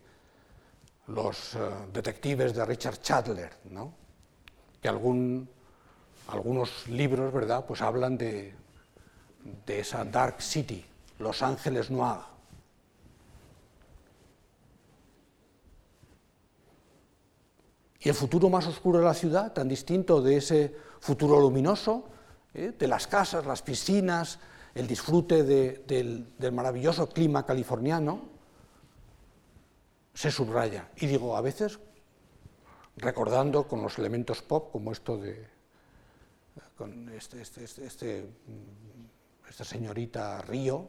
los 1.08 1.54
eh, 1.54 1.58
detectives 1.92 2.54
de 2.54 2.64
Richard 2.64 3.00
Chandler, 3.00 3.50
¿no? 3.70 3.94
que 4.80 4.88
algunos 4.88 6.88
libros 6.88 7.32
¿verdad? 7.32 7.64
Pues 7.66 7.82
hablan 7.82 8.18
de, 8.18 8.54
de 9.66 9.80
esa 9.80 10.04
Dark 10.04 10.40
City, 10.40 10.84
Los 11.18 11.42
Ángeles 11.42 11.90
Noir. 11.90 12.32
Y 18.00 18.08
el 18.08 18.14
futuro 18.14 18.48
más 18.48 18.66
oscuro 18.66 18.98
de 18.98 19.04
la 19.04 19.14
ciudad, 19.14 19.52
tan 19.52 19.68
distinto 19.68 20.20
de 20.20 20.36
ese 20.36 20.74
futuro 21.00 21.38
luminoso, 21.38 22.08
¿eh? 22.52 22.72
de 22.76 22.88
las 22.88 23.06
casas, 23.06 23.46
las 23.46 23.62
piscinas, 23.62 24.40
el 24.74 24.86
disfrute 24.86 25.44
del, 25.44 26.26
maravilloso 26.52 27.08
clima 27.08 27.46
californiano, 27.46 28.22
se 30.14 30.32
subraya. 30.32 30.88
Y 30.96 31.06
digo, 31.06 31.36
a 31.36 31.40
veces, 31.40 31.78
recordando 32.96 33.68
con 33.68 33.82
los 33.82 33.98
elementos 33.98 34.42
pop, 34.42 34.72
como 34.72 34.90
esto 34.90 35.16
de, 35.18 35.46
con 36.76 37.08
este, 37.10 37.40
este, 37.40 37.64
este, 37.64 37.86
este 37.86 38.26
esta 39.52 39.64
señorita 39.64 40.40
Río, 40.40 40.88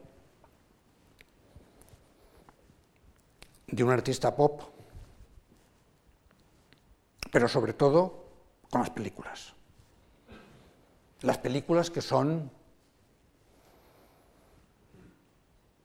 de 3.66 3.84
un 3.84 3.90
artista 3.90 4.34
pop, 4.34 4.62
pero 7.30 7.46
sobre 7.46 7.74
todo 7.74 8.24
con 8.70 8.80
las 8.80 8.88
películas. 8.88 9.52
Las 11.20 11.36
películas 11.36 11.90
que 11.90 12.00
son 12.00 12.50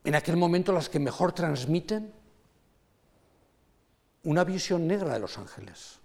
en 0.02 0.14
aquel 0.14 0.38
momento 0.38 0.72
las 0.72 0.88
que 0.88 0.98
mejor 0.98 1.32
transmiten 1.32 2.14
una 4.22 4.42
visión 4.42 4.86
negra 4.86 5.12
de 5.12 5.20
Los 5.20 5.36
Ángeles. 5.36 5.98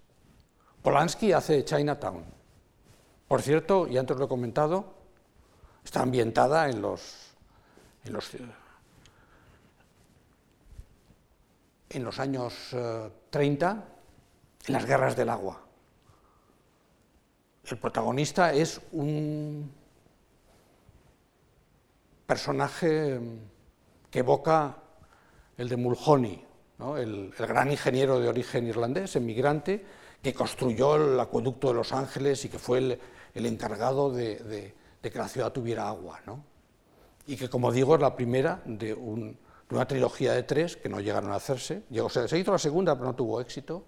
Polanski 0.82 1.32
hace 1.32 1.64
Chinatown. 1.64 2.22
Por 3.28 3.40
cierto, 3.40 3.88
y 3.88 3.96
antes 3.96 4.18
lo 4.18 4.26
he 4.26 4.28
comentado, 4.28 4.95
Está 5.86 6.02
ambientada 6.02 6.68
en 6.68 6.82
los, 6.82 7.14
en 8.04 8.12
los, 8.12 8.28
en 11.90 12.04
los 12.04 12.18
años 12.18 12.74
30, 13.30 13.70
eh, 13.70 14.66
en 14.66 14.74
las 14.74 14.84
guerras 14.84 15.14
del 15.14 15.28
agua. 15.28 15.62
El 17.70 17.78
protagonista 17.78 18.52
es 18.52 18.80
un 18.90 19.72
personaje 22.26 23.20
que 24.10 24.18
evoca 24.18 24.78
el 25.56 25.68
de 25.68 25.76
Mulhoney, 25.76 26.44
el, 26.98 27.32
gran 27.38 27.70
ingeniero 27.70 28.18
de 28.18 28.28
origen 28.28 28.66
irlandés, 28.66 29.14
emigrante, 29.14 29.86
que 30.20 30.34
construyó 30.34 30.96
el 30.96 31.20
acueducto 31.20 31.68
de 31.68 31.74
Los 31.74 31.92
Ángeles 31.92 32.44
y 32.44 32.48
que 32.48 32.58
fue 32.58 32.78
el, 33.34 33.46
encargado 33.46 34.10
de 34.10 34.34
de 34.40 34.85
que 35.10 35.18
la 35.18 35.28
ciudad 35.28 35.52
tuviera 35.52 35.88
agua, 35.88 36.20
¿no? 36.26 36.44
Y 37.26 37.36
que, 37.36 37.48
como 37.48 37.72
digo, 37.72 37.94
es 37.94 38.00
la 38.00 38.14
primera 38.14 38.62
de, 38.64 38.94
una 38.94 39.86
trilogía 39.86 40.32
de 40.32 40.44
tres 40.44 40.76
que 40.76 40.88
no 40.88 41.00
llegaron 41.00 41.32
a 41.32 41.36
hacerse. 41.36 41.84
Llegó, 41.90 42.08
se, 42.08 42.28
se 42.28 42.38
hizo 42.38 42.52
la 42.52 42.58
segunda, 42.58 42.94
pero 42.94 43.06
no 43.06 43.14
tuvo 43.14 43.40
éxito, 43.40 43.84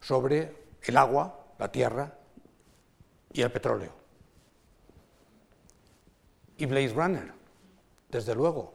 sobre 0.00 0.66
el 0.82 0.96
agua, 0.96 1.46
la 1.58 1.70
tierra 1.70 2.14
y 3.32 3.42
el 3.42 3.50
petróleo. 3.50 3.92
Y 6.56 6.66
Blade 6.66 6.92
Runner, 6.92 7.32
desde 8.10 8.34
luego. 8.34 8.74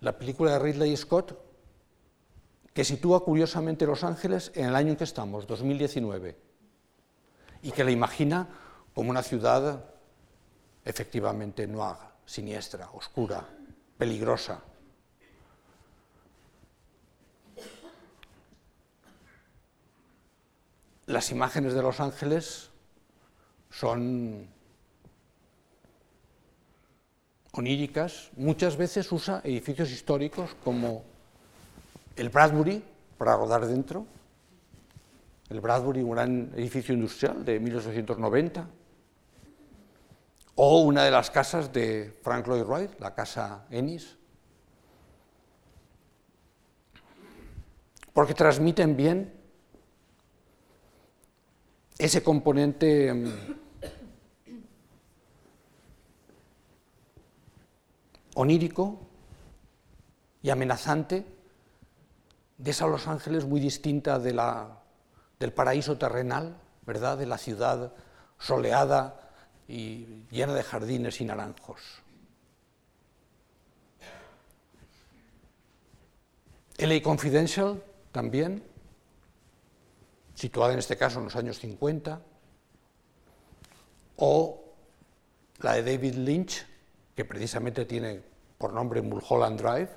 La 0.00 0.16
película 0.16 0.52
de 0.52 0.58
Ridley 0.58 0.96
Scott, 0.96 1.36
que 2.72 2.84
sitúa 2.84 3.24
curiosamente 3.24 3.86
Los 3.86 4.04
Ángeles 4.04 4.52
en 4.54 4.66
el 4.66 4.76
año 4.76 4.90
en 4.90 4.96
que 4.96 5.04
estamos, 5.04 5.46
2019, 5.46 6.36
y 7.62 7.72
que 7.72 7.82
la 7.82 7.90
imagina 7.90 8.48
como 8.96 9.10
una 9.10 9.22
ciudad 9.22 9.84
efectivamente 10.82 11.66
noir, 11.66 11.98
siniestra, 12.24 12.88
oscura, 12.94 13.46
peligrosa. 13.98 14.62
Las 21.04 21.30
imágenes 21.30 21.74
de 21.74 21.82
Los 21.82 22.00
Ángeles 22.00 22.70
son 23.68 24.48
oníricas, 27.52 28.30
muchas 28.34 28.78
veces 28.78 29.12
usa 29.12 29.42
edificios 29.44 29.90
históricos 29.90 30.56
como 30.64 31.04
el 32.16 32.30
Bradbury 32.30 32.82
para 33.18 33.36
rodar 33.36 33.66
dentro, 33.66 34.06
el 35.50 35.60
Bradbury, 35.60 36.00
un 36.00 36.12
gran 36.12 36.50
edificio 36.56 36.94
industrial 36.94 37.44
de 37.44 37.60
1890, 37.60 38.66
o 40.56 40.80
una 40.80 41.04
de 41.04 41.10
las 41.10 41.30
casas 41.30 41.72
de 41.72 42.18
Frank 42.22 42.46
Lloyd 42.46 42.64
Wright, 42.64 42.98
la 42.98 43.14
casa 43.14 43.66
Ennis, 43.70 44.16
porque 48.14 48.32
transmiten 48.32 48.96
bien 48.96 49.34
ese 51.98 52.22
componente 52.22 53.12
mm, 53.12 53.32
onírico 58.34 59.00
y 60.42 60.48
amenazante 60.48 61.26
de 62.56 62.70
esa 62.70 62.86
Los 62.86 63.06
Ángeles 63.06 63.44
muy 63.44 63.60
distinta 63.60 64.18
de 64.18 64.32
la, 64.32 64.82
del 65.38 65.52
paraíso 65.52 65.98
terrenal, 65.98 66.56
¿verdad? 66.86 67.18
de 67.18 67.26
la 67.26 67.36
ciudad 67.36 67.92
soleada 68.38 69.25
y 69.68 70.06
llena 70.30 70.54
de 70.54 70.62
jardines 70.62 71.20
y 71.20 71.24
naranjos. 71.24 71.80
LA 76.78 77.02
Confidential 77.02 77.82
también, 78.12 78.62
situada 80.34 80.72
en 80.72 80.78
este 80.78 80.96
caso 80.96 81.18
en 81.18 81.24
los 81.24 81.36
años 81.36 81.58
50, 81.58 82.20
o 84.16 84.62
la 85.60 85.74
de 85.74 85.82
David 85.82 86.14
Lynch, 86.16 86.66
que 87.14 87.24
precisamente 87.24 87.86
tiene 87.86 88.22
por 88.58 88.72
nombre 88.72 89.00
Mulholland 89.00 89.60
Drive, 89.60 89.90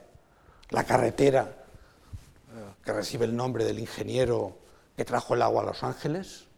la 0.70 0.84
carretera 0.84 1.42
eh, 1.42 2.74
que 2.84 2.94
recibe 2.94 3.26
el 3.26 3.36
nombre 3.36 3.66
del 3.66 3.80
ingeniero 3.80 4.58
que 4.96 5.06
trajo 5.06 5.34
el 5.34 5.42
agua 5.42 5.64
a 5.64 5.66
Los 5.66 5.84
Ángeles, 5.84 6.49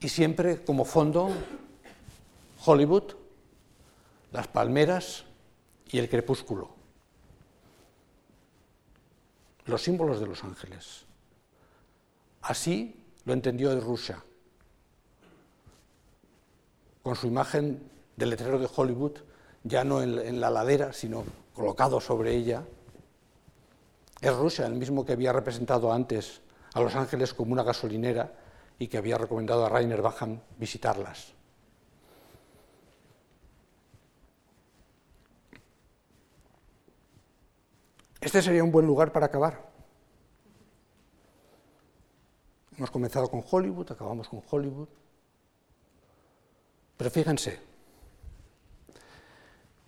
y 0.00 0.08
siempre 0.08 0.64
como 0.64 0.84
fondo 0.84 1.30
Hollywood, 2.64 3.14
las 4.32 4.48
palmeras 4.48 5.24
y 5.90 5.98
el 5.98 6.08
crepúsculo, 6.08 6.70
los 9.66 9.82
símbolos 9.82 10.20
de 10.20 10.26
Los 10.26 10.42
Ángeles. 10.42 11.04
Así 12.42 13.04
lo 13.24 13.32
entendió 13.32 13.70
de 13.70 13.80
Rusia, 13.80 14.22
con 17.02 17.16
su 17.16 17.26
imagen 17.26 17.82
del 18.16 18.30
letrero 18.30 18.58
de 18.58 18.68
Hollywood, 18.74 19.18
ya 19.64 19.84
no 19.84 20.02
en, 20.02 20.40
la 20.40 20.50
ladera, 20.50 20.92
sino 20.92 21.24
colocado 21.54 22.00
sobre 22.00 22.34
ella. 22.34 22.64
Es 24.20 24.34
Rusia, 24.34 24.66
el 24.66 24.74
mismo 24.74 25.04
que 25.04 25.12
había 25.12 25.32
representado 25.32 25.92
antes 25.92 26.40
a 26.72 26.80
Los 26.80 26.94
Ángeles 26.94 27.34
como 27.34 27.52
una 27.52 27.62
gasolinera 27.62 28.32
y 28.80 28.88
que 28.88 28.96
había 28.96 29.18
recomendado 29.18 29.64
a 29.64 29.68
Rainer 29.68 30.00
Bacham 30.00 30.40
visitarlas. 30.58 31.34
Este 38.22 38.40
sería 38.40 38.64
un 38.64 38.72
buen 38.72 38.86
lugar 38.86 39.12
para 39.12 39.26
acabar. 39.26 39.70
Hemos 42.78 42.90
comenzado 42.90 43.30
con 43.30 43.44
Hollywood, 43.48 43.92
acabamos 43.92 44.28
con 44.28 44.42
Hollywood. 44.50 44.88
Pero 46.96 47.10
fíjense, 47.10 47.60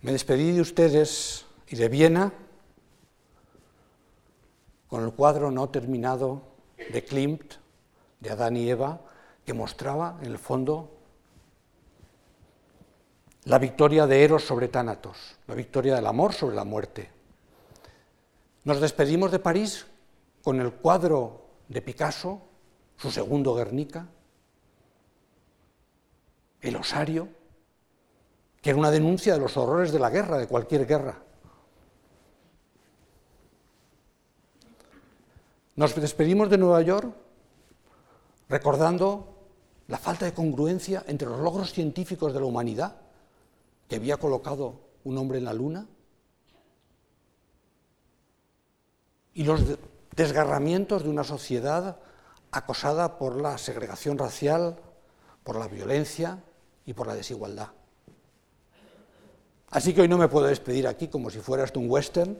me 0.03 0.13
despedí 0.13 0.53
de 0.53 0.61
ustedes 0.61 1.47
y 1.67 1.77
de 1.77 1.89
Viena 1.89 2.31
con 4.87 5.03
el 5.03 5.13
cuadro 5.15 5.51
no 5.51 5.71
terminado 5.71 6.43
de 6.77 7.03
Klimt, 7.03 7.62
de 8.23 8.31
Adán 8.31 8.57
y 8.57 8.71
Eva, 8.71 9.01
que 9.45 9.53
mostraba 9.53 10.17
en 10.23 10.31
el 10.31 10.39
fondo 10.39 10.97
la 13.45 13.59
victoria 13.59 14.07
de 14.07 14.23
Eros 14.23 14.45
sobre 14.45 14.69
Tánatos, 14.69 15.37
la 15.49 15.57
victoria 15.57 15.97
del 15.97 16.07
amor 16.07 16.33
sobre 16.33 16.55
la 16.55 16.65
muerte. 16.65 17.11
Nos 18.63 18.81
despedimos 18.81 19.33
de 19.33 19.41
París 19.41 19.87
con 20.45 20.61
el 20.61 20.73
cuadro 20.73 21.47
de 21.67 21.83
Picasso 21.83 22.41
su 22.97 23.11
segundo 23.11 23.57
Guernica, 23.57 24.07
el 26.61 26.77
osario, 26.77 27.29
que 28.61 28.71
era 28.71 28.79
una 28.79 28.93
denuncia 28.93 29.35
de 29.35 29.41
los 29.41 29.57
horrores 29.57 29.91
de 29.91 29.99
la 29.99 30.11
guerra, 30.11 30.39
de 30.39 30.47
cualquier 30.47 30.87
guerra. 30.87 31.19
Nos 35.75 35.97
despedimos 35.97 36.49
de 36.49 36.59
Nueva 36.59 36.83
York 36.83 37.22
recordando 38.53 39.33
la 39.89 39.97
falta 39.97 40.27
de 40.27 40.35
congruencia 40.35 41.05
entre 41.07 41.27
los 41.27 41.41
logros 41.41 41.73
científicos 41.73 42.35
de 42.35 42.41
la 42.41 42.45
humanidad, 42.45 42.97
que 43.89 43.97
había 43.97 44.19
colocado 44.19 44.79
un 45.05 45.17
hombre 45.17 45.39
en 45.39 45.47
la 45.47 45.55
luna, 45.55 45.87
y 49.33 49.45
los 49.45 49.63
desgarramientos 50.15 51.03
de 51.03 51.09
una 51.09 51.25
sociedad 51.25 51.97
acosada 52.51 53.17
por 53.17 53.41
la 53.41 53.57
segregación 53.57 54.19
racial, 54.19 54.77
por 55.45 55.57
la 55.57 55.67
violencia 55.67 56.45
y 56.85 56.93
por 56.93 57.07
la 57.07 57.15
desigualdad. 57.15 57.69
Así 59.71 59.95
que 59.95 60.03
hoy 60.03 60.09
no 60.09 60.19
me 60.19 60.29
puedo 60.29 60.47
despedir 60.47 60.87
aquí 60.87 61.09
como 61.09 61.31
si 61.31 61.39
fuera 61.39 61.65
esto 61.65 61.81
un 61.81 61.91
western 61.91 62.37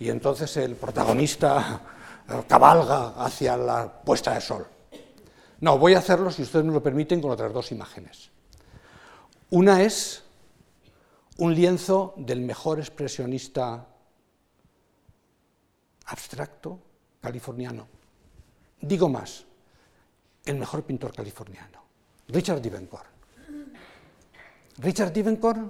y 0.00 0.10
entonces 0.10 0.56
el 0.56 0.74
protagonista 0.74 1.82
cabalga 2.48 3.10
hacia 3.24 3.56
la 3.56 4.02
puesta 4.02 4.34
de 4.34 4.40
sol. 4.40 4.71
No, 5.62 5.78
voy 5.78 5.94
a 5.94 6.00
hacerlo, 6.00 6.28
si 6.32 6.42
ustedes 6.42 6.64
me 6.64 6.72
lo 6.72 6.82
permiten, 6.82 7.20
con 7.20 7.30
otras 7.30 7.52
dos 7.52 7.70
imágenes. 7.70 8.30
Una 9.50 9.80
es 9.80 10.24
un 11.38 11.54
lienzo 11.54 12.14
del 12.16 12.40
mejor 12.40 12.80
expresionista 12.80 13.86
abstracto 16.06 16.80
californiano. 17.20 17.86
Digo 18.80 19.08
más, 19.08 19.44
el 20.44 20.56
mejor 20.56 20.82
pintor 20.82 21.14
californiano, 21.14 21.80
Richard 22.26 22.60
Divencourt. 22.60 23.06
Richard 24.78 25.12
Divencourt, 25.12 25.60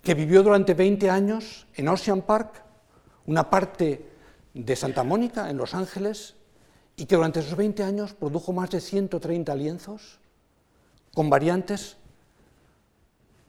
que 0.00 0.14
vivió 0.14 0.44
durante 0.44 0.74
20 0.74 1.10
años 1.10 1.66
en 1.74 1.88
Ocean 1.88 2.22
Park, 2.22 2.62
una 3.26 3.50
parte 3.50 4.12
de 4.54 4.76
Santa 4.76 5.02
Mónica, 5.02 5.50
en 5.50 5.56
Los 5.56 5.74
Ángeles, 5.74 6.36
y 6.96 7.06
que 7.06 7.16
durante 7.16 7.40
esos 7.40 7.56
20 7.56 7.82
años 7.82 8.12
produjo 8.12 8.52
más 8.52 8.70
de 8.70 8.80
130 8.80 9.54
lienzos 9.54 10.18
con 11.14 11.30
variantes 11.30 11.96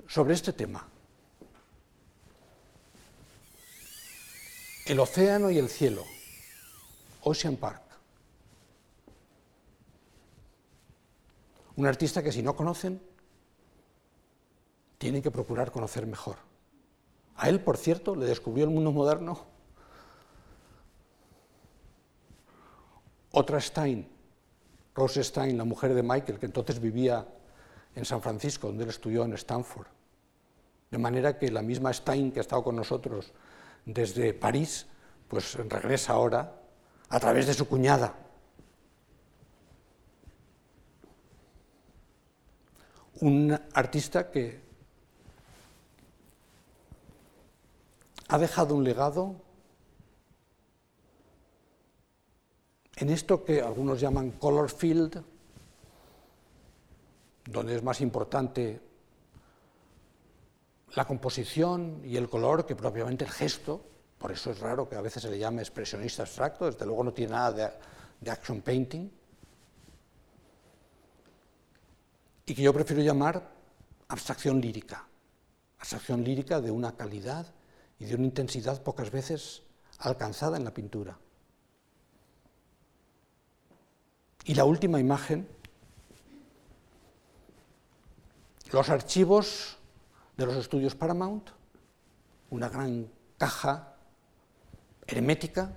sobre 0.08 0.34
este 0.34 0.54
tema. 0.54 0.88
El 4.86 5.00
océano 5.00 5.50
y 5.50 5.58
el 5.58 5.70
cielo, 5.70 6.04
Ocean 7.22 7.56
Park. 7.56 7.82
Un 11.76 11.88
artista 11.88 12.22
que 12.22 12.32
si 12.32 12.44
no 12.44 12.56
conocen, 12.56 13.02
tienen 14.98 15.22
que 15.22 15.32
procurar 15.32 15.72
conocer 15.72 16.06
mejor. 16.06 16.38
A 17.36 17.50
él, 17.50 17.60
por 17.60 17.78
cierto, 17.78 18.16
le 18.16 18.26
descubrió 18.26 18.66
el 18.66 18.72
mundo 18.72 18.92
moderno 18.92 19.53
otra 23.34 23.60
Stein, 23.60 24.08
Rose 24.94 25.24
Stein, 25.24 25.58
la 25.58 25.66
mujer 25.66 25.94
de 25.94 26.04
Michael, 26.04 26.38
que 26.38 26.46
entonces 26.46 26.80
vivía 26.80 27.28
en 27.96 28.06
San 28.06 28.22
Francisco, 28.22 28.68
donde 28.68 28.84
él 28.84 28.90
estudió 28.90 29.26
en 29.26 29.34
Stanford. 29.34 29.88
De 30.92 30.98
manera 31.00 31.38
que 31.38 31.50
la 31.52 31.64
misma 31.64 31.92
Stein 31.92 32.32
que 32.32 32.40
ha 32.40 32.42
estado 32.42 32.64
con 32.64 32.76
nosotros 32.76 33.34
desde 33.86 34.36
París, 34.36 34.86
pues 35.28 35.56
regresa 35.56 36.14
ahora 36.14 36.62
a 37.10 37.20
través 37.20 37.48
de 37.48 37.56
su 37.56 37.68
cuñada. 37.68 38.14
Un 43.20 43.60
artista 43.74 44.30
que 44.30 44.62
ha 48.28 48.38
dejado 48.38 48.76
un 48.76 48.84
legado 48.84 49.43
en 52.96 53.10
esto 53.10 53.44
que 53.44 53.62
algunos 53.62 54.00
llaman 54.00 54.32
color 54.32 54.70
field, 54.70 55.24
donde 57.46 57.76
es 57.76 57.84
más 57.84 58.02
importante 58.02 58.82
la 60.96 61.06
composición 61.06 62.02
y 62.04 62.18
el 62.18 62.30
color 62.30 62.66
que 62.66 62.76
propiamente 62.76 63.26
el 63.26 63.32
gesto, 63.32 63.84
por 64.18 64.32
eso 64.32 64.52
es 64.52 64.60
raro 64.60 64.88
que 64.88 64.96
a 64.96 65.02
veces 65.02 65.24
se 65.24 65.30
le 65.30 65.40
llame 65.40 65.62
expresionista 65.62 66.24
abstracto, 66.24 66.66
desde 66.66 66.86
luego 66.86 67.04
no 67.04 67.14
tiene 67.14 67.34
nada 67.34 67.74
de, 68.22 68.32
action 68.32 68.62
painting, 68.62 69.12
y 72.46 72.54
que 72.54 72.62
yo 72.62 72.74
prefiero 72.74 73.02
llamar 73.02 73.52
abstracción 74.08 74.62
lírica, 74.62 75.08
abstracción 75.80 76.24
lírica 76.24 76.62
de 76.62 76.72
una 76.72 76.96
calidad 76.96 77.48
y 77.98 78.06
de 78.06 78.16
una 78.16 78.26
intensidad 78.26 78.82
pocas 78.82 79.12
veces 79.12 79.64
alcanzada 80.00 80.58
en 80.58 80.64
la 80.64 80.74
pintura. 80.74 81.18
Y 84.46 84.56
la 84.56 84.66
última 84.66 85.00
imagen, 85.00 85.48
los 88.72 88.90
archivos 88.90 89.78
de 90.38 90.46
los 90.46 90.56
estudios 90.58 90.96
Paramount, 90.96 91.50
una 92.50 92.70
gran 92.70 93.08
caja 93.38 93.96
hermética 95.08 95.74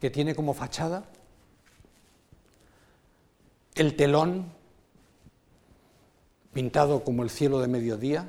que 0.00 0.10
tiene 0.10 0.34
como 0.34 0.54
fachada 0.54 1.04
el 3.74 3.96
telón 3.96 4.52
pintado 6.52 7.02
como 7.04 7.22
el 7.22 7.30
cielo 7.30 7.60
de 7.60 7.68
mediodía, 7.68 8.28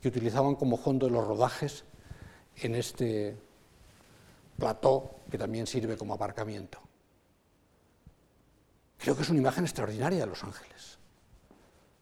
que 0.00 0.08
utilizaban 0.08 0.56
como 0.56 0.76
fondo 0.76 1.06
de 1.06 1.12
los 1.12 1.26
rodajes 1.26 1.84
en 2.56 2.74
este 2.74 3.36
plató 4.58 5.16
que 5.30 5.38
también 5.38 5.66
sirve 5.66 5.96
como 5.96 6.14
aparcamiento. 6.14 6.80
Creo 9.02 9.16
que 9.16 9.22
es 9.22 9.30
una 9.30 9.40
imagen 9.40 9.64
extraordinaria 9.64 10.20
de 10.20 10.26
Los 10.26 10.44
Ángeles, 10.44 10.96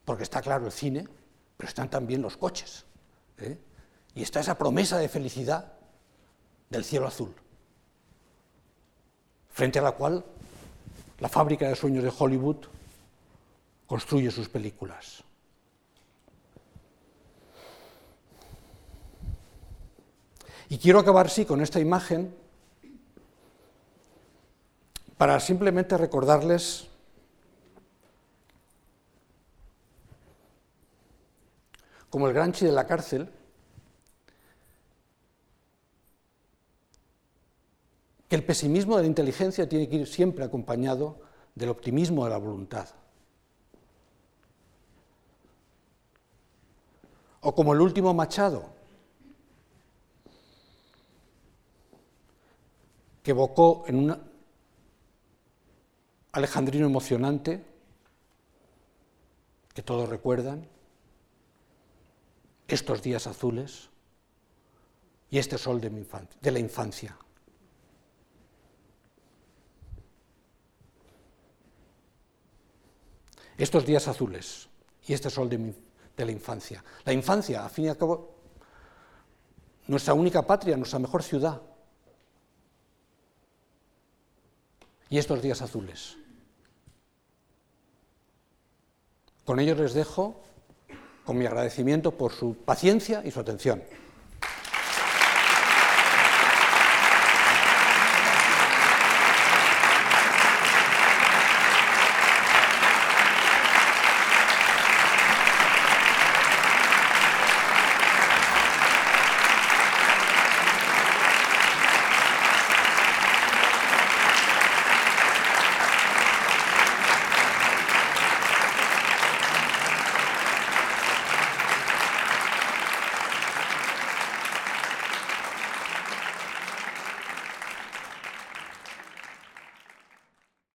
porque 0.05 0.21
está 0.21 0.39
claro 0.39 0.67
el 0.67 0.71
cine, 0.71 1.07
pero 1.57 1.67
están 1.67 1.89
también 1.89 2.21
los 2.21 2.37
coches. 2.37 2.85
¿eh? 3.39 3.57
Y 4.13 4.21
está 4.21 4.39
esa 4.39 4.55
promesa 4.55 4.99
de 4.99 5.09
felicidad 5.09 5.73
del 6.69 6.85
cielo 6.85 7.07
azul, 7.07 7.33
frente 9.49 9.79
a 9.79 9.81
la 9.81 9.93
cual 9.93 10.23
la 11.17 11.27
fábrica 11.27 11.67
de 11.67 11.75
sueños 11.75 12.03
de 12.03 12.13
Hollywood 12.15 12.67
construye 13.87 14.29
sus 14.29 14.47
películas. 14.47 15.23
Y 20.69 20.77
quiero 20.77 20.99
acabar, 20.99 21.31
sí, 21.31 21.45
con 21.45 21.61
esta 21.61 21.79
imagen 21.79 22.35
para 25.17 25.39
simplemente 25.39 25.97
recordarles 25.97 26.90
como 32.21 32.29
el 32.29 32.35
Granchi 32.35 32.67
de 32.67 32.71
la 32.71 32.85
cárcel, 32.85 33.27
que 38.29 38.35
el 38.35 38.45
pesimismo 38.45 38.95
de 38.95 39.01
la 39.01 39.07
inteligencia 39.07 39.67
tiene 39.67 39.89
que 39.89 39.95
ir 39.95 40.07
siempre 40.07 40.45
acompañado 40.45 41.19
del 41.55 41.69
optimismo 41.69 42.23
de 42.25 42.29
la 42.29 42.37
voluntad. 42.37 42.87
O 47.39 47.55
como 47.55 47.73
el 47.73 47.81
último 47.81 48.13
Machado, 48.13 48.69
que 53.23 53.31
evocó 53.31 53.83
en 53.87 53.95
un 53.95 54.31
alejandrino 56.33 56.85
emocionante, 56.85 57.65
que 59.73 59.81
todos 59.81 60.07
recuerdan, 60.07 60.69
estos 62.71 63.01
días 63.01 63.27
azules 63.27 63.89
y 65.29 65.37
este 65.37 65.57
sol 65.57 65.81
de, 65.81 65.89
mi 65.89 66.05
de 66.41 66.51
la 66.51 66.59
infancia. 66.59 67.17
Estos 73.57 73.85
días 73.85 74.07
azules 74.07 74.69
y 75.05 75.13
este 75.13 75.29
sol 75.29 75.49
de, 75.49 75.75
de 76.15 76.25
la 76.25 76.31
infancia. 76.31 76.83
La 77.03 77.11
infancia, 77.11 77.65
a 77.65 77.69
fin 77.69 77.85
y 77.85 77.87
al 77.89 77.97
cabo, 77.97 78.35
nuestra 79.87 80.13
única 80.13 80.41
patria, 80.47 80.77
nuestra 80.77 80.99
mejor 80.99 81.23
ciudad. 81.23 81.61
Y 85.09 85.17
estos 85.17 85.41
días 85.41 85.61
azules. 85.61 86.17
Con 89.43 89.59
ellos 89.59 89.77
les 89.77 89.93
dejo 89.93 90.41
con 91.25 91.37
mi 91.37 91.45
agradecimiento 91.45 92.11
por 92.11 92.31
su 92.31 92.55
paciencia 92.55 93.21
y 93.25 93.31
su 93.31 93.39
atención. 93.39 93.81